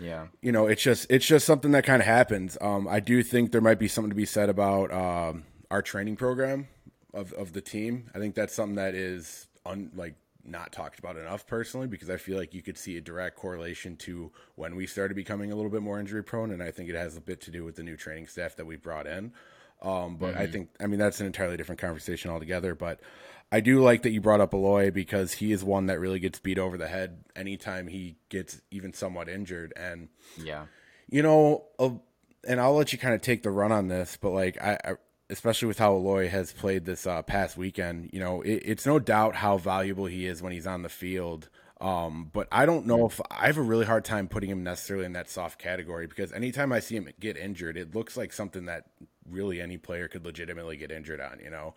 yeah. 0.00 0.28
you 0.40 0.52
know 0.52 0.66
it's 0.66 0.82
just 0.82 1.06
it's 1.10 1.26
just 1.26 1.44
something 1.46 1.72
that 1.72 1.84
kind 1.84 2.00
of 2.00 2.06
happens. 2.06 2.58
Um, 2.60 2.86
i 2.86 3.00
do 3.00 3.22
think 3.22 3.52
there 3.52 3.60
might 3.60 3.78
be 3.78 3.88
something 3.88 4.10
to 4.10 4.16
be 4.16 4.26
said 4.26 4.48
about 4.48 4.92
um, 4.92 5.44
our 5.70 5.82
training 5.82 6.16
program 6.16 6.68
of 7.14 7.32
of 7.32 7.52
the 7.52 7.60
team. 7.60 8.10
I 8.14 8.18
think 8.18 8.34
that's 8.34 8.54
something 8.54 8.76
that 8.76 8.94
is 8.94 9.48
un, 9.64 9.90
like 9.94 10.14
not 10.44 10.72
talked 10.72 10.98
about 10.98 11.16
enough 11.16 11.46
personally 11.46 11.86
because 11.86 12.10
I 12.10 12.16
feel 12.16 12.38
like 12.38 12.54
you 12.54 12.62
could 12.62 12.78
see 12.78 12.96
a 12.96 13.00
direct 13.00 13.36
correlation 13.36 13.96
to 13.98 14.32
when 14.54 14.76
we 14.76 14.86
started 14.86 15.14
becoming 15.14 15.52
a 15.52 15.56
little 15.56 15.70
bit 15.70 15.82
more 15.82 16.00
injury 16.00 16.24
prone, 16.24 16.50
and 16.50 16.62
I 16.62 16.70
think 16.70 16.88
it 16.88 16.94
has 16.94 17.16
a 17.16 17.20
bit 17.20 17.40
to 17.42 17.50
do 17.50 17.64
with 17.64 17.76
the 17.76 17.82
new 17.82 17.96
training 17.96 18.26
staff 18.26 18.56
that 18.56 18.66
we 18.66 18.76
brought 18.76 19.06
in. 19.06 19.32
Um, 19.80 20.16
but 20.16 20.32
mm-hmm. 20.32 20.40
I 20.40 20.46
think 20.46 20.70
I 20.80 20.86
mean 20.86 20.98
that's 20.98 21.20
an 21.20 21.26
entirely 21.26 21.56
different 21.56 21.80
conversation 21.80 22.30
altogether. 22.30 22.74
But 22.74 23.00
I 23.52 23.60
do 23.60 23.82
like 23.82 24.02
that 24.02 24.10
you 24.10 24.20
brought 24.20 24.40
up 24.40 24.52
Eloy 24.52 24.90
because 24.90 25.32
he 25.32 25.52
is 25.52 25.62
one 25.62 25.86
that 25.86 26.00
really 26.00 26.18
gets 26.18 26.38
beat 26.38 26.58
over 26.58 26.76
the 26.76 26.88
head 26.88 27.24
anytime 27.36 27.86
he 27.86 28.16
gets 28.28 28.60
even 28.70 28.92
somewhat 28.92 29.28
injured. 29.28 29.72
And 29.76 30.08
yeah, 30.36 30.66
you 31.08 31.22
know, 31.22 31.64
uh, 31.78 31.90
and 32.46 32.60
I'll 32.60 32.74
let 32.74 32.92
you 32.92 32.98
kind 32.98 33.14
of 33.14 33.20
take 33.20 33.42
the 33.42 33.50
run 33.50 33.70
on 33.70 33.88
this, 33.88 34.18
but 34.20 34.30
like 34.30 34.60
I, 34.60 34.78
I 34.84 34.92
especially 35.30 35.68
with 35.68 35.78
how 35.78 35.94
Eloy 35.94 36.28
has 36.28 36.52
played 36.52 36.84
this 36.84 37.06
uh, 37.06 37.22
past 37.22 37.56
weekend, 37.56 38.10
you 38.12 38.20
know, 38.20 38.42
it, 38.42 38.62
it's 38.64 38.86
no 38.86 38.98
doubt 38.98 39.36
how 39.36 39.58
valuable 39.58 40.06
he 40.06 40.26
is 40.26 40.42
when 40.42 40.52
he's 40.52 40.66
on 40.66 40.82
the 40.82 40.88
field. 40.88 41.48
Um, 41.80 42.30
but 42.32 42.48
I 42.50 42.66
don't 42.66 42.86
know 42.86 43.06
if 43.06 43.20
I 43.30 43.46
have 43.46 43.58
a 43.58 43.62
really 43.62 43.84
hard 43.84 44.04
time 44.04 44.26
putting 44.26 44.50
him 44.50 44.64
necessarily 44.64 45.06
in 45.06 45.12
that 45.12 45.30
soft 45.30 45.60
category 45.60 46.06
because 46.06 46.32
anytime 46.32 46.72
I 46.72 46.80
see 46.80 46.96
him 46.96 47.08
get 47.20 47.36
injured, 47.36 47.76
it 47.76 47.94
looks 47.94 48.16
like 48.16 48.32
something 48.32 48.64
that 48.64 48.86
really 49.30 49.60
any 49.60 49.76
player 49.76 50.08
could 50.08 50.24
legitimately 50.24 50.76
get 50.76 50.90
injured 50.90 51.20
on. 51.20 51.38
You 51.42 51.50
know, 51.50 51.74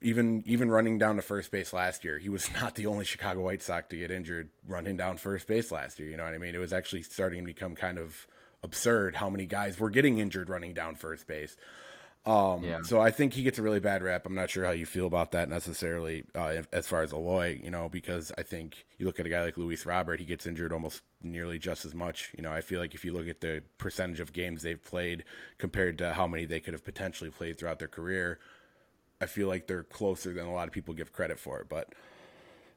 even 0.00 0.44
even 0.46 0.70
running 0.70 0.98
down 0.98 1.16
to 1.16 1.22
first 1.22 1.50
base 1.50 1.72
last 1.72 2.04
year, 2.04 2.18
he 2.18 2.28
was 2.28 2.48
not 2.60 2.76
the 2.76 2.86
only 2.86 3.04
Chicago 3.04 3.40
White 3.40 3.62
Sox 3.62 3.88
to 3.88 3.96
get 3.96 4.12
injured 4.12 4.50
running 4.66 4.96
down 4.96 5.16
first 5.16 5.48
base 5.48 5.72
last 5.72 5.98
year. 5.98 6.08
You 6.08 6.16
know 6.16 6.24
what 6.24 6.34
I 6.34 6.38
mean? 6.38 6.54
It 6.54 6.58
was 6.58 6.72
actually 6.72 7.02
starting 7.02 7.40
to 7.40 7.46
become 7.46 7.74
kind 7.74 7.98
of 7.98 8.28
absurd 8.62 9.16
how 9.16 9.28
many 9.28 9.46
guys 9.46 9.80
were 9.80 9.90
getting 9.90 10.18
injured 10.18 10.48
running 10.48 10.72
down 10.72 10.94
first 10.94 11.26
base. 11.26 11.56
Um, 12.24 12.62
yeah. 12.62 12.82
So 12.82 13.00
I 13.00 13.10
think 13.10 13.32
he 13.32 13.42
gets 13.42 13.58
a 13.58 13.62
really 13.62 13.80
bad 13.80 14.02
rap. 14.02 14.26
I'm 14.26 14.34
not 14.34 14.48
sure 14.48 14.64
how 14.64 14.70
you 14.70 14.86
feel 14.86 15.06
about 15.06 15.32
that 15.32 15.48
necessarily, 15.48 16.24
uh, 16.34 16.62
as 16.72 16.86
far 16.86 17.02
as 17.02 17.12
Eloy, 17.12 17.60
you 17.62 17.70
know, 17.70 17.88
because 17.88 18.30
I 18.38 18.42
think 18.42 18.86
you 18.96 19.06
look 19.06 19.18
at 19.18 19.26
a 19.26 19.28
guy 19.28 19.42
like 19.42 19.58
Luis 19.58 19.84
Robert, 19.84 20.20
he 20.20 20.26
gets 20.26 20.46
injured 20.46 20.72
almost 20.72 21.02
nearly 21.20 21.58
just 21.58 21.84
as 21.84 21.94
much. 21.94 22.30
You 22.36 22.42
know, 22.44 22.52
I 22.52 22.60
feel 22.60 22.78
like 22.78 22.94
if 22.94 23.04
you 23.04 23.12
look 23.12 23.26
at 23.26 23.40
the 23.40 23.64
percentage 23.78 24.20
of 24.20 24.32
games 24.32 24.62
they've 24.62 24.82
played 24.82 25.24
compared 25.58 25.98
to 25.98 26.12
how 26.12 26.28
many 26.28 26.44
they 26.44 26.60
could 26.60 26.74
have 26.74 26.84
potentially 26.84 27.30
played 27.30 27.58
throughout 27.58 27.80
their 27.80 27.88
career, 27.88 28.38
I 29.20 29.26
feel 29.26 29.48
like 29.48 29.66
they're 29.66 29.82
closer 29.82 30.32
than 30.32 30.46
a 30.46 30.52
lot 30.52 30.68
of 30.68 30.72
people 30.72 30.94
give 30.94 31.12
credit 31.12 31.40
for. 31.40 31.66
But 31.68 31.92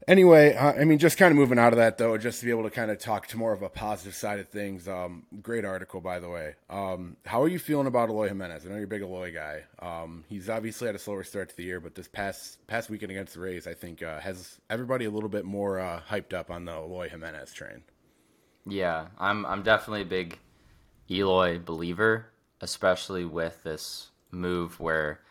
Anyway, 0.08 0.54
uh, 0.54 0.74
I 0.74 0.86
mean, 0.86 1.00
just 1.00 1.18
kind 1.18 1.32
of 1.32 1.38
moving 1.38 1.58
out 1.58 1.74
of 1.74 1.78
that 1.78 1.98
though, 1.98 2.18
just 2.18 2.40
to 2.40 2.46
be 2.46 2.52
able 2.52 2.64
to 2.64 2.70
kind 2.70 2.92
of 2.92 3.00
talk 3.00 3.26
to 3.28 3.38
more 3.38 3.54
of 3.54 3.64
a 3.64 3.70
positive 3.70 4.14
side 4.14 4.40
of 4.40 4.48
things. 4.50 4.88
Um, 4.88 5.24
great 5.42 5.66
article, 5.66 6.00
by 6.00 6.20
the 6.20 6.30
way. 6.30 6.56
Um, 6.70 7.18
how 7.26 7.42
are 7.42 7.48
you 7.48 7.58
feeling 7.58 7.88
about 7.88 8.10
Eloy 8.10 8.28
Jimenez? 8.28 8.66
I 8.66 8.70
know 8.70 8.76
you're 8.76 8.84
a 8.84 8.88
big 8.88 9.02
Eloy 9.02 9.34
guy. 9.34 9.64
Um, 9.80 10.24
he's 10.30 10.48
obviously 10.48 10.86
had 10.86 10.96
a 10.96 11.00
slower 11.00 11.24
start 11.24 11.50
to 11.50 11.58
the 11.58 11.64
year, 11.64 11.80
but 11.80 11.96
this 11.96 12.08
past 12.08 12.66
past 12.68 12.90
weekend 12.90 13.12
against 13.12 13.34
the 13.34 13.40
Rays, 13.40 13.66
I 13.66 13.74
think 13.74 14.04
uh, 14.04 14.20
has 14.20 14.60
everybody 14.70 15.06
a 15.06 15.12
little 15.12 15.30
bit 15.30 15.44
more 15.44 15.80
uh, 15.80 16.02
hyped 16.08 16.34
up 16.34 16.52
on 16.52 16.66
the 16.66 16.74
Eloy 16.74 17.10
Jimenez 17.10 17.52
train. 17.54 17.82
Yeah, 18.68 19.08
I'm 19.20 19.46
I'm 19.46 19.64
definitely 19.64 20.02
a 20.04 20.06
big 20.06 20.38
Eloy 21.10 21.60
believer, 21.60 22.28
especially 22.62 23.26
with 23.26 23.64
this 23.64 24.10
move 24.32 24.80
where 24.80 25.22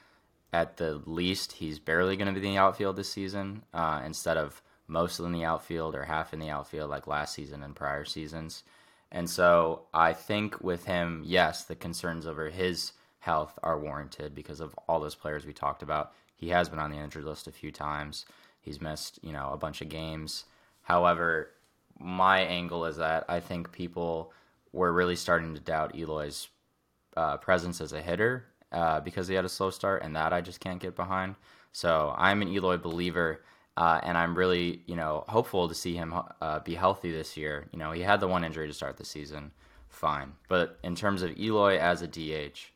at 0.55 0.77
the 0.77 1.03
least 1.05 1.51
he's 1.51 1.81
barely 1.81 2.17
going 2.17 2.33
to 2.33 2.41
be 2.41 2.47
in 2.47 2.55
the 2.55 2.61
outfield 2.61 2.95
this 2.95 3.09
season 3.11 3.65
uh, 3.75 4.01
instead 4.07 4.37
of 4.37 4.63
mostly 4.87 5.27
in 5.27 5.33
the 5.33 5.45
outfield 5.45 5.97
or 5.97 6.05
half 6.05 6.33
in 6.33 6.39
the 6.39 6.49
outfield 6.49 6.89
like 6.89 7.09
last 7.09 7.35
season 7.35 7.65
and 7.65 7.75
prior 7.75 8.05
seasons. 8.05 8.63
And 9.11 9.29
so 9.29 9.83
I 9.93 10.13
think 10.13 10.63
with 10.63 10.85
him, 10.85 11.23
yes, 11.27 11.65
the 11.65 11.75
concerns 11.75 12.25
over 12.25 12.51
his 12.51 12.93
health 13.19 13.59
are 13.65 13.81
warranted 13.81 14.33
because 14.33 14.61
of 14.61 14.77
all 14.87 15.01
those 15.01 15.17
players 15.17 15.45
we 15.45 15.53
talked 15.53 15.83
about. 15.83 16.13
He 16.37 16.51
has 16.51 16.69
been 16.69 16.79
on 16.79 16.93
the 16.93 16.99
injured 16.99 17.25
list 17.25 17.49
a 17.49 17.53
few 17.53 17.73
times. 17.73 18.25
He's 18.61 18.81
missed, 18.81 19.19
you 19.23 19.33
know, 19.33 19.51
a 19.53 19.57
bunch 19.57 19.81
of 19.81 19.89
games. 19.89 20.45
However, 20.83 21.51
my 21.99 22.43
angle 22.43 22.85
is 22.85 22.99
that 22.99 23.25
I 23.29 23.41
think 23.41 23.73
people 23.73 24.33
were 24.73 24.93
really 24.93 25.17
starting 25.17 25.55
to 25.55 25.61
doubt 25.61 25.99
Eloy's 25.99 26.49
uh, 27.17 27.39
presence 27.39 27.81
as 27.81 27.93
a 27.93 28.03
hitter 28.03 28.47
uh, 28.75 29.01
because 29.01 29.27
he 29.29 29.35
had 29.35 29.47
a 29.47 29.49
slow 29.49 29.71
start, 29.71 30.03
and 30.03 30.15
that 30.17 30.35
I 30.35 30.43
just 30.43 30.61
can't 30.61 30.81
get 30.81 30.95
behind. 30.95 31.37
So 31.73 32.15
I'm 32.19 32.43
an 32.43 32.49
Eloy 32.49 32.77
believer 32.77 33.41
uh, 33.77 34.01
and 34.03 34.17
I'm 34.17 34.37
really, 34.37 34.83
you 34.87 34.95
know, 34.95 35.25
hopeful 35.29 35.69
to 35.69 35.75
see 35.75 35.95
him 35.95 36.15
uh, 36.41 36.61
be 36.61 36.75
healthy 36.75 37.11
this 37.11 37.37
year. 37.37 37.67
You 37.73 37.79
know, 37.79 37.91
he 37.91 38.03
had 38.03 38.21
the 38.21 38.29
one 38.29 38.45
injury 38.45 38.69
to 38.69 38.75
start 38.75 38.97
the 38.97 39.05
season, 39.05 39.51
fine. 39.89 40.33
But 40.49 40.79
in 40.85 40.95
terms 40.95 41.23
of 41.23 41.37
Eloy 41.39 41.79
as 41.79 42.01
a 42.01 42.07
DH, 42.07 42.71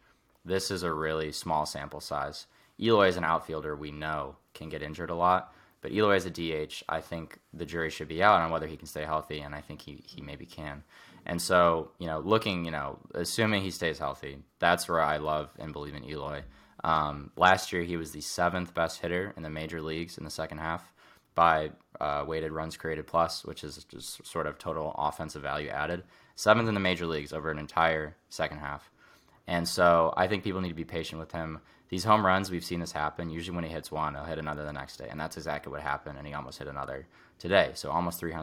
this 0.44 0.70
is 0.70 0.82
a 0.82 0.92
really 0.92 1.30
small 1.30 1.66
sample 1.66 2.00
size. 2.00 2.46
Eloy 2.80 3.08
is 3.08 3.16
an 3.16 3.24
outfielder 3.24 3.76
we 3.76 3.92
know 3.92 4.36
can 4.54 4.68
get 4.68 4.82
injured 4.82 5.10
a 5.10 5.14
lot. 5.14 5.52
But 5.80 5.92
Eloy 5.92 6.16
as 6.16 6.26
a 6.26 6.30
DH, 6.30 6.82
I 6.88 7.00
think 7.00 7.38
the 7.54 7.66
jury 7.66 7.90
should 7.90 8.08
be 8.08 8.22
out 8.22 8.40
on 8.40 8.50
whether 8.50 8.66
he 8.66 8.76
can 8.76 8.88
stay 8.88 9.04
healthy, 9.04 9.38
and 9.40 9.54
I 9.54 9.60
think 9.60 9.82
he, 9.82 10.02
he 10.04 10.20
maybe 10.20 10.44
can. 10.44 10.82
And 11.28 11.40
so, 11.42 11.90
you 11.98 12.06
know, 12.06 12.20
looking, 12.20 12.64
you 12.64 12.70
know, 12.70 12.98
assuming 13.14 13.62
he 13.62 13.70
stays 13.70 13.98
healthy, 13.98 14.38
that's 14.58 14.88
where 14.88 15.00
I 15.00 15.18
love 15.18 15.50
and 15.58 15.74
believe 15.74 15.94
in 15.94 16.04
Eloy. 16.04 16.42
Um, 16.82 17.32
last 17.36 17.72
year, 17.72 17.82
he 17.82 17.98
was 17.98 18.12
the 18.12 18.22
seventh 18.22 18.72
best 18.72 19.00
hitter 19.00 19.34
in 19.36 19.42
the 19.42 19.50
major 19.50 19.82
leagues 19.82 20.16
in 20.16 20.24
the 20.24 20.30
second 20.30 20.58
half 20.58 20.92
by 21.34 21.70
uh, 22.00 22.24
weighted 22.26 22.50
runs 22.50 22.76
created 22.76 23.06
plus, 23.06 23.44
which 23.44 23.62
is 23.62 23.84
just 23.84 24.26
sort 24.26 24.46
of 24.46 24.58
total 24.58 24.94
offensive 24.96 25.42
value 25.42 25.68
added. 25.68 26.02
Seventh 26.34 26.68
in 26.68 26.74
the 26.74 26.80
major 26.80 27.06
leagues 27.06 27.32
over 27.32 27.50
an 27.50 27.58
entire 27.58 28.16
second 28.30 28.58
half. 28.58 28.90
And 29.46 29.68
so 29.68 30.14
I 30.16 30.28
think 30.28 30.44
people 30.44 30.60
need 30.60 30.68
to 30.68 30.74
be 30.74 30.84
patient 30.84 31.20
with 31.20 31.32
him. 31.32 31.60
These 31.90 32.04
home 32.04 32.24
runs, 32.24 32.50
we've 32.50 32.64
seen 32.64 32.80
this 32.80 32.92
happen. 32.92 33.30
Usually, 33.30 33.54
when 33.54 33.64
he 33.64 33.70
hits 33.70 33.90
one, 33.90 34.14
he'll 34.14 34.24
hit 34.24 34.38
another 34.38 34.64
the 34.64 34.72
next 34.72 34.96
day. 34.96 35.08
And 35.10 35.18
that's 35.18 35.36
exactly 35.36 35.70
what 35.70 35.80
happened. 35.80 36.18
And 36.18 36.26
he 36.26 36.34
almost 36.34 36.58
hit 36.58 36.68
another 36.68 37.06
today. 37.38 37.70
So 37.74 37.90
almost 37.90 38.18
three, 38.18 38.34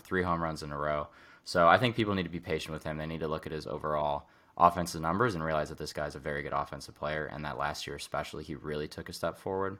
three 0.00 0.22
home 0.22 0.42
runs 0.42 0.62
in 0.62 0.72
a 0.72 0.78
row. 0.78 1.08
So 1.44 1.66
I 1.66 1.78
think 1.78 1.96
people 1.96 2.14
need 2.14 2.22
to 2.24 2.28
be 2.28 2.40
patient 2.40 2.72
with 2.72 2.84
him. 2.84 2.98
They 2.98 3.06
need 3.06 3.20
to 3.20 3.28
look 3.28 3.46
at 3.46 3.52
his 3.52 3.66
overall 3.66 4.28
offensive 4.56 5.00
numbers 5.00 5.34
and 5.34 5.42
realize 5.44 5.70
that 5.70 5.78
this 5.78 5.92
guy's 5.92 6.14
a 6.14 6.20
very 6.20 6.42
good 6.42 6.52
offensive 6.52 6.94
player. 6.94 7.26
And 7.26 7.44
that 7.44 7.58
last 7.58 7.86
year, 7.86 7.96
especially, 7.96 8.44
he 8.44 8.54
really 8.54 8.88
took 8.88 9.08
a 9.08 9.12
step 9.12 9.38
forward. 9.38 9.78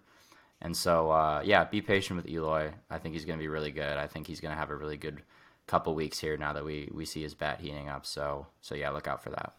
And 0.61 0.77
so, 0.77 1.11
uh, 1.11 1.43
yeah, 1.45 1.65
be 1.65 1.81
patient 1.81 2.17
with 2.17 2.29
Eloy. 2.29 2.73
I 2.89 2.99
think 2.99 3.15
he's 3.15 3.25
going 3.25 3.39
to 3.39 3.43
be 3.43 3.49
really 3.49 3.73
good. 3.73 3.99
I 3.99 4.07
think 4.07 4.27
he's 4.27 4.41
going 4.41 4.53
to 4.53 4.59
have 4.59 4.71
a 4.71 4.77
really 4.77 4.97
good 4.97 5.23
couple 5.67 5.95
weeks 5.95 6.19
here 6.19 6.37
now 6.37 6.53
that 6.53 6.65
we, 6.65 6.89
we 6.93 7.05
see 7.05 7.23
his 7.23 7.35
bat 7.35 7.61
heating 7.61 7.89
up. 7.89 8.07
So, 8.07 8.47
so 8.61 8.75
yeah, 8.75 8.91
look 8.91 9.09
out 9.09 9.23
for 9.23 9.31
that. 9.31 9.55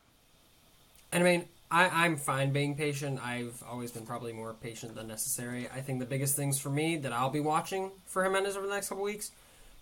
And 1.12 1.24
I 1.24 1.32
mean, 1.32 1.46
I, 1.70 2.06
I'm 2.06 2.18
fine 2.18 2.52
being 2.52 2.76
patient. 2.76 3.20
I've 3.24 3.62
always 3.70 3.92
been 3.92 4.06
probably 4.06 4.34
more 4.34 4.54
patient 4.54 4.96
than 4.96 5.08
necessary. 5.08 5.68
I 5.70 5.82
think 5.82 6.00
the 6.00 6.06
biggest 6.06 6.36
things 6.36 6.60
for 6.60 6.70
me 6.70 6.98
that 6.98 7.14
I'll 7.14 7.30
be 7.30 7.40
watching 7.40 7.92
for 8.06 8.24
Jimenez 8.24 8.56
over 8.56 8.68
the 8.68 8.74
next 8.74 8.90
couple 8.90 9.04
weeks, 9.04 9.32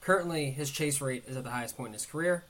currently 0.02 0.52
his 0.52 0.70
chase 0.70 1.02
rate 1.02 1.24
is 1.28 1.38
at 1.38 1.43
the 1.43 1.52
highest 1.52 1.78
point 1.78 1.89
in 1.89 1.93
his 1.93 2.06
career. 2.06 2.43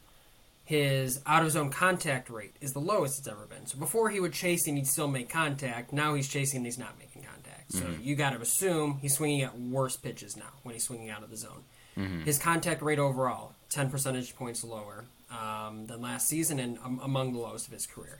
His 0.63 1.21
out 1.25 1.43
of 1.43 1.51
zone 1.51 1.69
contact 1.69 2.29
rate 2.29 2.55
is 2.61 2.73
the 2.73 2.79
lowest 2.79 3.19
it's 3.19 3.27
ever 3.27 3.45
been. 3.45 3.65
So 3.65 3.77
before 3.77 4.09
he 4.09 4.19
would 4.19 4.33
chase 4.33 4.67
and 4.67 4.77
he'd 4.77 4.87
still 4.87 5.07
make 5.07 5.29
contact. 5.29 5.91
Now 5.91 6.13
he's 6.13 6.29
chasing 6.29 6.57
and 6.57 6.65
he's 6.65 6.77
not 6.77 6.97
making 6.97 7.23
contact. 7.23 7.73
So 7.73 7.83
mm-hmm. 7.83 8.03
you 8.03 8.15
got 8.15 8.31
to 8.31 8.41
assume 8.41 8.99
he's 9.01 9.15
swinging 9.15 9.41
at 9.41 9.59
worse 9.59 9.97
pitches 9.97 10.37
now 10.37 10.51
when 10.63 10.73
he's 10.73 10.85
swinging 10.85 11.09
out 11.09 11.23
of 11.23 11.29
the 11.29 11.37
zone. 11.37 11.63
Mm-hmm. 11.97 12.23
His 12.23 12.37
contact 12.37 12.81
rate 12.81 12.99
overall, 12.99 13.53
10 13.69 13.89
percentage 13.89 14.35
points 14.35 14.63
lower 14.63 15.05
um, 15.29 15.87
than 15.87 16.01
last 16.01 16.27
season 16.27 16.59
and 16.59 16.77
um, 16.85 17.01
among 17.03 17.33
the 17.33 17.39
lowest 17.39 17.67
of 17.67 17.73
his 17.73 17.85
career 17.85 18.19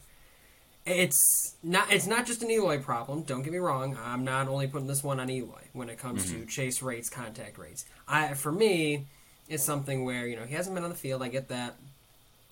it's 0.85 1.55
not 1.61 1.91
it's 1.91 2.07
not 2.07 2.25
just 2.25 2.41
an 2.41 2.49
Eloy 2.49 2.79
problem. 2.79 3.23
Don't 3.23 3.43
get 3.43 3.53
me 3.53 3.59
wrong. 3.59 3.97
I'm 4.03 4.23
not 4.23 4.47
only 4.47 4.67
putting 4.67 4.87
this 4.87 5.03
one 5.03 5.19
on 5.19 5.29
Eloy 5.29 5.61
when 5.73 5.89
it 5.89 5.99
comes 5.99 6.25
mm-hmm. 6.25 6.41
to 6.41 6.45
chase 6.47 6.81
rates, 6.81 7.09
contact 7.09 7.57
rates. 7.57 7.85
I 8.07 8.33
for 8.33 8.51
me, 8.51 9.05
it's 9.47 9.63
something 9.63 10.05
where 10.05 10.27
you 10.27 10.35
know 10.35 10.45
he 10.45 10.55
hasn't 10.55 10.75
been 10.75 10.83
on 10.83 10.89
the 10.89 10.95
field. 10.95 11.21
I 11.21 11.27
get 11.27 11.49
that. 11.49 11.75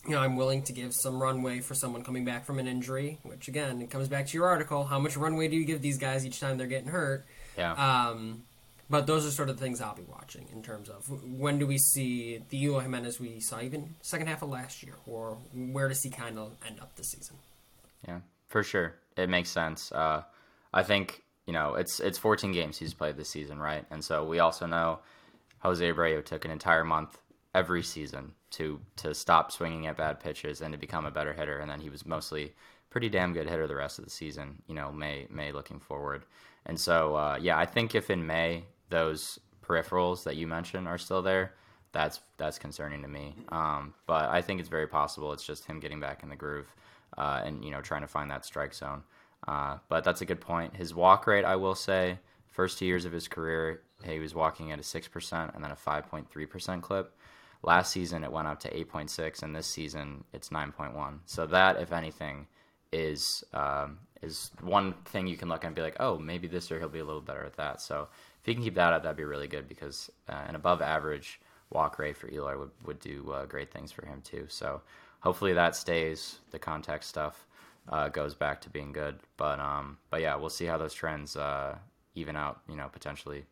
You 0.05 0.11
know, 0.11 0.21
I'm 0.21 0.37
willing 0.37 0.63
to 0.63 0.73
give 0.73 0.93
some 0.93 1.21
runway 1.21 1.59
for 1.59 1.75
someone 1.75 2.03
coming 2.03 2.23
back 2.23 2.45
from 2.45 2.57
an 2.57 2.67
injury, 2.67 3.19
which 3.23 3.49
again, 3.49 3.81
it 3.81 3.89
comes 3.89 4.07
back 4.07 4.27
to 4.27 4.37
your 4.37 4.47
article. 4.47 4.85
How 4.85 4.97
much 4.97 5.17
runway 5.17 5.49
do 5.49 5.57
you 5.57 5.65
give 5.65 5.81
these 5.81 5.97
guys 5.97 6.25
each 6.25 6.39
time 6.39 6.57
they're 6.57 6.67
getting 6.67 6.87
hurt? 6.87 7.25
Yeah. 7.57 7.73
Um, 7.73 8.43
but 8.89 9.05
those 9.05 9.25
are 9.25 9.31
sort 9.31 9.49
of 9.49 9.57
the 9.57 9.63
things 9.63 9.81
I'll 9.81 9.95
be 9.95 10.03
watching 10.03 10.47
in 10.51 10.63
terms 10.63 10.89
of 10.89 11.07
when 11.23 11.59
do 11.59 11.67
we 11.67 11.77
see 11.77 12.41
the 12.49 12.63
Eloy 12.63 12.79
Jimenez 12.79 13.19
we 13.19 13.39
saw 13.39 13.61
even 13.61 13.95
second 14.01 14.27
half 14.27 14.41
of 14.41 14.49
last 14.49 14.81
year, 14.81 14.95
or 15.05 15.37
where 15.53 15.87
does 15.87 16.01
he 16.01 16.09
kind 16.09 16.39
of 16.39 16.53
end 16.65 16.79
up 16.79 16.95
this 16.95 17.11
season? 17.11 17.35
Yeah, 18.07 18.19
for 18.47 18.63
sure. 18.63 18.95
It 19.15 19.29
makes 19.29 19.49
sense. 19.49 19.91
Uh, 19.91 20.23
I 20.73 20.83
think 20.83 21.21
you 21.45 21.53
know 21.53 21.75
it's 21.75 21.99
it's 21.99 22.17
14 22.17 22.51
games 22.51 22.79
he's 22.79 22.93
played 22.93 23.15
this 23.15 23.29
season, 23.29 23.59
right? 23.59 23.85
And 23.91 24.03
so 24.03 24.25
we 24.25 24.39
also 24.39 24.65
know 24.65 24.99
Jose 25.59 25.91
Abreu 25.91 26.23
took 26.23 26.45
an 26.45 26.51
entire 26.51 26.83
month 26.83 27.19
every 27.53 27.83
season 27.83 28.33
to 28.51 28.79
to 28.97 29.13
stop 29.13 29.51
swinging 29.51 29.87
at 29.87 29.97
bad 29.97 30.19
pitches 30.19 30.61
and 30.61 30.71
to 30.71 30.77
become 30.77 31.05
a 31.05 31.11
better 31.11 31.33
hitter, 31.33 31.59
and 31.59 31.69
then 31.69 31.79
he 31.79 31.89
was 31.89 32.05
mostly 32.05 32.53
pretty 32.89 33.09
damn 33.09 33.33
good 33.33 33.47
hitter 33.47 33.67
the 33.67 33.75
rest 33.75 33.99
of 33.99 34.05
the 34.05 34.11
season. 34.11 34.61
You 34.67 34.75
know, 34.75 34.91
May 34.91 35.27
May 35.29 35.51
looking 35.51 35.79
forward, 35.79 36.23
and 36.65 36.79
so 36.79 37.15
uh, 37.15 37.37
yeah, 37.41 37.57
I 37.57 37.65
think 37.65 37.95
if 37.95 38.09
in 38.09 38.25
May 38.25 38.65
those 38.89 39.39
peripherals 39.65 40.23
that 40.23 40.35
you 40.35 40.47
mentioned 40.47 40.87
are 40.87 40.97
still 40.97 41.21
there, 41.21 41.53
that's 41.91 42.21
that's 42.37 42.59
concerning 42.59 43.01
to 43.01 43.07
me. 43.07 43.35
Um, 43.49 43.93
but 44.05 44.29
I 44.29 44.41
think 44.41 44.59
it's 44.59 44.69
very 44.69 44.87
possible 44.87 45.33
it's 45.33 45.45
just 45.45 45.65
him 45.65 45.79
getting 45.79 45.99
back 45.99 46.23
in 46.23 46.29
the 46.29 46.35
groove 46.35 46.73
uh, 47.17 47.41
and 47.43 47.63
you 47.63 47.71
know 47.71 47.81
trying 47.81 48.01
to 48.01 48.07
find 48.07 48.29
that 48.31 48.45
strike 48.45 48.73
zone. 48.73 49.03
Uh, 49.47 49.77
but 49.87 50.03
that's 50.03 50.21
a 50.21 50.25
good 50.25 50.41
point. 50.41 50.75
His 50.75 50.93
walk 50.93 51.25
rate, 51.25 51.45
I 51.45 51.55
will 51.55 51.75
say, 51.75 52.19
first 52.47 52.77
two 52.77 52.85
years 52.85 53.05
of 53.05 53.13
his 53.13 53.27
career, 53.27 53.81
he 54.03 54.19
was 54.19 54.33
walking 54.33 54.71
at 54.71 54.79
a 54.79 54.83
six 54.83 55.07
percent 55.07 55.51
and 55.53 55.63
then 55.63 55.71
a 55.71 55.75
five 55.75 56.09
point 56.09 56.29
three 56.29 56.45
percent 56.45 56.81
clip. 56.81 57.15
Last 57.61 57.91
season 57.91 58.23
it 58.23 58.31
went 58.31 58.47
up 58.47 58.59
to 58.61 58.77
eight 58.77 58.89
point 58.89 59.09
six, 59.09 59.43
and 59.43 59.55
this 59.55 59.67
season 59.67 60.23
it's 60.33 60.51
nine 60.51 60.71
point 60.71 60.95
one. 60.95 61.19
So 61.25 61.45
that, 61.47 61.81
if 61.81 61.91
anything, 61.91 62.47
is 62.91 63.43
um, 63.53 63.99
is 64.21 64.51
one 64.61 64.93
thing 65.05 65.27
you 65.27 65.37
can 65.37 65.49
look 65.49 65.63
at 65.63 65.67
and 65.67 65.75
be 65.75 65.81
like, 65.81 65.97
oh, 65.99 66.17
maybe 66.17 66.47
this 66.47 66.69
year 66.69 66.79
he'll 66.79 66.89
be 66.89 66.99
a 66.99 67.05
little 67.05 67.21
better 67.21 67.43
at 67.43 67.57
that. 67.57 67.81
So 67.81 68.07
if 68.39 68.45
he 68.45 68.53
can 68.53 68.63
keep 68.63 68.75
that 68.75 68.93
up, 68.93 69.03
that'd 69.03 69.17
be 69.17 69.23
really 69.23 69.47
good 69.47 69.67
because 69.67 70.09
uh, 70.29 70.43
an 70.47 70.55
above 70.55 70.81
average 70.81 71.39
walk 71.69 71.99
rate 71.99 72.17
for 72.17 72.29
Eloy 72.31 72.57
would 72.57 72.71
would 72.85 72.99
do 72.99 73.31
uh, 73.31 73.45
great 73.45 73.71
things 73.71 73.91
for 73.91 74.05
him 74.05 74.21
too. 74.21 74.45
So 74.47 74.81
hopefully 75.19 75.53
that 75.53 75.75
stays. 75.75 76.39
The 76.51 76.59
contact 76.59 77.03
stuff 77.03 77.45
uh, 77.89 78.07
goes 78.07 78.35
back 78.35 78.61
to 78.61 78.69
being 78.69 78.93
good. 78.93 79.19
But 79.35 79.59
um, 79.59 79.97
but 80.09 80.21
yeah, 80.21 80.35
we'll 80.35 80.49
see 80.49 80.65
how 80.65 80.77
those 80.77 80.93
trends 80.93 81.35
uh, 81.35 81.77
even 82.15 82.35
out. 82.35 82.61
You 82.69 82.77
know, 82.77 82.87
potentially. 82.91 83.45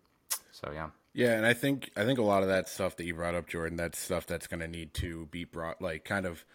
So 0.58 0.72
yeah. 0.74 0.90
Yeah, 1.14 1.34
and 1.34 1.46
I 1.46 1.54
think 1.54 1.92
I 1.96 2.04
think 2.04 2.20
a 2.20 2.24
lot 2.24 2.44
of 2.44 2.50
that 2.50 2.68
stuff 2.70 2.96
that 2.98 3.06
you 3.06 3.16
brought 3.16 3.36
up, 3.36 3.48
Jordan, 3.48 3.78
that's 3.78 4.00
stuff 4.00 4.26
that's 4.26 4.48
going 4.48 4.60
to 4.60 4.68
need 4.68 4.94
to 4.96 5.28
be 5.28 5.46
brought, 5.46 5.82
like, 5.82 6.04
kind 6.04 6.26
of 6.26 6.46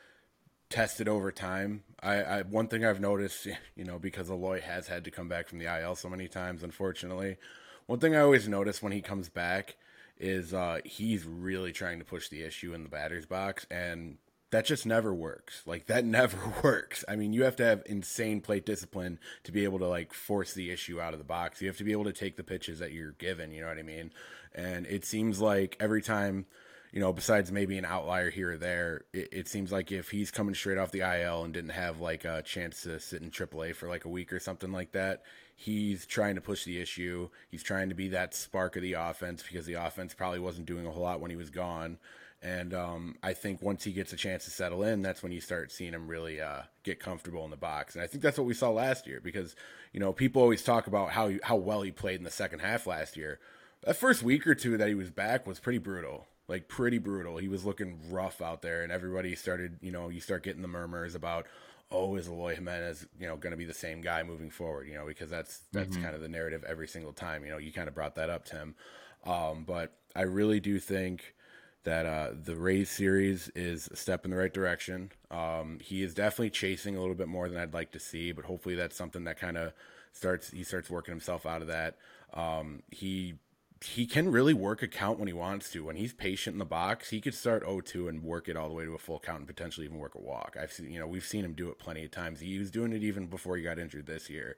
tested 0.71 1.09
over 1.09 1.33
time. 1.33 1.83
I, 2.03 2.23
I 2.23 2.43
one 2.43 2.69
thing 2.69 2.85
I've 2.85 3.01
noticed, 3.01 3.47
you 3.77 3.85
know, 3.85 3.99
because 3.99 4.31
Eloy 4.31 4.61
has 4.61 4.89
had 4.89 5.05
to 5.05 5.11
come 5.11 5.29
back 5.29 5.49
from 5.49 5.59
the 5.59 5.67
IL 5.67 5.97
so 5.97 6.09
many 6.09 6.29
times, 6.29 6.63
unfortunately. 6.63 7.37
One 7.87 7.99
thing 7.99 8.15
I 8.15 8.21
always 8.21 8.49
notice 8.49 8.83
when 8.83 8.93
he 8.93 9.01
comes 9.01 9.29
back 9.29 9.77
is 10.19 10.55
uh, 10.55 10.79
he's 10.85 11.25
really 11.25 11.73
trying 11.73 11.99
to 11.99 12.05
push 12.05 12.29
the 12.29 12.43
issue 12.43 12.75
in 12.75 12.85
the 12.85 12.89
batter's 12.89 13.27
box, 13.27 13.67
and 13.71 14.19
that 14.53 14.67
just 14.67 14.87
never 14.87 15.13
works. 15.13 15.63
Like 15.67 15.87
that 15.87 16.05
never 16.21 16.55
works. 16.63 17.05
I 17.09 17.17
mean, 17.17 17.33
you 17.33 17.43
have 17.43 17.57
to 17.57 17.65
have 17.65 17.83
insane 17.87 18.41
plate 18.41 18.65
discipline 18.65 19.19
to 19.45 19.53
be 19.53 19.65
able 19.65 19.81
to 19.81 19.89
like 19.89 20.13
force 20.13 20.53
the 20.55 20.71
issue 20.71 21.01
out 21.01 21.15
of 21.15 21.19
the 21.19 21.25
box. 21.25 21.61
You 21.61 21.69
have 21.69 21.79
to 21.79 21.85
be 21.85 21.93
able 21.93 22.05
to 22.05 22.13
take 22.13 22.37
the 22.37 22.45
pitches 22.45 22.79
that 22.79 22.93
you're 22.93 23.13
given, 23.13 23.51
you 23.51 23.63
know 23.63 23.69
what 23.69 23.79
I 23.79 23.83
mean? 23.83 24.13
And 24.55 24.87
it 24.87 25.05
seems 25.05 25.41
like 25.41 25.77
every 25.81 26.03
time, 26.03 26.45
you 26.93 27.01
know, 27.01 27.13
besides 27.15 27.51
maybe 27.51 27.79
an 27.79 27.87
outlier 27.87 28.29
here 28.29 28.53
or 28.53 28.57
there, 28.59 29.07
it, 29.15 29.29
it 29.33 29.49
seems 29.49 29.73
like 29.73 29.91
if 29.91 30.11
he's 30.11 30.31
coming 30.31 30.55
straight 30.55 30.77
off 30.77 30.93
the 30.93 31.01
IL 31.01 31.45
and 31.45 31.55
didn't 31.55 31.71
have 31.71 32.01
like 32.01 32.27
a 32.27 32.43
chance 32.43 32.83
to 32.83 33.01
sit 33.01 33.23
in 33.23 33.31
AAA 33.31 33.75
for 33.75 33.89
like 33.89 34.05
a 34.05 34.11
week 34.11 34.35
or 34.35 34.39
something 34.39 34.71
like 34.71 34.93
that, 34.93 35.23
he's 35.57 36.05
trying 36.05 36.35
to 36.35 36.43
push 36.43 36.65
the 36.65 36.79
issue. 36.79 37.31
He's 37.49 37.63
trying 37.63 37.89
to 37.89 37.95
be 37.95 38.09
that 38.09 38.35
spark 38.35 38.77
of 38.77 38.83
the 38.83 38.93
offense 38.93 39.43
because 39.43 39.65
the 39.65 39.75
offense 39.75 40.13
probably 40.13 40.41
wasn't 40.41 40.67
doing 40.67 40.87
a 40.87 40.91
whole 40.91 41.05
lot 41.05 41.21
when 41.21 41.31
he 41.31 41.39
was 41.39 41.49
gone. 41.49 41.97
And 42.43 42.75
um, 42.75 43.15
I 43.23 43.35
think 43.35 43.63
once 43.63 43.85
he 43.85 43.93
gets 43.93 44.13
a 44.13 44.17
chance 44.17 44.45
to 44.45 44.51
settle 44.51 44.83
in, 44.83 45.01
that's 45.01 45.23
when 45.23 45.31
you 45.31 45.41
start 45.41 45.71
seeing 45.71 45.93
him 45.93 46.09
really 46.09 46.41
uh, 46.41 46.63
get 46.83 46.99
comfortable 46.99 47.45
in 47.45 47.53
the 47.53 47.57
box. 47.57 47.95
And 47.95 48.03
I 48.03 48.09
think 48.09 48.23
that's 48.23 48.37
what 48.37 48.49
we 48.49 48.55
saw 48.55 48.71
last 48.71 49.07
year 49.07 49.21
because, 49.23 49.55
you 49.93 50.01
know, 50.01 50.13
people 50.13 50.43
always 50.43 50.65
talk 50.65 50.89
about 50.89 51.11
how, 51.11 51.31
how 51.45 51.55
well 51.55 51.83
he 51.83 51.93
played 51.93 52.17
in 52.17 52.25
the 52.25 52.31
second 52.33 52.59
half 52.59 52.87
last 52.87 53.17
year. 53.17 53.39
That 53.85 53.97
first 53.97 54.25
week 54.25 54.47
or 54.47 54.57
two 54.57 54.77
that 54.77 54.89
he 54.89 54.95
was 54.95 55.11
back 55.11 55.47
was 55.47 55.61
pretty 55.61 55.79
brutal. 55.79 56.27
Like, 56.49 56.67
pretty 56.67 56.99
brutal. 56.99 57.37
He 57.37 57.47
was 57.47 57.65
looking 57.65 58.01
rough 58.11 58.43
out 58.43 58.63
there, 58.63 58.83
and 58.83 58.91
everybody 58.91 59.37
started, 59.37 59.79
you 59.81 59.93
know, 59.93 60.09
you 60.09 60.21
start 60.21 60.43
getting 60.43 60.63
the 60.63 60.69
murmurs 60.69 61.15
about, 61.15 61.47
oh, 61.93 62.17
is 62.17 62.27
Eloy 62.27 62.57
Jimenez, 62.57 63.07
you 63.21 63.29
know, 63.29 63.37
going 63.37 63.53
to 63.53 63.57
be 63.57 63.65
the 63.65 63.73
same 63.73 64.01
guy 64.01 64.25
moving 64.25 64.51
forward, 64.51 64.89
you 64.89 64.95
know, 64.95 65.07
because 65.07 65.31
that's 65.31 65.61
that's 65.73 65.91
mm-hmm. 65.91 66.03
kind 66.03 66.15
of 66.17 66.21
the 66.21 66.29
narrative 66.29 66.65
every 66.67 66.89
single 66.89 67.13
time. 67.13 67.45
You 67.45 67.51
know, 67.51 67.59
you 67.59 67.73
kind 67.73 67.89
of 67.89 67.95
brought 67.95 68.17
that 68.17 68.29
up, 68.29 68.45
Tim. 68.45 68.75
Um, 69.25 69.65
but 69.65 69.93
I 70.17 70.23
really 70.23 70.59
do 70.59 70.81
think 70.81 71.35
that 71.85 72.07
uh, 72.07 72.31
the 72.45 72.57
Rays 72.57 72.91
series 72.91 73.51
is 73.55 73.89
a 73.89 73.97
step 73.97 74.25
in 74.25 74.31
the 74.31 74.37
right 74.37 74.53
direction. 74.53 75.11
Um, 75.31 75.79
he 75.83 76.03
is 76.03 76.15
definitely 76.15 76.51
chasing 76.51 76.97
a 76.97 77.01
little 77.01 77.15
bit 77.15 77.29
more 77.29 77.49
than 77.49 77.59
I'd 77.59 77.75
like 77.75 77.93
to 77.93 77.99
see, 77.99 78.33
but 78.33 78.45
hopefully 78.45 78.75
that's 78.75 78.97
something 78.97 79.25
that 79.25 79.39
kind 79.39 79.57
of 79.57 79.73
starts. 80.13 80.51
He 80.51 80.63
starts 80.63 80.91
working 80.91 81.13
himself 81.13 81.45
out 81.47 81.63
of 81.63 81.69
that. 81.69 81.97
Um, 82.33 82.83
he 82.91 83.35
he 83.85 84.07
can 84.07 84.31
really 84.31 84.55
work 84.55 84.83
a 84.83 84.89
count 84.89 85.19
when 85.19 85.27
he 85.27 85.35
wants 85.35 85.71
to. 85.73 85.85
When 85.85 85.97
he's 85.97 86.13
patient 86.13 86.55
in 86.55 86.59
the 86.59 86.65
box, 86.65 87.11
he 87.11 87.21
could 87.21 87.35
start 87.35 87.65
0-2 87.65 88.09
and 88.09 88.23
work 88.23 88.49
it 88.49 88.57
all 88.57 88.69
the 88.69 88.75
way 88.75 88.85
to 88.85 88.95
a 88.95 88.99
full 88.99 89.19
count 89.19 89.41
and 89.41 89.47
potentially 89.47 89.87
even 89.87 89.99
work 89.99 90.15
a 90.15 90.21
walk. 90.21 90.57
I've 90.61 90.73
seen, 90.73 90.91
you 90.91 91.01
know, 91.01 91.07
we've 91.07 91.25
seen 91.25 91.45
him 91.45 91.55
do 91.55 91.69
it 91.69 91.81
plenty 91.81 92.05
of 92.05 92.13
times. 92.13 92.41
He 92.41 92.59
was 92.59 92.71
doing 92.71 92.93
it 92.93 93.03
even 93.03 93.27
before 93.27 93.57
he 93.57 93.63
got 93.63 93.81
injured 93.81 94.07
this 94.07 94.31
year. 94.31 94.57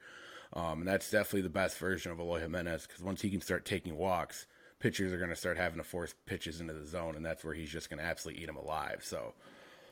Um, 0.52 0.80
and 0.80 0.88
that's 0.88 1.10
definitely 1.10 1.42
the 1.42 1.48
best 1.48 1.78
version 1.78 2.12
of 2.12 2.20
Eloy 2.20 2.40
Jimenez 2.40 2.86
because 2.86 3.02
once 3.02 3.22
he 3.22 3.30
can 3.30 3.40
start 3.40 3.64
taking 3.64 3.96
walks, 3.96 4.46
pitchers 4.84 5.12
are 5.12 5.18
going 5.18 5.30
to 5.30 5.36
start 5.36 5.56
having 5.56 5.78
to 5.78 5.84
force 5.84 6.14
pitches 6.26 6.60
into 6.60 6.74
the 6.74 6.86
zone, 6.86 7.16
and 7.16 7.24
that's 7.24 7.42
where 7.42 7.54
he's 7.54 7.70
just 7.70 7.88
going 7.88 7.98
to 7.98 8.04
absolutely 8.04 8.42
eat 8.42 8.46
them 8.46 8.56
alive. 8.56 9.00
So, 9.02 9.32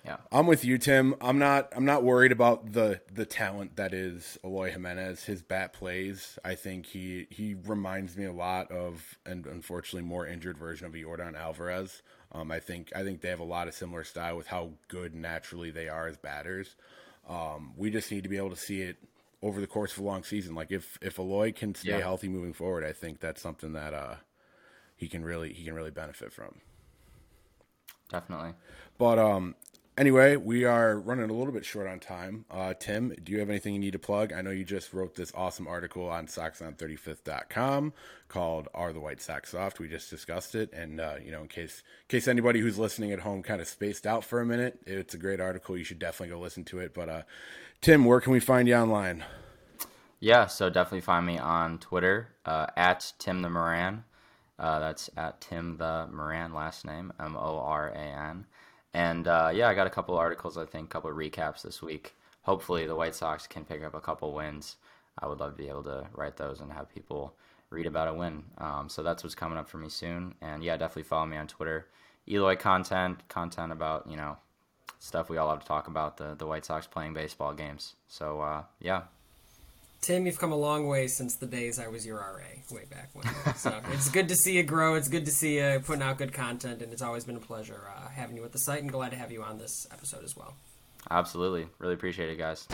Yeah. 0.05 0.19
I'm 0.31 0.47
with 0.47 0.65
you, 0.65 0.77
Tim. 0.79 1.15
I'm 1.21 1.39
not. 1.39 1.73
I'm 1.75 1.85
not 1.85 2.03
worried 2.03 2.33
about 2.33 2.73
the 2.73 3.01
the 3.13 3.25
talent 3.25 3.77
that 3.77 3.95
is 3.95 4.37
Eloy 4.45 4.71
Jimenez. 4.73 5.25
His 5.25 5.43
bat 5.43 5.73
plays. 5.73 6.39
I 6.45 6.55
think 6.57 6.87
he 6.87 7.27
he 7.31 7.55
reminds 7.55 8.17
me 8.17 8.25
a 8.27 8.33
lot 8.33 8.71
of, 8.71 9.17
and 9.25 9.47
unfortunately, 9.47 10.03
more 10.09 10.27
injured 10.27 10.59
version 10.59 10.87
of 10.87 10.93
Yordan 10.93 11.35
Alvarez. 11.37 12.03
Um, 12.33 12.51
I 12.51 12.61
think 12.61 12.91
I 12.97 13.03
think 13.05 13.21
they 13.21 13.29
have 13.29 13.41
a 13.41 13.45
lot 13.45 13.69
of 13.69 13.75
similar 13.75 14.05
style 14.05 14.37
with 14.37 14.49
how 14.49 14.73
good 14.89 15.15
naturally 15.15 15.71
they 15.71 15.89
are 15.89 16.07
as 16.09 16.17
batters. 16.17 16.75
Um, 17.29 17.73
we 17.77 17.91
just 17.91 18.11
need 18.11 18.25
to 18.25 18.29
be 18.29 18.37
able 18.39 18.51
to 18.51 18.57
see 18.57 18.83
it 18.83 18.97
over 19.41 19.61
the 19.61 19.67
course 19.67 19.93
of 19.93 19.99
a 20.01 20.07
long 20.07 20.25
season. 20.25 20.55
Like 20.57 20.73
if 20.73 20.99
if 21.01 21.19
Eloy 21.19 21.53
can 21.53 21.75
stay 21.77 21.91
Yeah. 21.91 22.01
healthy 22.01 22.29
moving 22.29 22.53
forward, 22.55 22.85
I 22.85 22.93
think 22.93 23.21
that's 23.21 23.41
something 23.41 23.73
that 23.75 23.95
uh, 23.95 24.17
he 25.03 25.09
can 25.09 25.25
really 25.25 25.53
he 25.53 25.65
can 25.65 25.75
really 25.75 25.91
benefit 25.91 26.33
from. 26.33 26.61
Definitely. 28.09 28.53
But 28.99 29.19
um, 29.19 29.57
anyway, 29.99 30.37
we 30.37 30.65
are 30.65 30.97
running 30.97 31.29
a 31.29 31.33
little 31.33 31.53
bit 31.53 31.65
short 31.65 31.89
on 31.89 31.99
time. 31.99 32.45
Uh, 32.49 32.75
Tim, 32.75 33.13
do 33.25 33.33
you 33.33 33.41
have 33.41 33.51
anything 33.51 33.75
you 33.75 33.81
need 33.81 33.95
to 33.95 33.99
plug? 33.99 34.33
I 34.33 34.43
know 34.43 34.51
you 34.51 34.65
just 34.65 34.93
wrote 34.93 35.17
this 35.17 35.33
awesome 35.35 35.67
article 35.67 36.09
on 36.09 36.29
SoxOn35th.com 36.29 37.93
called 38.29 38.69
"Are 38.75 38.93
the 38.93 39.01
White 39.01 39.21
Sox 39.21 39.51
Soft?" 39.51 39.81
We 39.81 39.89
just 39.89 40.09
discussed 40.09 40.55
it, 40.55 40.73
and 40.73 41.01
uh, 41.01 41.17
you 41.23 41.33
know, 41.33 41.43
in 41.43 41.49
case 41.49 41.83
in 42.03 42.09
case 42.09 42.29
anybody 42.29 42.61
who's 42.61 42.79
listening 42.79 43.11
at 43.11 43.21
home 43.21 43.43
kind 43.43 43.61
of 43.61 43.67
spaced 43.67 44.07
out 44.07 44.23
for 44.23 44.41
a 44.41 44.47
minute, 44.47 44.79
it's 44.87 45.15
a 45.15 45.19
great 45.19 45.41
article. 45.41 45.77
You 45.77 45.85
should 45.85 45.99
definitely 45.99 46.33
go 46.33 46.41
listen 46.41 46.65
to 46.67 46.79
it. 46.79 46.95
But 46.95 47.09
uh, 47.09 47.23
Tim, 47.81 48.05
where 48.05 48.21
can 48.21 48.33
we 48.33 48.41
find 48.41 48.69
you 48.69 48.77
online? 48.77 49.25
Yeah, 50.21 50.47
so 50.47 50.71
definitely 50.71 51.01
find 51.01 51.27
me 51.27 51.39
on 51.39 51.79
Twitter 51.79 52.29
uh, 52.47 52.69
at 52.77 53.15
Tim 53.19 53.43
the 53.43 53.51
Moran. 53.51 54.05
Uh, 54.63 54.79
that's 54.79 55.11
at 55.17 55.41
Tim 55.41 55.77
the 55.77 56.09
Moran, 56.13 56.55
last 56.55 56.87
name 56.87 57.13
M 57.19 57.37
O 57.37 57.59
R 57.59 57.89
A 57.89 57.99
N. 57.99 58.47
And 58.95 59.27
uh, 59.27 59.51
yeah, 59.53 59.69
I 59.69 59.75
got 59.75 59.89
a 59.89 59.91
couple 59.91 60.17
articles, 60.17 60.57
I 60.57 60.65
think, 60.65 60.87
a 60.87 60.93
couple 60.93 61.11
recaps 61.11 61.63
this 61.63 61.83
week. 61.83 62.15
Hopefully, 62.43 62.87
the 62.87 62.95
White 62.95 63.17
Sox 63.17 63.47
can 63.47 63.65
pick 63.65 63.83
up 63.83 63.95
a 63.95 64.01
couple 64.01 64.33
wins. 64.33 64.77
I 65.19 65.27
would 65.27 65.41
love 65.41 65.57
to 65.57 65.63
be 65.63 65.69
able 65.69 65.83
to 65.85 66.07
write 66.15 66.37
those 66.37 66.61
and 66.61 66.73
have 66.73 66.95
people 66.95 67.35
read 67.71 67.87
about 67.87 68.09
a 68.09 68.15
win. 68.15 68.45
Um, 68.59 68.89
so 68.89 69.03
that's 69.03 69.25
what's 69.25 69.35
coming 69.35 69.59
up 69.59 69.69
for 69.69 69.79
me 69.79 69.89
soon. 69.89 70.35
And 70.41 70.63
yeah, 70.63 70.77
definitely 70.77 71.05
follow 71.05 71.27
me 71.27 71.37
on 71.37 71.49
Twitter. 71.49 71.89
Eloy 72.29 72.55
content, 72.55 73.29
content 73.29 73.73
about 73.73 74.07
you 74.09 74.17
know 74.17 74.37
stuff 75.01 75.29
we 75.29 75.39
all 75.39 75.51
have 75.51 75.61
to 75.61 75.67
talk 75.67 75.89
about 75.89 76.19
the 76.19 76.37
the 76.37 76.47
White 76.47 76.65
Sox 76.65 76.87
playing 76.87 77.15
baseball 77.15 77.53
games. 77.53 77.97
So 78.07 78.41
uh, 78.41 78.63
yeah, 78.81 79.03
Tim, 80.03 80.27
you've 80.27 80.39
come 80.39 80.51
a 80.51 80.57
long 80.57 80.89
way 80.89 81.07
since 81.07 81.37
the 81.37 81.47
days 81.47 81.79
I 81.79 81.87
was 81.87 82.05
your 82.05 82.17
RA, 82.19 82.75
way 82.75 82.87
back 82.91 83.11
when. 83.13 83.25
So 83.55 83.81
it's 83.93 84.11
good 84.11 84.29
to 84.31 84.35
see 84.35 84.57
you 84.57 84.65
grow. 84.65 84.97
It's 84.97 85.07
good 85.07 85.25
to 85.27 85.31
see 85.31 85.59
you 85.59 85.81
putting 85.87 86.03
out 86.03 86.19
good 86.19 86.33
content, 86.33 86.83
and 86.83 86.93
it's 86.93 87.03
always 87.03 87.25
been 87.25 87.37
a 87.37 87.41
pleasure 87.41 87.85
uh, 87.97 88.09
having 88.09 88.35
you 88.37 88.45
at 88.45 88.51
the 88.51 88.59
site, 88.59 88.83
and 88.83 88.91
glad 88.91 89.11
to 89.11 89.17
have 89.17 89.31
you 89.31 89.45
on 89.45 89.59
this 89.59 89.87
episode 89.93 90.25
as 90.25 90.37
well. 90.37 90.57
absolutely, 91.09 91.69
really 91.79 91.95
appreciate 91.95 92.31
it, 92.31 92.37
guys. 92.37 92.67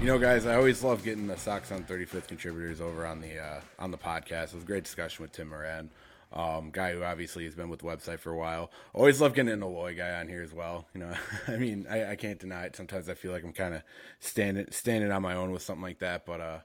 You 0.00 0.06
know, 0.12 0.18
guys, 0.20 0.46
I 0.46 0.54
always 0.54 0.84
love 0.84 1.02
getting 1.02 1.26
the 1.26 1.36
Sox 1.36 1.72
on 1.72 1.82
35th 1.82 2.28
contributors 2.28 2.80
over 2.80 3.04
on 3.04 3.20
the 3.20 3.40
uh, 3.40 3.60
on 3.80 3.90
the 3.90 3.98
podcast. 3.98 4.48
It 4.48 4.54
was 4.54 4.62
a 4.62 4.66
great 4.66 4.84
discussion 4.84 5.22
with 5.22 5.32
Tim 5.32 5.48
Moran, 5.48 5.90
um, 6.32 6.70
guy 6.70 6.92
who 6.92 7.02
obviously 7.02 7.44
has 7.44 7.54
been 7.54 7.68
with 7.68 7.80
the 7.80 7.86
website 7.86 8.18
for 8.18 8.30
a 8.30 8.36
while. 8.36 8.70
Always 8.92 9.20
love 9.20 9.34
getting 9.34 9.52
an 9.52 9.62
Eloy 9.62 9.96
guy 9.96 10.20
on 10.20 10.28
here 10.28 10.42
as 10.42 10.52
well. 10.52 10.86
You 10.94 11.00
know, 11.00 11.14
I 11.48 11.56
mean, 11.56 11.86
I, 11.88 12.12
I 12.12 12.16
can't 12.16 12.38
deny 12.38 12.64
it. 12.64 12.76
Sometimes 12.76 13.08
I 13.08 13.14
feel 13.14 13.32
like 13.32 13.44
I'm 13.44 13.52
kind 13.52 13.74
of 13.74 13.82
standing 14.20 14.66
standing 14.70 15.10
on 15.10 15.22
my 15.22 15.34
own 15.34 15.52
with 15.52 15.62
something 15.62 15.82
like 15.82 16.00
that, 16.00 16.26
but 16.26 16.40
uh, 16.40 16.58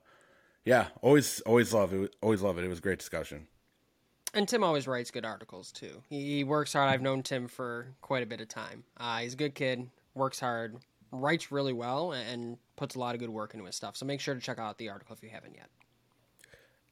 yeah, 0.65 0.87
always 1.01 1.41
always 1.41 1.73
love 1.73 1.93
it. 1.93 2.15
Always 2.21 2.41
love 2.41 2.57
it. 2.57 2.65
It 2.65 2.69
was 2.69 2.79
a 2.79 2.81
great 2.81 2.99
discussion. 2.99 3.47
And 4.33 4.47
Tim 4.47 4.63
always 4.63 4.87
writes 4.87 5.11
good 5.11 5.25
articles 5.25 5.71
too. 5.71 6.03
He, 6.09 6.37
he 6.37 6.43
works 6.43 6.73
hard. 6.73 6.89
I've 6.89 7.01
known 7.01 7.21
Tim 7.21 7.47
for 7.47 7.93
quite 8.01 8.23
a 8.23 8.25
bit 8.25 8.39
of 8.39 8.47
time. 8.47 8.85
Uh, 8.95 9.19
he's 9.19 9.33
a 9.33 9.37
good 9.37 9.55
kid, 9.55 9.89
works 10.13 10.39
hard, 10.39 10.77
writes 11.11 11.51
really 11.51 11.73
well, 11.73 12.13
and 12.13 12.57
puts 12.77 12.95
a 12.95 12.99
lot 12.99 13.13
of 13.13 13.19
good 13.19 13.29
work 13.29 13.53
into 13.53 13.65
his 13.65 13.75
stuff. 13.75 13.97
So 13.97 14.05
make 14.05 14.21
sure 14.21 14.33
to 14.33 14.39
check 14.39 14.57
out 14.57 14.77
the 14.77 14.89
article 14.89 15.15
if 15.15 15.21
you 15.21 15.29
haven't 15.29 15.55
yet. 15.55 15.67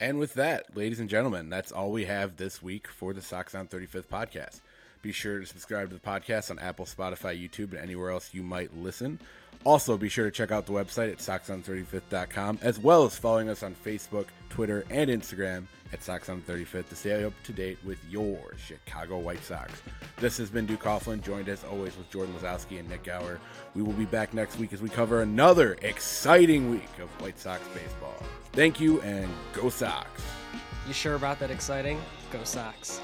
And 0.01 0.17
with 0.17 0.35
that, 0.35 0.77
ladies 0.77 1.01
and 1.01 1.09
gentlemen, 1.09 1.49
that's 1.49 1.73
all 1.73 1.91
we 1.91 2.05
have 2.05 2.37
this 2.37 2.63
week 2.63 2.87
for 2.87 3.13
the 3.13 3.21
Sox 3.21 3.53
on 3.53 3.67
35th 3.67 4.07
podcast. 4.07 4.61
Be 5.01 5.11
sure 5.11 5.39
to 5.39 5.45
subscribe 5.45 5.89
to 5.89 5.95
the 5.95 6.01
podcast 6.01 6.51
on 6.51 6.59
Apple, 6.59 6.85
Spotify, 6.85 7.39
YouTube, 7.39 7.71
and 7.71 7.79
anywhere 7.79 8.09
else 8.11 8.33
you 8.33 8.43
might 8.43 8.75
listen. 8.75 9.19
Also, 9.65 9.97
be 9.97 10.09
sure 10.09 10.25
to 10.25 10.31
check 10.31 10.51
out 10.51 10.65
the 10.65 10.71
website 10.71 11.11
at 11.11 11.17
soxon35th.com, 11.17 12.59
as 12.61 12.79
well 12.79 13.03
as 13.05 13.17
following 13.17 13.49
us 13.49 13.61
on 13.61 13.75
Facebook, 13.85 14.27
Twitter, 14.49 14.85
and 14.89 15.09
Instagram 15.09 15.65
at 15.91 16.01
Sox 16.03 16.29
on 16.29 16.41
35th 16.41 16.87
to 16.89 16.95
stay 16.95 17.23
up 17.23 17.33
to 17.43 17.51
date 17.51 17.77
with 17.83 17.97
your 18.09 18.53
Chicago 18.57 19.17
White 19.17 19.43
Sox. 19.43 19.81
This 20.17 20.37
has 20.37 20.49
been 20.49 20.65
Duke 20.65 20.83
Coughlin, 20.83 21.21
joined 21.21 21.49
as 21.49 21.63
always 21.63 21.97
with 21.97 22.09
Jordan 22.09 22.33
Lazowski 22.35 22.79
and 22.79 22.89
Nik 22.89 23.03
Gaur. 23.03 23.39
We 23.75 23.81
will 23.81 23.93
be 23.93 24.05
back 24.05 24.33
next 24.33 24.59
week 24.59 24.71
as 24.71 24.81
we 24.81 24.89
cover 24.89 25.21
another 25.21 25.77
exciting 25.81 26.69
week 26.69 26.99
of 27.01 27.09
White 27.21 27.39
Sox 27.39 27.61
baseball. 27.73 28.15
Thank 28.53 28.79
you, 28.79 29.01
and 29.01 29.29
go 29.53 29.69
Sox! 29.69 30.09
You 30.87 30.93
sure 30.93 31.15
about 31.15 31.39
that 31.39 31.51
exciting? 31.51 31.99
Go 32.31 32.43
Sox. 32.43 33.01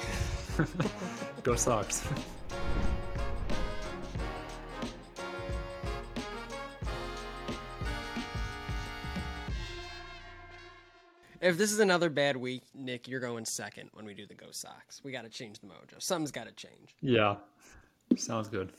Go 1.45 1.55
Sox. 1.55 2.05
If 11.41 11.59
this 11.59 11.71
is 11.71 11.77
another 11.79 12.09
bad 12.09 12.37
week, 12.37 12.63
Nik, 12.73 13.07
you're 13.07 13.19
going 13.19 13.45
second 13.45 13.91
when 13.93 14.03
we 14.03 14.15
do 14.15 14.25
the 14.25 14.33
Go 14.33 14.47
Sox. 14.49 15.03
We 15.03 15.11
got 15.11 15.25
to 15.25 15.29
change 15.29 15.59
the 15.59 15.67
mojo. 15.67 15.99
Something's 16.01 16.31
got 16.31 16.45
to 16.47 16.51
change. 16.53 16.95
yeah. 17.01 17.35
Sounds 18.15 18.47
good. 18.47 18.71